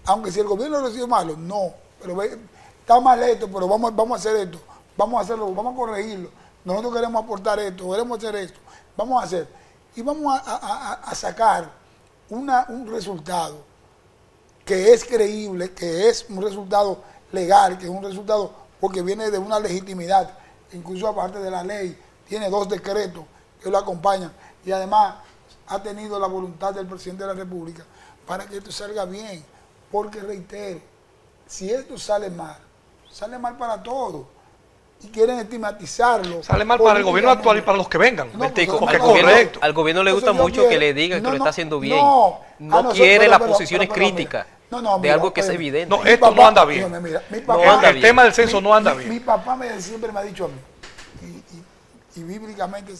aunque 0.05 0.31
si 0.31 0.39
el 0.39 0.47
gobierno 0.47 0.79
lo 0.79 0.91
sido 0.91 1.07
malo, 1.07 1.35
no, 1.37 1.73
pero 2.01 2.15
ve, 2.15 2.37
está 2.79 2.99
mal 2.99 3.21
esto, 3.23 3.47
pero 3.47 3.67
vamos, 3.67 3.95
vamos 3.95 4.17
a 4.17 4.19
hacer 4.19 4.47
esto, 4.47 4.59
vamos 4.97 5.19
a 5.19 5.23
hacerlo, 5.23 5.53
vamos 5.53 5.73
a 5.73 5.77
corregirlo, 5.77 6.29
nosotros 6.63 6.93
queremos 6.93 7.23
aportar 7.23 7.59
esto, 7.59 7.89
queremos 7.91 8.17
hacer 8.17 8.35
esto 8.35 8.59
vamos 8.95 9.21
a 9.21 9.25
hacer. 9.25 9.47
Y 9.95 10.01
vamos 10.01 10.39
a, 10.45 11.15
sacar 11.15 11.71
una, 12.29 12.65
un 12.69 12.87
resultado 12.87 13.63
que 14.65 14.93
es 14.93 15.05
creíble, 15.05 15.73
que 15.73 16.09
es 16.09 16.25
un 16.29 16.41
resultado 16.41 17.01
legal, 17.31 17.77
que 17.77 17.85
es 17.85 17.89
un 17.89 18.03
resultado 18.03 18.51
porque 18.79 19.01
viene 19.01 19.31
de 19.31 19.37
una 19.37 19.59
legitimidad, 19.59 20.37
incluso 20.73 21.07
aparte 21.07 21.39
de 21.39 21.51
la 21.51 21.63
ley, 21.63 21.97
tiene 22.27 22.49
dos 22.49 22.67
decretos 22.67 23.23
que 23.61 23.69
lo 23.69 23.77
acompañan 23.77 24.31
y 24.65 24.71
además 24.71 25.15
ha 25.67 25.81
tenido 25.81 26.19
la 26.19 26.27
voluntad 26.27 26.73
del 26.73 26.85
presidente 26.85 27.23
de 27.23 27.33
la 27.33 27.39
República 27.39 27.83
para 28.27 28.45
que 28.45 28.57
esto 28.57 28.71
salga 28.71 29.05
bien, 29.05 29.43
porque 29.91 30.19
reitero, 30.21 30.79
si 31.47 31.71
esto 31.71 31.97
sale 31.97 32.29
mal, 32.29 32.57
sale 33.11 33.37
mal 33.37 33.57
para 33.57 33.81
todos 33.81 34.25
y 35.01 35.07
quieren 35.09 35.39
estigmatizarlo. 35.39 36.41
Sale 36.43 36.65
mal 36.65 36.79
para 36.79 36.99
el 36.99 37.05
gobierno 37.05 37.31
actual 37.31 37.59
y 37.59 37.61
para 37.61 37.77
los 37.77 37.87
que 37.87 37.97
vengan. 37.97 38.29
No, 38.33 38.43
al, 38.43 38.99
gobierno, 38.99 39.59
al, 39.61 39.73
gobierno, 39.73 40.03
le 40.03 40.11
gusta 40.11 40.33
mucho 40.33 40.67
que 40.67 40.77
le 40.77 40.93
digan 40.93 41.21
que 41.21 41.29
lo 41.29 41.35
está 41.35 41.49
haciendo 41.49 41.79
bien. 41.79 41.99
No, 41.99 42.39
ah, 42.71 42.89
quiere 42.93 43.27
las 43.27 43.39
posiciones 43.39 43.89
críticas 43.89 44.47
de 45.01 45.11
algo 45.11 45.33
que 45.33 45.41
es 45.41 45.49
evidente. 45.49 45.95
No, 45.95 46.03
esto 46.03 46.31
no 46.31 46.45
anda 46.45 46.65
bien. 46.65 46.93
el, 46.93 48.01
tema 48.01 48.23
del 48.23 48.33
censo 48.33 48.61
no 48.61 48.73
anda 48.73 48.93
bien. 48.93 49.09
Mi 49.09 49.19
papá 49.19 49.55
me, 49.55 49.81
siempre 49.81 50.11
me 50.11 50.19
ha 50.19 50.23
dicho 50.23 50.45
a 50.45 50.47
mí, 50.47 50.55
y, 52.15 52.19
y 52.19 52.23
bíblicamente 52.23 52.93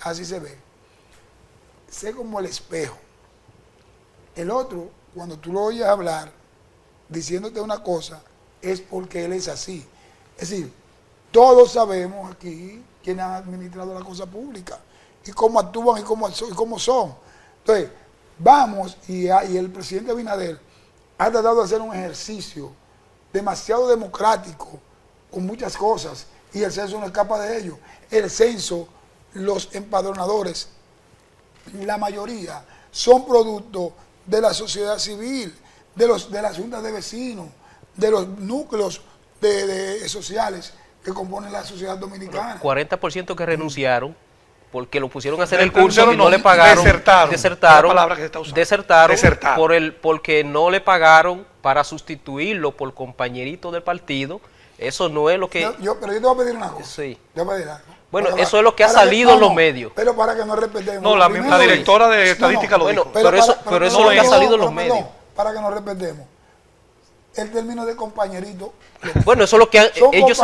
así 0.00 0.24
se 0.24 0.40
ve, 0.40 0.56
sé 1.88 2.12
como 2.12 2.40
el 2.40 2.46
espejo. 2.46 2.96
El 4.34 4.50
otro, 4.50 4.90
cuando 5.14 5.36
tú 5.36 5.52
lo 5.52 5.64
oyes 5.64 5.84
hablar, 5.84 6.30
diciéndote 7.08 7.60
una 7.60 7.82
cosa, 7.82 8.22
es 8.62 8.80
porque 8.80 9.24
él 9.24 9.32
es 9.32 9.48
así. 9.48 9.86
Es 10.38 10.50
decir, 10.50 10.72
todos 11.30 11.72
sabemos 11.72 12.32
aquí 12.32 12.82
quiénes 13.02 13.24
han 13.24 13.32
administrado 13.32 13.92
la 13.92 14.04
cosa 14.04 14.26
pública 14.26 14.78
y 15.24 15.32
cómo 15.32 15.60
actúan 15.60 16.00
y 16.00 16.04
cómo, 16.04 16.28
y 16.28 16.54
cómo 16.54 16.78
son. 16.78 17.14
Entonces, 17.58 17.90
vamos 18.38 18.96
y, 19.08 19.26
y 19.26 19.56
el 19.56 19.70
presidente 19.70 20.12
Abinader 20.12 20.69
ha 21.20 21.30
tratado 21.30 21.56
de 21.56 21.64
hacer 21.64 21.82
un 21.82 21.94
ejercicio 21.94 22.72
demasiado 23.30 23.86
democrático 23.88 24.80
con 25.30 25.44
muchas 25.44 25.76
cosas 25.76 26.26
y 26.50 26.62
el 26.62 26.72
censo 26.72 26.98
no 26.98 27.04
escapa 27.04 27.38
de 27.40 27.58
ello. 27.58 27.78
El 28.10 28.30
censo, 28.30 28.88
los 29.34 29.68
empadronadores, 29.74 30.70
la 31.74 31.98
mayoría 31.98 32.64
son 32.90 33.26
producto 33.26 33.92
de 34.24 34.40
la 34.40 34.54
sociedad 34.54 34.98
civil, 34.98 35.54
de, 35.94 36.06
los, 36.06 36.32
de 36.32 36.40
las 36.40 36.56
juntas 36.56 36.82
de 36.82 36.90
vecinos, 36.90 37.48
de 37.96 38.10
los 38.10 38.26
núcleos 38.26 39.02
de 39.42 40.08
sociales 40.08 40.72
que 41.04 41.12
compone 41.12 41.50
la 41.50 41.62
sociedad 41.64 41.98
dominicana. 41.98 42.58
40% 42.62 43.36
que 43.36 43.44
renunciaron 43.44 44.16
porque 44.70 45.00
lo 45.00 45.08
pusieron 45.08 45.40
a 45.40 45.44
hacer 45.44 45.60
el 45.60 45.72
curso 45.72 46.12
y 46.12 46.16
no, 46.16 46.30
le 46.30 46.38
pagaron. 46.38 46.84
Desertaron. 46.84 47.30
Desertaron, 47.30 48.50
desertaron, 48.54 49.56
Por 49.56 49.72
el, 49.72 49.94
porque 49.94 50.44
no 50.44 50.70
le 50.70 50.80
pagaron 50.80 51.46
para 51.60 51.84
sustituirlo 51.84 52.72
por 52.72 52.94
compañerito 52.94 53.70
del 53.70 53.82
partido. 53.82 54.40
Eso 54.78 55.08
no 55.08 55.28
es 55.28 55.38
lo 55.38 55.50
que... 55.50 55.70
Yo, 55.80 56.00
pero 56.00 56.12
yo 56.12 56.20
te 56.20 56.26
voy 56.26 56.34
a 56.34 56.38
pedir 56.38 56.56
una 56.56 56.70
cosa. 56.70 56.84
Sí. 56.84 57.18
Yo 57.34 57.44
voy 57.44 57.54
a 57.54 57.56
pedir 57.58 57.70
algo. 57.70 57.84
Bueno, 58.10 58.28
eso 58.38 58.58
es 58.58 58.64
lo 58.64 58.74
que 58.74 58.82
ha 58.82 58.88
salido 58.88 59.34
en 59.34 59.40
los 59.40 59.54
medios. 59.54 59.92
Pero 59.94 60.16
para 60.16 60.34
que 60.34 60.44
no 60.44 60.56
repetemos. 60.56 61.02
No, 61.02 61.16
la, 61.16 61.28
la 61.28 61.58
directora 61.58 62.08
de 62.08 62.30
estadística 62.32 62.76
lo 62.76 62.88
dijo. 62.88 63.10
Pero, 63.12 63.36
eso, 63.36 63.56
pero 63.68 63.86
eso 63.86 63.98
es 64.00 64.04
lo 64.04 64.10
que 64.10 64.20
ha 64.20 64.24
salido 64.24 64.54
en 64.54 64.60
los 64.60 64.72
medios. 64.72 64.98
para 65.36 65.52
que 65.52 65.60
no 65.60 65.70
repetemos 65.70 66.26
el 67.36 67.50
término 67.50 67.86
de 67.86 67.96
compañerito. 67.96 68.72
Bueno, 69.24 69.44
eso 69.44 69.56
es 69.56 69.60
lo 69.60 69.70
que 69.70 69.90
ellos 70.12 70.36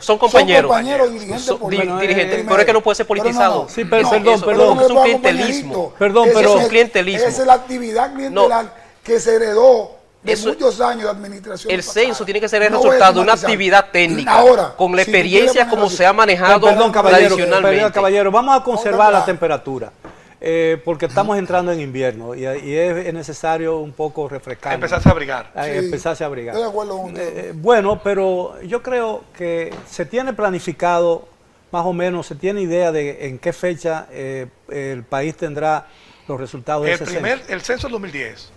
son 0.00 0.18
compañeros. 0.18 0.74
Son 0.74 1.58
compañeros 1.58 2.00
dirigentes, 2.00 2.44
pero 2.46 2.58
es 2.58 2.66
que 2.66 2.72
no 2.72 2.82
puede 2.82 2.96
ser 2.96 3.06
politizado. 3.06 3.68
sí, 3.68 3.84
perdón, 3.84 4.40
perdón. 4.40 4.80
Es 4.80 4.90
un 4.90 5.02
clientelismo. 5.02 5.92
Perdón, 5.98 6.28
pero 6.34 6.56
es 6.56 6.62
un 6.64 6.68
clientelismo. 6.68 7.26
Esa 7.26 7.40
es 7.42 7.46
la 7.46 7.54
actividad 7.54 8.12
clientelar 8.14 8.86
que 9.02 9.20
se 9.20 9.36
heredó 9.36 9.96
de 10.22 10.36
muchos 10.36 10.80
años 10.80 11.04
de 11.04 11.10
administración. 11.10 11.72
El 11.72 11.82
censo 11.82 12.24
tiene 12.24 12.40
que 12.40 12.48
ser 12.48 12.62
el 12.62 12.72
resultado 12.72 13.14
de 13.14 13.20
una 13.20 13.34
actividad 13.34 13.90
técnica, 13.92 14.32
Ahora, 14.32 14.74
con 14.76 14.94
la 14.94 15.02
experiencia 15.02 15.68
como 15.68 15.88
se 15.88 16.04
ha 16.04 16.12
manejado 16.12 16.60
perdón, 16.66 16.90
caballero, 16.90 17.36
tradicionalmente. 17.36 17.92
caballero, 17.92 18.30
vamos 18.32 18.60
a 18.60 18.64
conservar 18.64 19.12
la 19.12 19.24
temperatura. 19.24 19.92
Eh, 20.40 20.80
porque 20.84 21.06
estamos 21.06 21.38
entrando 21.38 21.72
en 21.72 21.80
invierno 21.80 22.34
y, 22.34 22.44
es 22.44 23.14
necesario 23.14 23.78
un 23.78 23.92
poco 23.92 24.28
refrescar. 24.28 24.74
Empezarse 24.74 25.08
a 25.08 25.12
abrigar. 25.12 25.52
empezarse 25.54 26.24
a 26.24 26.26
abrigar. 26.26 26.54
Eh, 26.56 27.52
bueno, 27.54 28.00
pero 28.02 28.60
yo 28.62 28.82
creo 28.82 29.24
que 29.36 29.74
se 29.88 30.04
tiene 30.04 30.34
planificado, 30.34 31.26
más 31.70 31.86
o 31.86 31.92
menos, 31.92 32.26
se 32.26 32.34
tiene 32.34 32.60
idea 32.60 32.92
de 32.92 33.28
en 33.28 33.38
qué 33.38 33.52
fecha 33.52 34.08
eh, 34.10 34.46
el 34.68 35.04
país 35.04 35.36
tendrá 35.36 35.86
los 36.28 36.38
resultados 36.38 36.82
el 36.86 36.98
de 36.98 37.04
ese 37.04 37.04
primer, 37.06 37.38
censo. 37.38 37.52
El 37.52 37.62
censo 37.62 37.86
del 37.86 37.92
2010, 37.92 38.52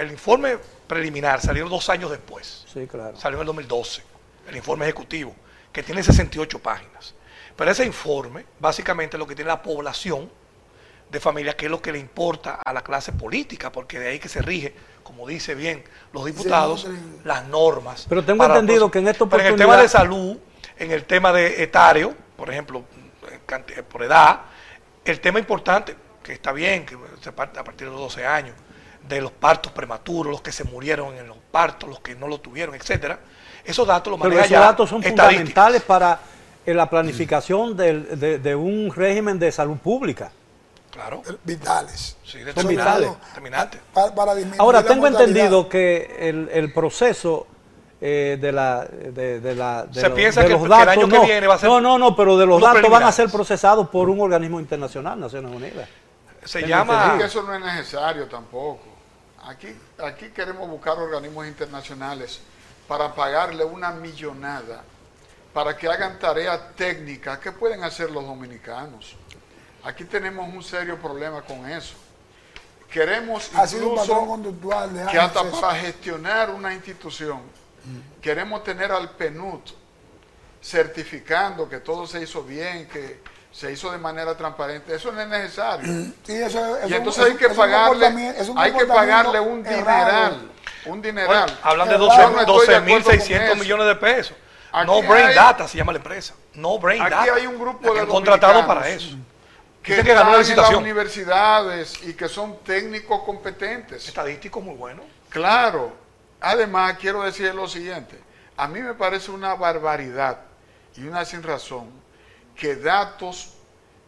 el, 0.00 0.10
informe 0.10 0.56
preliminar 0.86 1.42
salió 1.42 1.68
dos 1.68 1.90
años 1.90 2.10
después. 2.10 2.64
Sí, 2.72 2.86
claro. 2.86 3.16
Salió 3.18 3.36
en 3.36 3.42
el 3.42 3.46
2012, 3.48 4.02
el 4.48 4.56
informe 4.56 4.86
ejecutivo, 4.86 5.34
que 5.72 5.82
tiene 5.82 6.02
68 6.02 6.58
páginas. 6.58 7.14
Pero 7.54 7.70
ese 7.70 7.84
informe, 7.84 8.46
básicamente 8.58 9.18
lo 9.18 9.26
que 9.26 9.34
tiene 9.34 9.50
la 9.50 9.62
población, 9.62 10.30
de 11.12 11.20
familia, 11.20 11.54
que 11.54 11.66
es 11.66 11.70
lo 11.70 11.82
que 11.82 11.92
le 11.92 11.98
importa 11.98 12.54
a 12.64 12.72
la 12.72 12.82
clase 12.82 13.12
política, 13.12 13.70
porque 13.70 13.98
de 13.98 14.08
ahí 14.08 14.18
que 14.18 14.30
se 14.30 14.40
rige, 14.40 14.74
como 15.02 15.28
dice 15.28 15.54
bien 15.54 15.84
los 16.12 16.24
diputados, 16.24 16.88
las 17.22 17.46
normas. 17.46 18.06
Pero 18.08 18.24
tengo 18.24 18.44
entendido 18.44 18.90
que 18.90 18.98
en 18.98 19.08
esto 19.08 19.28
Pero 19.28 19.42
en 19.42 19.48
el 19.50 19.56
tema 19.56 19.76
de 19.76 19.88
salud, 19.88 20.38
en 20.78 20.90
el 20.90 21.04
tema 21.04 21.32
de 21.32 21.62
etario, 21.62 22.14
por 22.34 22.50
ejemplo, 22.50 22.82
por 23.90 24.02
edad, 24.02 24.40
el 25.04 25.20
tema 25.20 25.38
importante, 25.38 25.94
que 26.22 26.32
está 26.32 26.50
bien, 26.52 26.86
que 26.86 26.96
se 27.20 27.30
parte 27.30 27.60
a 27.60 27.64
partir 27.64 27.88
de 27.88 27.92
los 27.92 28.00
12 28.00 28.26
años, 28.26 28.56
de 29.06 29.20
los 29.20 29.32
partos 29.32 29.70
prematuros, 29.72 30.32
los 30.32 30.40
que 30.40 30.52
se 30.52 30.64
murieron 30.64 31.14
en 31.16 31.28
los 31.28 31.36
partos, 31.50 31.90
los 31.90 32.00
que 32.00 32.14
no 32.14 32.26
lo 32.26 32.40
tuvieron, 32.40 32.74
etcétera, 32.74 33.20
esos 33.64 33.86
datos 33.86 34.12
los 34.12 34.18
maneja 34.18 34.42
Pero 34.42 34.54
esos 34.54 34.66
datos 34.66 34.88
son 34.88 35.02
fundamentales 35.02 35.82
para 35.82 36.20
en 36.64 36.76
la 36.76 36.88
planificación 36.88 37.76
de, 37.76 38.54
un 38.54 38.92
régimen 38.94 39.38
de 39.38 39.52
salud 39.52 39.76
pública. 39.76 40.30
Claro. 40.92 41.22
Vitales. 41.42 42.18
Sí, 42.22 42.40
Son 42.54 42.68
vitales. 42.68 43.10
Ahora, 44.58 44.84
tengo 44.84 45.06
entendido 45.06 45.68
que 45.68 46.28
el, 46.52 46.72
proceso 46.72 47.46
eh, 48.00 48.36
de 48.40 48.52
la 48.52 48.84
de, 48.84 49.54
la 49.54 49.86
se 49.90 50.10
piensa 50.10 50.44
que, 50.44 50.50
los 50.50 50.68
datos, 50.68 50.82
el 50.82 51.00
año 51.00 51.08
que 51.08 51.26
viene 51.26 51.46
va 51.46 51.54
a 51.54 51.58
ser 51.58 51.68
no 51.68 51.80
no 51.80 51.98
no 51.98 52.16
pero 52.16 52.36
de 52.36 52.46
los 52.46 52.60
datos 52.60 52.90
van 52.90 53.04
a 53.04 53.12
ser 53.12 53.30
procesados 53.30 53.88
por 53.90 54.08
un 54.08 54.20
organismo 54.20 54.58
internacional 54.58 55.20
Naciones 55.20 55.54
Unidas 55.54 55.88
se 56.44 56.66
llama 56.66 57.16
que 57.16 57.26
eso 57.26 57.44
no 57.44 57.54
es 57.54 57.60
necesario 57.60 58.26
tampoco 58.26 58.80
aquí 59.44 59.68
aquí 60.02 60.30
queremos 60.30 60.68
buscar 60.68 60.98
organismos 60.98 61.46
internacionales 61.46 62.40
para 62.88 63.14
pagarle 63.14 63.64
una 63.64 63.92
millonada 63.92 64.82
para 65.52 65.76
que 65.76 65.88
hagan 65.88 66.18
tareas 66.18 66.74
técnicas 66.74 67.38
que 67.38 67.52
pueden 67.52 67.84
hacer 67.84 68.10
los 68.10 68.24
dominicanos. 68.24 69.16
Aquí 69.84 70.04
tenemos 70.04 70.46
un 70.48 70.62
serio 70.62 70.98
problema 70.98 71.42
con 71.42 71.68
eso. 71.68 71.94
Queremos 72.90 73.50
incluso 73.52 74.38
que 75.10 75.18
hasta 75.18 75.50
para 75.50 75.74
gestionar 75.76 76.50
una 76.50 76.74
institución, 76.74 77.40
queremos 78.20 78.62
tener 78.62 78.92
al 78.92 79.10
PNUD 79.10 79.60
certificando 80.62 81.68
que 81.68 81.78
todo 81.78 82.06
se 82.06 82.22
hizo 82.22 82.44
bien, 82.44 82.86
que 82.86 83.20
se 83.50 83.72
hizo 83.72 83.90
de 83.90 83.98
manera 83.98 84.36
transparente. 84.36 84.94
Eso 84.94 85.10
no 85.10 85.20
es 85.20 85.28
necesario. 85.28 85.90
y 86.28 86.94
entonces 86.94 87.24
hay 87.24 87.34
que 87.34 87.48
pagarle, 87.48 88.06
hay 88.56 88.72
que 88.72 88.86
pagarle 88.86 89.40
un 89.40 89.62
dineral. 89.62 90.50
Un 90.84 91.00
dineral. 91.00 91.58
hablan 91.62 91.88
de 91.88 91.98
12.600 91.98 93.56
millones 93.56 93.86
de 93.86 93.94
pesos 93.96 94.36
no 94.86 95.02
Brain 95.02 95.34
Data 95.34 95.68
se 95.68 95.78
llama 95.78 95.92
la 95.92 95.98
empresa. 95.98 96.34
No 96.54 96.78
Brain 96.78 97.02
Data. 97.02 97.22
Aquí 97.22 97.30
hay 97.30 97.46
un 97.46 97.58
grupo 97.58 97.94
de 97.94 98.06
contratado 98.06 98.66
para 98.66 98.88
eso. 98.88 99.16
Que, 99.82 100.02
que 100.02 100.14
ganó 100.14 100.32
la 100.32 100.38
licitación. 100.38 100.66
En 100.66 100.72
las 100.72 100.82
universidades 100.82 102.02
y 102.02 102.14
que 102.14 102.28
son 102.28 102.58
técnicos 102.58 103.22
competentes. 103.24 104.06
Estadísticos 104.06 104.62
muy 104.62 104.76
buenos. 104.76 105.04
Claro. 105.28 105.92
Además, 106.40 106.96
quiero 107.00 107.22
decir 107.22 107.54
lo 107.54 107.68
siguiente. 107.68 108.18
A 108.56 108.68
mí 108.68 108.80
me 108.80 108.94
parece 108.94 109.30
una 109.30 109.54
barbaridad 109.54 110.38
y 110.96 111.04
una 111.04 111.24
sin 111.24 111.42
razón 111.42 111.90
que 112.54 112.76
datos 112.76 113.54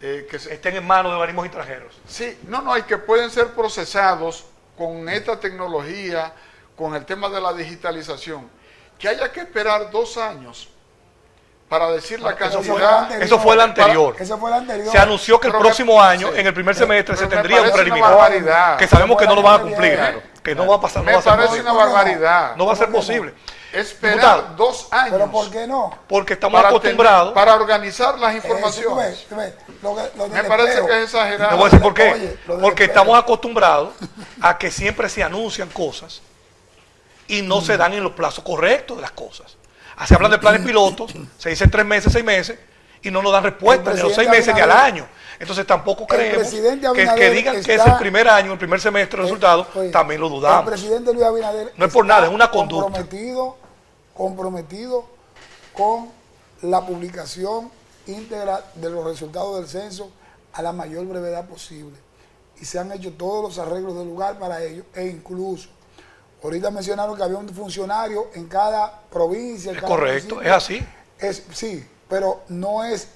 eh, 0.01 0.27
que 0.31 0.37
estén 0.37 0.77
en 0.77 0.87
manos 0.87 1.13
de 1.13 1.17
organismos 1.17 1.47
extranjeros. 1.47 1.95
Sí, 2.07 2.39
no, 2.47 2.61
no, 2.61 2.77
y 2.77 2.83
que 2.83 2.99
pueden 2.99 3.31
ser 3.31 3.49
procesados 3.49 4.45
con 4.77 5.09
esta 5.09 5.41
tecnología, 5.41 6.33
con 6.77 6.95
el 6.95 7.05
tema 7.05 7.29
de 7.29 7.41
la 7.41 7.53
digitalización 7.53 8.49
que 8.99 9.09
haya 9.09 9.33
que 9.33 9.41
esperar 9.41 9.91
dos 9.91 10.17
años 10.17 10.69
para 11.69 11.91
decir 11.91 12.21
la 12.21 12.37
cantidad. 12.37 13.11
Eso 13.23 13.39
fue 13.39 13.55
el 13.55 13.61
anterior. 13.61 14.17
Eso 14.19 14.39
fue 14.39 14.51
el 14.51 14.57
anterior. 14.57 14.93
Se 14.93 14.99
anunció 14.99 15.41
que 15.41 15.49
el 15.49 15.55
próximo 15.55 16.01
año, 16.01 16.33
en 16.35 16.47
el 16.47 16.55
primer 16.55 16.75
semestre, 16.75 17.17
se 17.17 17.27
tendría 17.27 17.63
un 17.63 17.71
preliminar. 17.71 18.77
Que 18.77 18.87
sabemos 18.87 19.17
que 19.19 19.27
no 19.27 19.35
lo 19.35 19.43
van 19.43 19.61
a 19.61 19.63
cumplir. 19.63 19.99
Que 20.43 20.55
no 20.55 20.67
va 20.67 20.77
a 20.77 20.81
pasar. 20.81 21.03
Me 21.03 21.19
parece 21.19 21.61
una 21.61 21.73
barbaridad. 21.73 22.57
No 22.57 22.67
va 22.67 22.75
a 22.75 22.77
ser 22.77 22.91
posible. 22.91 23.35
Esperar 23.73 24.55
dos 24.55 24.87
años. 24.93 25.11
¿Pero 25.13 25.31
por 25.31 25.51
qué 25.51 25.67
no? 25.67 25.99
Porque 26.07 26.35
estamos 26.35 26.65
acostumbrados. 26.65 27.33
para 27.33 27.55
organizar 27.55 28.19
las 28.19 28.35
informaciones. 28.35 29.27
Me 29.31 30.45
parece 30.45 30.87
que 30.87 30.99
es 30.99 31.05
exagerado. 31.05 31.51
Le 31.51 31.57
voy 31.57 31.63
a 31.63 31.71
decir 31.71 31.81
por 31.81 31.95
qué. 31.95 32.39
Porque 32.47 32.85
estamos 32.85 33.19
acostumbrados 33.19 33.95
a 34.41 34.59
que 34.59 34.71
siempre 34.71 35.09
se 35.09 35.25
anuncian 35.25 35.69
cosas 35.71 36.23
y 37.27 37.43
no 37.43 37.61
se 37.63 37.77
dan 37.77 37.95
en 37.95 38.05
los 38.05 38.13
plazos 38.13 38.45
correctos 38.45 38.99
de 38.99 39.03
las 39.03 39.13
cosas. 39.13 39.57
Se 40.07 40.15
hablan 40.15 40.31
de 40.31 40.39
planes 40.39 40.63
pilotos, 40.63 41.15
se 41.39 41.51
dicen 41.51 41.71
tres 41.71 41.87
meses, 41.87 42.13
seis 42.13 42.25
meses, 42.25 42.59
y 43.03 43.11
no 43.11 43.23
nos 43.23 43.33
dan 43.33 43.45
respuesta 43.45 43.93
ni 43.93 44.01
a 44.01 44.03
los 44.03 44.15
seis 44.15 44.29
meses 44.29 44.55
ni 44.55 44.61
al 44.61 44.71
año. 44.71 45.07
Entonces 45.39 45.67
tampoco 45.67 46.07
creemos 46.07 46.49
que, 46.49 47.31
digan 47.31 47.63
que 47.63 47.75
es 47.75 47.87
el 47.87 47.97
primer 47.99 48.29
año, 48.29 48.53
el 48.53 48.59
primer 48.59 48.81
semestre 48.81 49.19
el 49.19 49.25
resultado, 49.25 49.67
también 49.93 50.21
lo 50.21 50.29
dudamos. 50.29 50.65
El 50.65 50.71
presidente 50.73 51.13
Luis 51.13 51.25
Abinader 51.25 51.73
no 51.77 51.87
es 51.87 51.93
por 51.93 52.07
nada, 52.07 52.27
es 52.27 52.33
una 52.33 52.51
conducta. 52.51 52.85
Comprometido, 52.85 53.57
comprometido 54.15 55.07
con 55.73 56.11
la 56.63 56.81
publicación 56.87 57.71
íntegra 58.07 58.65
de 58.75 58.91
los 58.91 59.05
resultados 59.05 59.57
del 59.57 59.69
censo 59.69 60.11
a 60.53 60.63
la 60.63 60.73
mayor 60.73 61.07
brevedad 61.07 61.47
posible. 61.47 61.97
Y 62.61 62.65
se 62.65 62.79
han 62.79 62.93
hecho 62.93 63.13
todos 63.13 63.43
los 63.43 63.59
arreglos 63.59 63.97
del 63.97 64.07
lugar 64.07 64.39
para 64.39 64.63
ello, 64.63 64.85
e 64.95 65.07
incluso 65.07 65.69
Ahorita 66.45 66.71
mencionaron 66.71 67.17
que 67.17 67.23
había 67.23 67.39
un 67.39 67.49
funcionario 67.49 68.27
en 68.35 68.47
cada 68.49 69.01
provincia. 69.11 69.73
es 69.73 69.81
correcto, 69.81 70.43
es 70.43 70.51
así. 70.51 70.87
Es, 71.19 71.43
sí, 71.53 71.83
pero 72.07 72.43
no 72.49 72.85
es 72.85 73.09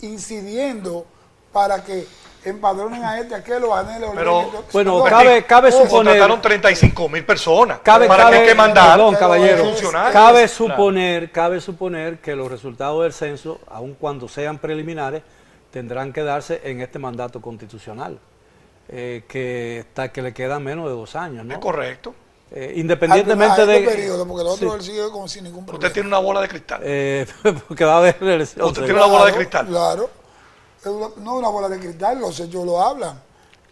incidiendo 0.00 1.04
para 1.52 1.82
que 1.82 2.06
empadronen 2.44 3.02
a 3.02 3.18
este, 3.18 3.34
a 3.34 3.38
aquel 3.38 3.64
o 3.64 3.74
a 3.74 3.84
Pero, 4.14 4.64
bueno, 4.72 5.02
cabe, 5.02 5.44
cabe 5.44 5.72
suponer. 5.72 5.88
Contrataron 5.90 6.40
35 6.40 7.08
mil 7.08 7.24
personas. 7.26 7.80
Cabe, 7.80 8.06
para 8.06 8.30
que, 8.30 8.46
que 8.46 8.54
mandar 8.54 8.96
perdón, 8.96 9.16
caballero, 9.16 9.64
cabe 10.12 10.46
suponer, 10.46 11.32
cabe 11.32 11.60
suponer 11.60 12.20
que 12.20 12.36
los 12.36 12.48
resultados 12.48 13.02
del 13.02 13.12
censo, 13.12 13.58
aun 13.68 13.94
cuando 13.94 14.28
sean 14.28 14.58
preliminares, 14.58 15.24
tendrán 15.72 16.12
que 16.12 16.22
darse 16.22 16.60
en 16.62 16.80
este 16.80 17.00
mandato 17.00 17.42
constitucional, 17.42 18.20
eh, 18.88 19.24
que, 19.26 19.80
está, 19.80 20.12
que 20.12 20.22
le 20.22 20.32
quedan 20.32 20.62
menos 20.62 20.84
de 20.84 20.92
dos 20.92 21.16
años. 21.16 21.44
¿no? 21.44 21.54
Es 21.54 21.58
correcto. 21.58 22.14
Eh, 22.50 22.74
independientemente 22.76 23.66
de. 23.66 23.80
Periodo, 23.80 24.26
porque 24.26 24.42
el 24.42 24.48
otro 24.48 24.82
sigue 24.82 25.10
como 25.10 25.28
sin 25.28 25.44
ningún 25.44 25.66
problema. 25.66 25.86
Usted 25.86 25.92
tiene 25.92 26.08
una 26.08 26.18
bola 26.18 26.40
de 26.40 26.48
cristal. 26.48 26.80
Eh, 26.82 27.26
porque 27.68 27.84
va 27.84 27.94
a 27.94 27.98
haber. 27.98 28.16
Usted 28.22 28.84
tiene 28.84 28.94
una 28.94 29.06
bola 29.06 29.26
de 29.26 29.32
cristal. 29.34 29.66
Claro. 29.66 30.10
no 31.18 31.36
una 31.36 31.48
bola 31.48 31.68
de 31.68 31.78
cristal, 31.78 32.18
los 32.18 32.40
hechos 32.40 32.64
lo 32.64 32.82
hablan. 32.82 33.20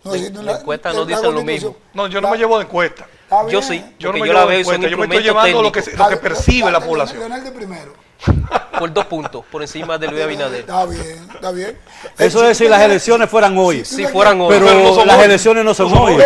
No, 0.04 0.14
la, 0.14 0.60
encuesta 0.60 0.92
no 0.92 1.04
dice 1.04 1.22
lo 1.22 1.42
mismo. 1.42 1.76
No, 1.92 2.06
yo 2.06 2.20
no 2.20 2.30
me 2.30 2.36
llevo 2.36 2.58
de 2.58 2.64
encuesta. 2.64 3.06
Yo 3.48 3.60
sí. 3.60 3.84
Yo 3.98 4.12
no 4.12 4.18
me 4.18 4.26
llevo 4.26 4.46
de 4.46 4.60
encuesta. 4.60 4.88
Yo 4.88 4.98
me 4.98 5.04
estoy 5.04 5.22
llevando 5.22 5.62
lo 5.62 5.72
que, 5.72 5.82
lo 5.96 6.08
que 6.08 6.16
percibe 6.16 6.70
la 6.70 6.80
población. 6.80 7.18
Leonel 7.20 7.44
de 7.44 7.52
primero 7.52 8.05
por 8.78 8.92
dos 8.92 9.06
puntos, 9.06 9.44
por 9.46 9.62
encima 9.62 9.98
de 9.98 10.08
Luis 10.08 10.22
Abinader. 10.22 10.60
Está 10.60 10.86
bien, 10.86 11.28
está 11.34 11.50
bien. 11.50 11.78
Eso 12.18 12.48
es 12.48 12.58
si 12.58 12.68
las 12.68 12.82
elecciones 12.82 13.28
fueran 13.28 13.56
hoy. 13.56 13.84
Si, 13.84 14.06
fueran 14.06 14.40
hoy. 14.40 14.48
Pero, 14.50 15.04
las 15.04 15.22
elecciones 15.22 15.64
no 15.64 15.74
son 15.74 15.92
hoy. 15.92 16.16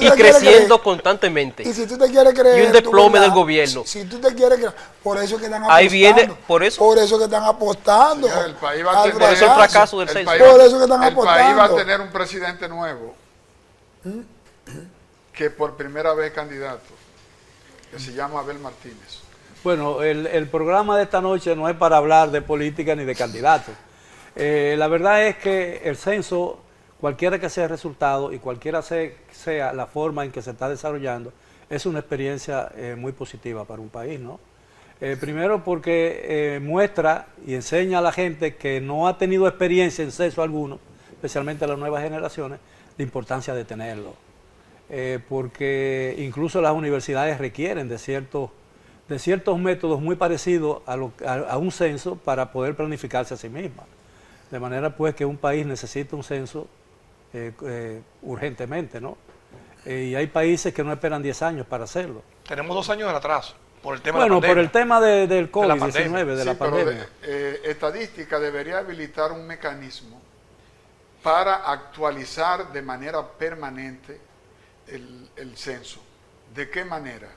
y, 0.00 0.10
creciendo 0.10 0.82
constantemente. 0.82 1.62
Y 1.62 1.72
si 1.72 1.86
tú 1.86 1.98
te 1.98 2.10
quieres 2.10 2.34
creer. 2.34 2.64
Y 2.64 2.66
un 2.66 2.72
desplome 2.72 3.20
del 3.20 3.30
gobierno. 3.30 3.82
Si, 3.84 4.04
tú 4.04 4.18
te 4.18 4.34
quieres 4.34 4.58
creer. 4.58 4.74
Por 5.02 5.18
eso 5.18 5.38
que 5.38 5.44
están 5.44 5.62
apostando. 5.62 5.74
Ahí 5.74 5.88
viene, 5.88 6.32
por 6.46 6.62
eso. 6.62 6.78
Por 6.78 6.98
eso 6.98 7.18
que 7.18 7.24
están 7.24 7.44
apostando. 7.44 8.44
el 8.44 8.54
país 8.54 8.84
va 8.84 9.00
a 9.00 9.04
tener, 9.04 9.30
el 9.30 9.36
fracaso 9.36 10.00
del 10.00 10.08
Por 10.24 10.60
eso 10.60 10.78
que 10.78 10.84
están 10.84 11.04
apostando. 11.04 11.20
El 11.20 11.56
país 11.56 11.58
va 11.58 11.64
a 11.64 11.76
tener 11.76 12.00
un 12.00 12.10
presidente 12.10 12.68
nuevo. 12.68 13.14
Que 15.32 15.50
por 15.50 15.76
primera 15.76 16.14
vez 16.14 16.32
candidato. 16.32 16.94
Que 17.90 17.98
se 17.98 18.12
llama 18.12 18.40
Abel 18.40 18.58
Martínez. 18.58 19.23
Bueno, 19.64 20.02
el, 20.02 20.46
programa 20.48 20.98
de 20.98 21.04
esta 21.04 21.22
noche 21.22 21.56
no 21.56 21.70
es 21.70 21.74
para 21.74 21.96
hablar 21.96 22.30
de 22.30 22.42
política 22.42 22.94
ni 22.94 23.04
de 23.04 23.14
candidatos. 23.14 23.74
Eh, 24.36 24.74
la 24.76 24.88
verdad 24.88 25.26
es 25.26 25.38
que 25.38 25.80
el 25.84 25.96
censo, 25.96 26.60
cualquiera 27.00 27.38
que 27.38 27.48
sea 27.48 27.64
el 27.64 27.70
resultado 27.70 28.30
y 28.30 28.38
cualquiera 28.40 28.82
sea 28.82 29.72
la 29.72 29.86
forma 29.86 30.22
en 30.22 30.32
que 30.32 30.42
se 30.42 30.50
está 30.50 30.68
desarrollando, 30.68 31.32
es 31.70 31.86
una 31.86 32.00
experiencia 32.00 32.70
eh, 32.76 32.94
muy 32.94 33.12
positiva 33.12 33.64
para 33.64 33.80
un 33.80 33.88
país, 33.88 34.20
¿no? 34.20 34.38
Eh, 35.00 35.16
primero 35.18 35.64
porque 35.64 36.60
muestra 36.62 37.28
y 37.46 37.54
enseña 37.54 38.00
a 38.00 38.02
la 38.02 38.12
gente 38.12 38.56
que 38.56 38.82
no 38.82 39.08
ha 39.08 39.16
tenido 39.16 39.48
experiencia 39.48 40.04
en 40.04 40.12
censo 40.12 40.42
alguno, 40.42 40.78
especialmente 41.10 41.64
a 41.64 41.68
las 41.68 41.78
nuevas 41.78 42.02
generaciones, 42.02 42.58
la 42.98 43.02
importancia 43.02 43.54
de 43.54 43.64
tenerlo. 43.64 44.14
porque 45.30 46.14
incluso 46.18 46.60
las 46.60 46.74
universidades 46.74 47.38
requieren 47.38 47.88
de 47.88 47.96
ciertos 47.96 48.50
de 49.08 49.18
ciertos 49.18 49.58
métodos 49.58 50.00
muy 50.00 50.16
parecidos 50.16 50.82
a, 50.86 51.58
un 51.58 51.70
censo 51.70 52.16
para 52.16 52.50
poder 52.50 52.74
planificarse 52.74 53.34
a 53.34 53.36
sí 53.36 53.48
misma. 53.48 53.84
De 54.50 54.58
manera 54.58 54.96
pues 54.96 55.14
que 55.14 55.24
un 55.24 55.36
país 55.36 55.66
necesita 55.66 56.16
un 56.16 56.24
censo 56.24 56.66
eh, 57.32 57.52
eh, 57.62 58.02
urgentemente, 58.22 59.00
¿no? 59.00 59.18
Eh, 59.84 60.08
y 60.10 60.14
hay 60.14 60.28
países 60.28 60.72
que 60.72 60.82
no 60.82 60.92
esperan 60.92 61.22
10 61.22 61.42
años 61.42 61.66
para 61.66 61.84
hacerlo. 61.84 62.22
Tenemos 62.46 62.74
dos 62.74 62.88
años 62.88 63.10
de 63.10 63.16
atraso 63.16 63.54
por 63.82 63.96
el 63.96 64.02
tema 64.02 64.20
bueno, 64.20 64.36
de 64.36 64.40
la 64.40 64.54
por 64.54 64.58
el 64.58 64.70
tema 64.70 65.00
del 65.00 65.52
COVID-19, 65.52 66.36
de 66.36 66.44
la 66.44 66.54
pandemia. 66.54 67.08
estadística 67.64 68.38
debería 68.38 68.78
habilitar 68.78 69.32
un 69.32 69.46
mecanismo 69.46 70.22
para 71.22 71.70
actualizar 71.70 72.72
de 72.72 72.80
manera 72.80 73.26
permanente 73.26 74.18
el 74.86 75.56
censo. 75.56 76.00
¿De 76.54 76.70
qué 76.70 76.84
manera? 76.84 77.28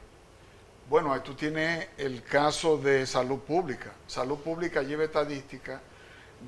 Bueno, 0.90 1.20
tú 1.22 1.34
tienes 1.34 1.88
el 1.98 2.24
caso 2.24 2.78
de 2.78 3.06
salud 3.06 3.40
pública. 3.40 3.92
Salud 4.08 4.38
pública 4.38 4.82
lleva 4.82 5.04
estadística 5.04 5.82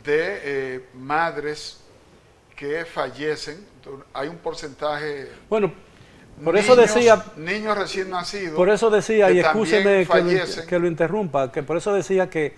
de 0.04 0.40
eh, 0.44 0.86
madres 0.94 1.82
que 2.56 2.86
fallecen. 2.86 3.66
Hay 4.14 4.30
un 4.30 4.38
porcentaje. 4.38 5.30
Bueno, 5.50 5.74
por 6.44 6.58
eso 6.58 6.76
decía. 6.76 7.24
Niños 7.36 7.78
recién 7.78 8.10
nacidos. 8.10 8.56
Por 8.56 8.70
eso 8.70 8.90
decía, 8.90 9.30
y 9.30 9.40
escúcheme 9.40 10.06
que 10.08 10.66
que 10.68 10.80
lo, 10.80 10.88
interrumpa, 10.88 11.52
que 11.52 11.62
por 11.62 11.76
eso 11.76 11.94
decía 11.94 12.30
que 12.30 12.54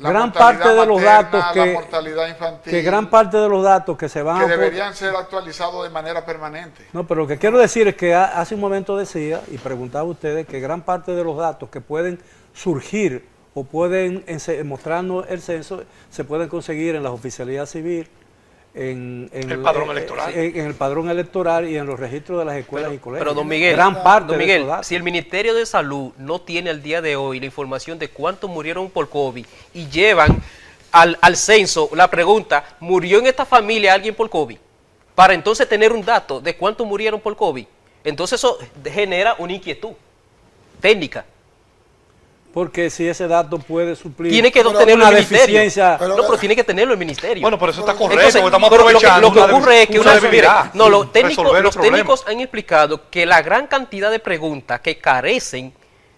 gran 0.00 0.32
parte 0.32 0.68
de 0.68 0.86
los 0.86 1.02
datos 1.02 1.44
que, 1.52 1.72
mortalidad 1.72 2.28
infantil, 2.28 2.70
que 2.70 2.82
gran 2.82 3.10
parte 3.10 3.36
de 3.36 3.48
los 3.48 3.62
datos 3.62 3.96
que 3.96 4.08
se 4.08 4.22
van 4.22 4.40
que 4.40 4.48
deberían 4.48 4.94
ser 4.94 5.14
actualizados 5.14 5.84
de 5.84 5.90
manera 5.90 6.24
permanente. 6.24 6.86
No, 6.92 7.06
pero 7.06 7.22
lo 7.22 7.26
que 7.26 7.38
quiero 7.38 7.58
decir 7.58 7.88
es 7.88 7.96
que 7.96 8.14
hace 8.14 8.54
un 8.54 8.60
momento 8.60 8.96
decía 8.96 9.40
y 9.50 9.58
preguntaba 9.58 10.02
a 10.02 10.10
ustedes 10.10 10.46
que 10.46 10.60
gran 10.60 10.82
parte 10.82 11.12
de 11.12 11.24
los 11.24 11.36
datos 11.36 11.68
que 11.68 11.80
pueden 11.80 12.20
surgir 12.54 13.28
o 13.54 13.64
pueden 13.64 14.24
mostrarnos 14.64 15.26
el 15.28 15.40
censo 15.40 15.82
se 16.10 16.24
pueden 16.24 16.48
conseguir 16.48 16.94
en 16.94 17.02
la 17.02 17.10
oficialidad 17.10 17.66
civil, 17.66 18.08
en, 18.74 19.30
el 19.32 19.60
padrón 19.60 19.90
electoral. 19.90 20.32
En, 20.34 20.66
el 20.66 20.74
padrón 20.74 21.10
electoral 21.10 21.68
y 21.68 21.76
en 21.76 21.86
los 21.86 21.98
registros 21.98 22.38
de 22.38 22.44
las 22.44 22.56
escuelas 22.56 22.92
y 22.92 22.98
colegios. 22.98 23.26
Pero 23.26 23.34
don 23.34 23.48
Miguel, 23.48 23.74
gran 23.74 24.02
parte 24.02 24.36
Miguel 24.36 24.66
si 24.82 24.94
el 24.94 25.02
Ministerio 25.02 25.54
de 25.54 25.66
Salud 25.66 26.12
no 26.18 26.40
tiene 26.40 26.70
al 26.70 26.82
día 26.82 27.02
de 27.02 27.16
hoy 27.16 27.40
la 27.40 27.46
información 27.46 27.98
de 27.98 28.08
cuántos 28.08 28.48
murieron 28.48 28.88
por 28.90 29.08
COVID 29.08 29.44
y 29.74 29.88
llevan 29.88 30.40
al, 30.92 31.18
al 31.20 31.36
censo 31.36 31.90
la 31.94 32.08
pregunta, 32.08 32.64
¿murió 32.80 33.18
en 33.18 33.26
esta 33.26 33.44
familia 33.44 33.94
alguien 33.94 34.14
por 34.14 34.30
COVID? 34.30 34.58
Para 35.14 35.34
entonces 35.34 35.68
tener 35.68 35.92
un 35.92 36.04
dato 36.04 36.40
de 36.40 36.56
cuántos 36.56 36.86
murieron 36.86 37.20
por 37.20 37.36
COVID. 37.36 37.66
Entonces 38.04 38.38
eso 38.40 38.58
genera 38.84 39.34
una 39.38 39.52
inquietud 39.52 39.92
técnica. 40.80 41.24
Porque 42.52 42.90
si 42.90 43.08
ese 43.08 43.28
dato 43.28 43.58
puede 43.58 43.94
suplir 43.94 44.32
tiene 44.32 44.50
que 44.50 44.64
tenerlo 44.64 45.08
el 45.08 45.14
deficiencia. 45.14 45.98
no, 46.00 46.16
pero 46.16 46.38
tiene 46.38 46.56
que 46.56 46.64
tenerlo 46.64 46.92
el 46.92 46.98
ministerio. 46.98 47.42
Bueno, 47.42 47.58
por 47.58 47.70
eso 47.70 47.80
está 47.80 47.94
correcto, 47.94 48.38
estamos 48.38 48.72
aprovechando. 48.72 49.28
Lo 49.28 49.32
que, 49.32 49.40
ocurre 49.40 49.82
es 49.82 49.88
que 49.88 50.00
una, 50.00 50.70
no, 50.74 50.88
los 50.88 51.12
técnicos, 51.12 51.62
los 51.62 51.76
técnicos 51.76 52.24
han 52.26 52.40
explicado 52.40 53.08
que 53.08 53.24
la 53.24 53.40
gran 53.42 53.66
cantidad 53.68 54.10
de 54.10 54.18
preguntas 54.18 54.80
que 54.80 54.98
carecen 54.98 55.72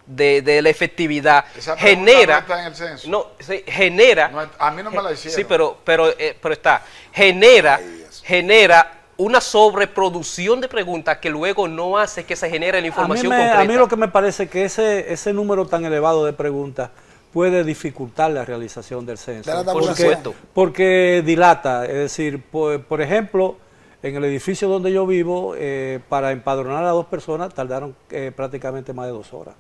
de, 0.06 0.42
de 0.42 0.62
la 0.62 0.68
efectividad 0.68 1.44
genera 1.78 2.44
no, 2.48 2.58
en 2.58 2.64
el 2.64 2.74
censo. 2.74 3.08
no 3.08 3.26
se, 3.38 3.64
genera 3.66 4.30
a 4.58 4.70
mí 4.70 4.82
no 4.82 4.90
me 4.90 5.02
la 5.02 5.12
hicieron. 5.12 5.36
Sí, 5.36 5.44
pero 5.44 5.78
pero 5.84 6.08
eh, 6.18 6.36
pero 6.40 6.54
está 6.54 6.82
genera 7.12 7.80
genera 8.24 9.01
una 9.16 9.40
sobreproducción 9.40 10.60
de 10.60 10.68
preguntas 10.68 11.18
que 11.18 11.30
luego 11.30 11.68
no 11.68 11.98
hace 11.98 12.24
que 12.24 12.36
se 12.36 12.48
genere 12.48 12.80
la 12.80 12.86
información 12.86 13.32
a 13.32 13.36
concreta. 13.36 13.60
A 13.60 13.64
mí 13.64 13.74
lo 13.74 13.88
que 13.88 13.96
me 13.96 14.08
parece 14.08 14.48
que 14.48 14.64
ese, 14.64 15.12
ese 15.12 15.32
número 15.32 15.66
tan 15.66 15.84
elevado 15.84 16.24
de 16.24 16.32
preguntas 16.32 16.90
puede 17.32 17.64
dificultar 17.64 18.30
la 18.30 18.44
realización 18.44 19.06
del 19.06 19.18
censo. 19.18 19.64
Por 19.64 19.84
supuesto. 19.84 20.34
Porque 20.54 21.22
dilata, 21.24 21.84
es 21.86 21.94
decir, 21.94 22.42
por, 22.42 23.00
ejemplo, 23.00 23.56
en 24.02 24.16
el 24.16 24.24
edificio 24.24 24.68
donde 24.68 24.92
yo 24.92 25.06
vivo, 25.06 25.54
eh, 25.56 26.00
para 26.08 26.32
empadronar 26.32 26.84
a 26.84 26.90
dos 26.90 27.06
personas 27.06 27.52
tardaron 27.54 27.96
eh, 28.10 28.32
prácticamente 28.34 28.92
más 28.92 29.06
de 29.06 29.12
dos 29.12 29.32
horas. 29.32 29.54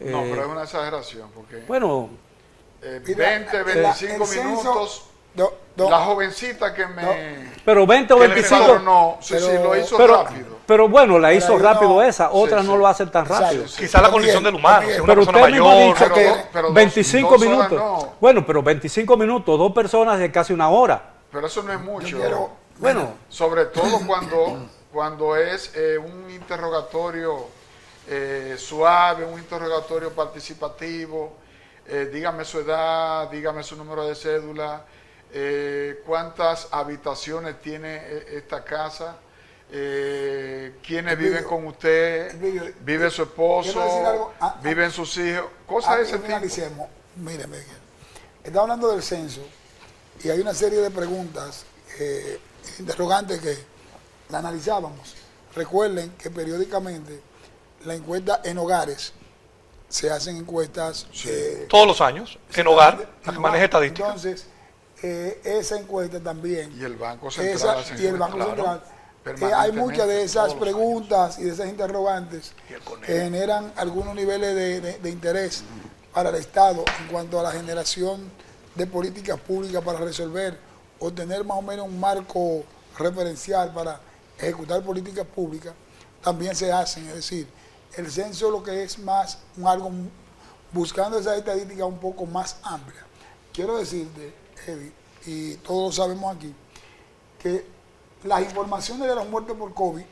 No, 0.00 0.22
pero 0.22 0.42
es 0.42 0.48
una 0.48 0.62
exageración, 0.64 1.30
porque... 1.34 1.64
Bueno... 1.66 2.10
20, 2.82 3.62
25 3.62 4.26
minutos 4.26 5.06
la 5.76 5.98
jovencita 6.04 6.72
que 6.72 6.86
me. 6.86 7.52
pero 7.64 7.86
20 7.86 8.14
o 8.14 8.18
25. 8.18 8.78
No, 8.78 9.18
sí, 9.20 9.34
pero, 9.34 9.46
sí, 9.46 9.52
lo 9.62 9.76
hizo 9.76 10.06
rápido. 10.06 10.58
Pero 10.66 10.88
bueno, 10.88 11.18
la 11.18 11.32
hizo 11.32 11.58
rápido 11.58 12.02
esa, 12.02 12.30
otras 12.30 12.64
no 12.64 12.76
lo 12.76 12.86
hacen 12.86 13.10
tan 13.10 13.26
rápido. 13.26 13.64
Quizá 13.64 14.00
la 14.00 14.10
condición 14.10 14.42
del 14.42 14.54
humano, 14.54 14.86
que 14.86 15.02
pero 15.04 15.22
usted 15.22 15.46
mismo 15.50 15.70
ha 15.70 15.74
dicho 15.74 16.12
que 16.12 16.32
25 16.72 17.38
minutos. 17.38 18.06
Bueno, 18.20 18.44
pero 18.46 18.62
25 18.62 19.16
minutos, 19.16 19.58
dos 19.58 19.72
personas 19.72 20.18
de 20.18 20.30
casi 20.30 20.52
una 20.52 20.68
hora. 20.68 21.10
Pero 21.30 21.46
eso 21.46 21.62
no 21.62 21.72
es 21.72 21.80
mucho. 21.80 22.50
bueno, 22.78 23.14
sobre 23.28 23.66
todo 23.66 24.00
cuando, 24.06 24.68
cuando 24.92 25.36
es 25.36 25.72
eh, 25.74 25.98
un 25.98 26.30
interrogatorio 26.30 27.46
eh, 28.06 28.56
suave, 28.58 29.24
un 29.24 29.38
interrogatorio 29.38 30.10
participativo. 30.12 31.36
Eh, 31.86 32.10
dígame 32.12 32.44
su 32.44 32.60
edad, 32.60 33.28
dígame 33.30 33.62
su 33.62 33.76
número 33.76 34.06
de 34.06 34.14
cédula, 34.14 34.84
eh, 35.36 36.00
cuántas 36.06 36.68
habitaciones 36.70 37.60
tiene 37.60 37.96
eh, 37.96 38.36
esta 38.36 38.62
casa, 38.62 39.16
eh, 39.68 40.76
quiénes 40.80 41.18
viven 41.18 41.42
con 41.42 41.66
usted, 41.66 42.36
vive 42.80 43.10
su 43.10 43.24
esposo, 43.24 44.32
ah, 44.38 44.46
ah, 44.46 44.60
viven 44.62 44.92
sus 44.92 45.16
hijos, 45.16 45.46
cosas 45.66 45.96
de 45.96 46.02
ese 46.04 46.18
tipo. 46.18 46.88
Mire, 47.16 47.48
Miguel, 47.48 47.66
está 48.44 48.60
hablando 48.60 48.92
del 48.92 49.02
censo 49.02 49.40
y 50.22 50.30
hay 50.30 50.38
una 50.38 50.54
serie 50.54 50.78
de 50.78 50.90
preguntas, 50.92 51.64
interrogantes 52.78 53.40
que 53.40 53.56
la 54.28 54.38
analizábamos. 54.38 55.16
Recuerden 55.56 56.12
que 56.12 56.30
periódicamente 56.30 57.20
la 57.84 57.94
encuesta 57.94 58.40
en 58.44 58.56
hogares 58.58 59.12
se 59.88 60.10
hacen 60.10 60.36
encuestas 60.36 61.08
todos 61.68 61.88
los 61.88 62.00
años 62.00 62.38
en 62.54 62.68
hogar, 62.68 63.10
la 63.24 63.32
que 63.32 63.38
maneja 63.40 63.64
estadística. 63.64 64.06
Entonces, 64.06 64.46
esa 65.04 65.78
encuesta 65.78 66.20
también. 66.20 66.72
Y 66.78 66.84
el 66.84 66.96
Banco 66.96 67.30
Central. 67.30 67.84
y 67.98 68.06
el 68.06 68.16
Banco 68.16 68.44
Central. 68.44 68.82
hay 69.54 69.72
muchas 69.72 70.06
de 70.06 70.22
esas 70.22 70.54
preguntas 70.54 71.38
y 71.38 71.44
de 71.44 71.52
esas 71.52 71.68
interrogantes 71.68 72.52
que 73.04 73.20
generan 73.20 73.72
algunos 73.76 74.14
niveles 74.14 75.02
de, 75.02 75.10
interés 75.10 75.62
para 76.12 76.30
el 76.30 76.36
Estado 76.36 76.84
en 77.00 77.08
cuanto 77.08 77.38
a 77.38 77.42
la 77.42 77.50
generación 77.50 78.30
de 78.74 78.86
políticas 78.86 79.38
públicas 79.38 79.82
para 79.82 79.98
resolver 79.98 80.58
o 80.98 81.12
tener 81.12 81.44
más 81.44 81.58
o 81.58 81.62
menos 81.62 81.86
un 81.86 82.00
marco 82.00 82.64
referencial 82.98 83.72
para 83.72 84.00
ejecutar 84.38 84.82
políticas 84.82 85.26
públicas, 85.26 85.74
también 86.22 86.54
se 86.54 86.72
hacen. 86.72 87.06
Es 87.08 87.16
decir, 87.16 87.46
el 87.96 88.10
censo 88.10 88.50
lo 88.50 88.62
que 88.62 88.82
es 88.82 88.98
más 88.98 89.38
un 89.56 89.66
algo 89.66 89.90
buscando 90.72 91.18
esa 91.18 91.36
estadística 91.36 91.84
un 91.84 91.98
poco 91.98 92.24
más 92.26 92.56
amplia. 92.62 93.04
Quiero 93.52 93.76
decirte 93.76 94.43
y 95.26 95.54
todos 95.56 95.96
sabemos 95.96 96.36
aquí, 96.36 96.54
que 97.42 97.66
las 98.24 98.42
informaciones 98.42 99.08
de 99.08 99.14
las 99.14 99.26
muertes 99.26 99.56
por 99.56 99.72
COVID 99.74 100.04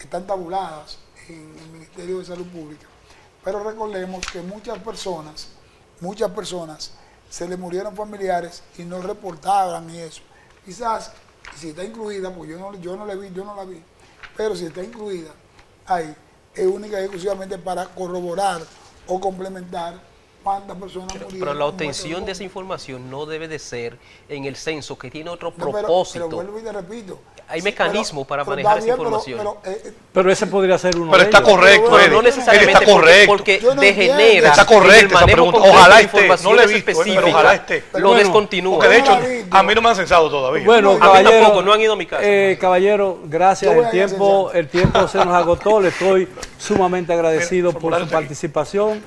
están 0.00 0.26
tabuladas 0.26 0.98
en 1.28 1.56
el 1.58 1.70
Ministerio 1.70 2.18
de 2.18 2.24
Salud 2.24 2.46
Pública. 2.46 2.86
Pero 3.44 3.62
recordemos 3.62 4.24
que 4.26 4.40
muchas 4.42 4.78
personas, 4.78 5.48
muchas 6.00 6.30
personas 6.30 6.92
se 7.30 7.48
le 7.48 7.56
murieron 7.56 7.94
familiares 7.94 8.62
y 8.78 8.82
no 8.82 9.00
reportaban 9.00 9.88
eso. 9.90 10.22
Quizás, 10.64 11.12
si 11.56 11.70
está 11.70 11.84
incluida, 11.84 12.34
pues 12.34 12.50
yo 12.50 12.58
no, 12.58 12.74
yo 12.74 12.96
no 12.96 13.06
la 13.06 13.14
vi, 13.14 13.30
yo 13.32 13.44
no 13.44 13.54
la 13.54 13.64
vi, 13.64 13.82
pero 14.36 14.54
si 14.56 14.66
está 14.66 14.82
incluida 14.82 15.30
ahí, 15.86 16.14
es 16.54 16.66
única 16.66 17.00
y 17.00 17.04
exclusivamente 17.04 17.58
para 17.58 17.86
corroborar 17.86 18.62
o 19.06 19.20
complementar 19.20 20.00
cuántas 20.46 20.76
personas 20.76 21.12
murieron. 21.12 21.38
Pero 21.40 21.54
la 21.54 21.64
obtención 21.64 22.24
de 22.24 22.30
esa 22.30 22.44
información 22.44 23.10
no 23.10 23.26
debe 23.26 23.48
de 23.48 23.58
ser 23.58 23.98
en 24.28 24.44
el 24.44 24.54
censo, 24.54 24.96
que 24.96 25.10
tiene 25.10 25.28
otro 25.28 25.50
propósito. 25.50 26.28
Pero, 26.28 26.36
vuelvo 26.36 26.60
y 26.60 26.62
te 26.62 26.70
repito. 26.72 27.18
Hay 27.48 27.62
mecanismos 27.62 28.26
para 28.26 28.44
manejar 28.44 28.78
esa 28.78 28.88
información. 28.90 29.40
Eh, 29.64 29.82
eh, 29.84 29.92
pero, 30.12 30.30
ese 30.30 30.46
podría 30.46 30.78
ser 30.78 30.96
uno 30.96 31.10
Pero 31.10 31.24
está 31.24 31.42
correcto, 31.42 31.98
Eddie. 31.98 32.10
No 32.10 32.22
necesariamente 32.22 32.84
está 32.84 32.92
correcto. 32.92 33.36
porque, 33.36 33.60
degenera 33.80 34.50
está 34.50 34.66
correcto 34.66 35.16
esa 35.16 35.26
pregunta. 35.26 35.58
Ojalá 35.58 36.00
esté, 36.00 36.28
no 36.42 36.54
le 36.54 36.62
he 36.62 36.66
visto, 36.68 36.92
pero 37.04 37.26
ojalá 37.26 37.54
esté. 37.54 37.84
Lo 37.94 38.14
descontinúa. 38.14 38.76
Porque 38.76 38.88
de 38.88 38.98
hecho, 38.98 39.18
a 39.50 39.62
mí 39.64 39.74
no 39.74 39.82
me 39.82 39.88
han 39.88 39.96
censado 39.96 40.30
todavía. 40.30 40.64
Bueno, 40.64 40.96
caballero, 40.96 41.40
tampoco, 41.40 41.62
no 41.62 41.72
han 41.72 41.80
ido 41.80 41.94
a 41.94 41.96
mi 41.96 42.06
casa. 42.06 42.22
Eh, 42.24 42.56
caballero, 42.60 43.18
gracias. 43.24 43.76
El 43.76 43.90
tiempo, 43.90 44.52
el 44.52 44.68
tiempo 44.68 45.08
se 45.08 45.18
nos 45.18 45.34
agotó. 45.34 45.80
Le 45.80 45.88
estoy 45.88 46.28
sumamente 46.56 47.12
agradecido 47.12 47.72
por 47.72 47.98
su 47.98 48.08
participación 48.08 49.02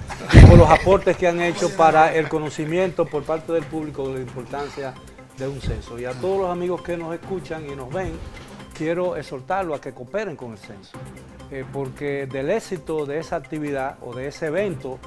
por 0.49 0.57
los 0.57 0.69
aportes 0.71 1.15
que 1.15 1.27
han 1.27 1.41
hecho 1.41 1.69
para 1.77 2.15
el 2.15 2.27
conocimiento 2.27 3.05
por 3.05 3.21
parte 3.21 3.53
del 3.53 3.63
público 3.65 4.07
de 4.07 4.15
la 4.15 4.19
importancia 4.21 4.95
de 5.37 5.47
un 5.47 5.61
censo. 5.61 5.99
Y 5.99 6.05
a 6.05 6.13
todos 6.13 6.39
los 6.39 6.49
amigos 6.49 6.81
que 6.81 6.97
nos 6.97 7.13
escuchan 7.13 7.69
y 7.69 7.75
nos 7.75 7.93
ven, 7.93 8.13
quiero 8.73 9.15
exhortarlos 9.15 9.77
a 9.77 9.81
que 9.81 9.93
cooperen 9.93 10.35
con 10.35 10.53
el 10.53 10.57
censo, 10.57 10.97
eh, 11.51 11.63
porque 11.71 12.25
del 12.25 12.49
éxito 12.49 13.05
de 13.05 13.19
esa 13.19 13.35
actividad 13.35 13.97
o 14.01 14.11
de 14.15 14.27
ese 14.27 14.47
evento 14.47 14.97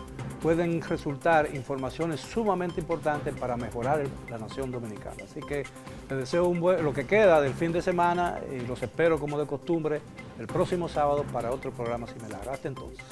pueden 0.41 0.81
resultar 0.81 1.49
informaciones 1.53 2.21
sumamente 2.21 2.81
importantes 2.81 3.35
para 3.35 3.57
mejorar 3.57 4.05
la 4.31 4.39
nación 4.39 4.71
dominicana. 4.71 5.25
Así 5.25 5.41
que 5.41 5.65
les 6.09 6.19
deseo 6.21 6.47
un 6.47 6.61
lo 6.61 6.95
que 6.95 7.05
queda 7.05 7.41
del 7.41 7.55
fin 7.55 7.73
de 7.73 7.83
semana 7.83 8.39
y 8.49 8.65
los 8.65 8.81
espero 8.81 9.19
como 9.19 9.41
de 9.41 9.47
costumbre 9.47 10.01
el 10.39 10.47
próximo 10.47 10.89
sábado 10.89 11.25
para 11.33 11.51
otro 11.51 11.73
programa 11.73 12.07
similar. 12.07 12.49
Hasta 12.49 12.69
entonces. 12.69 13.05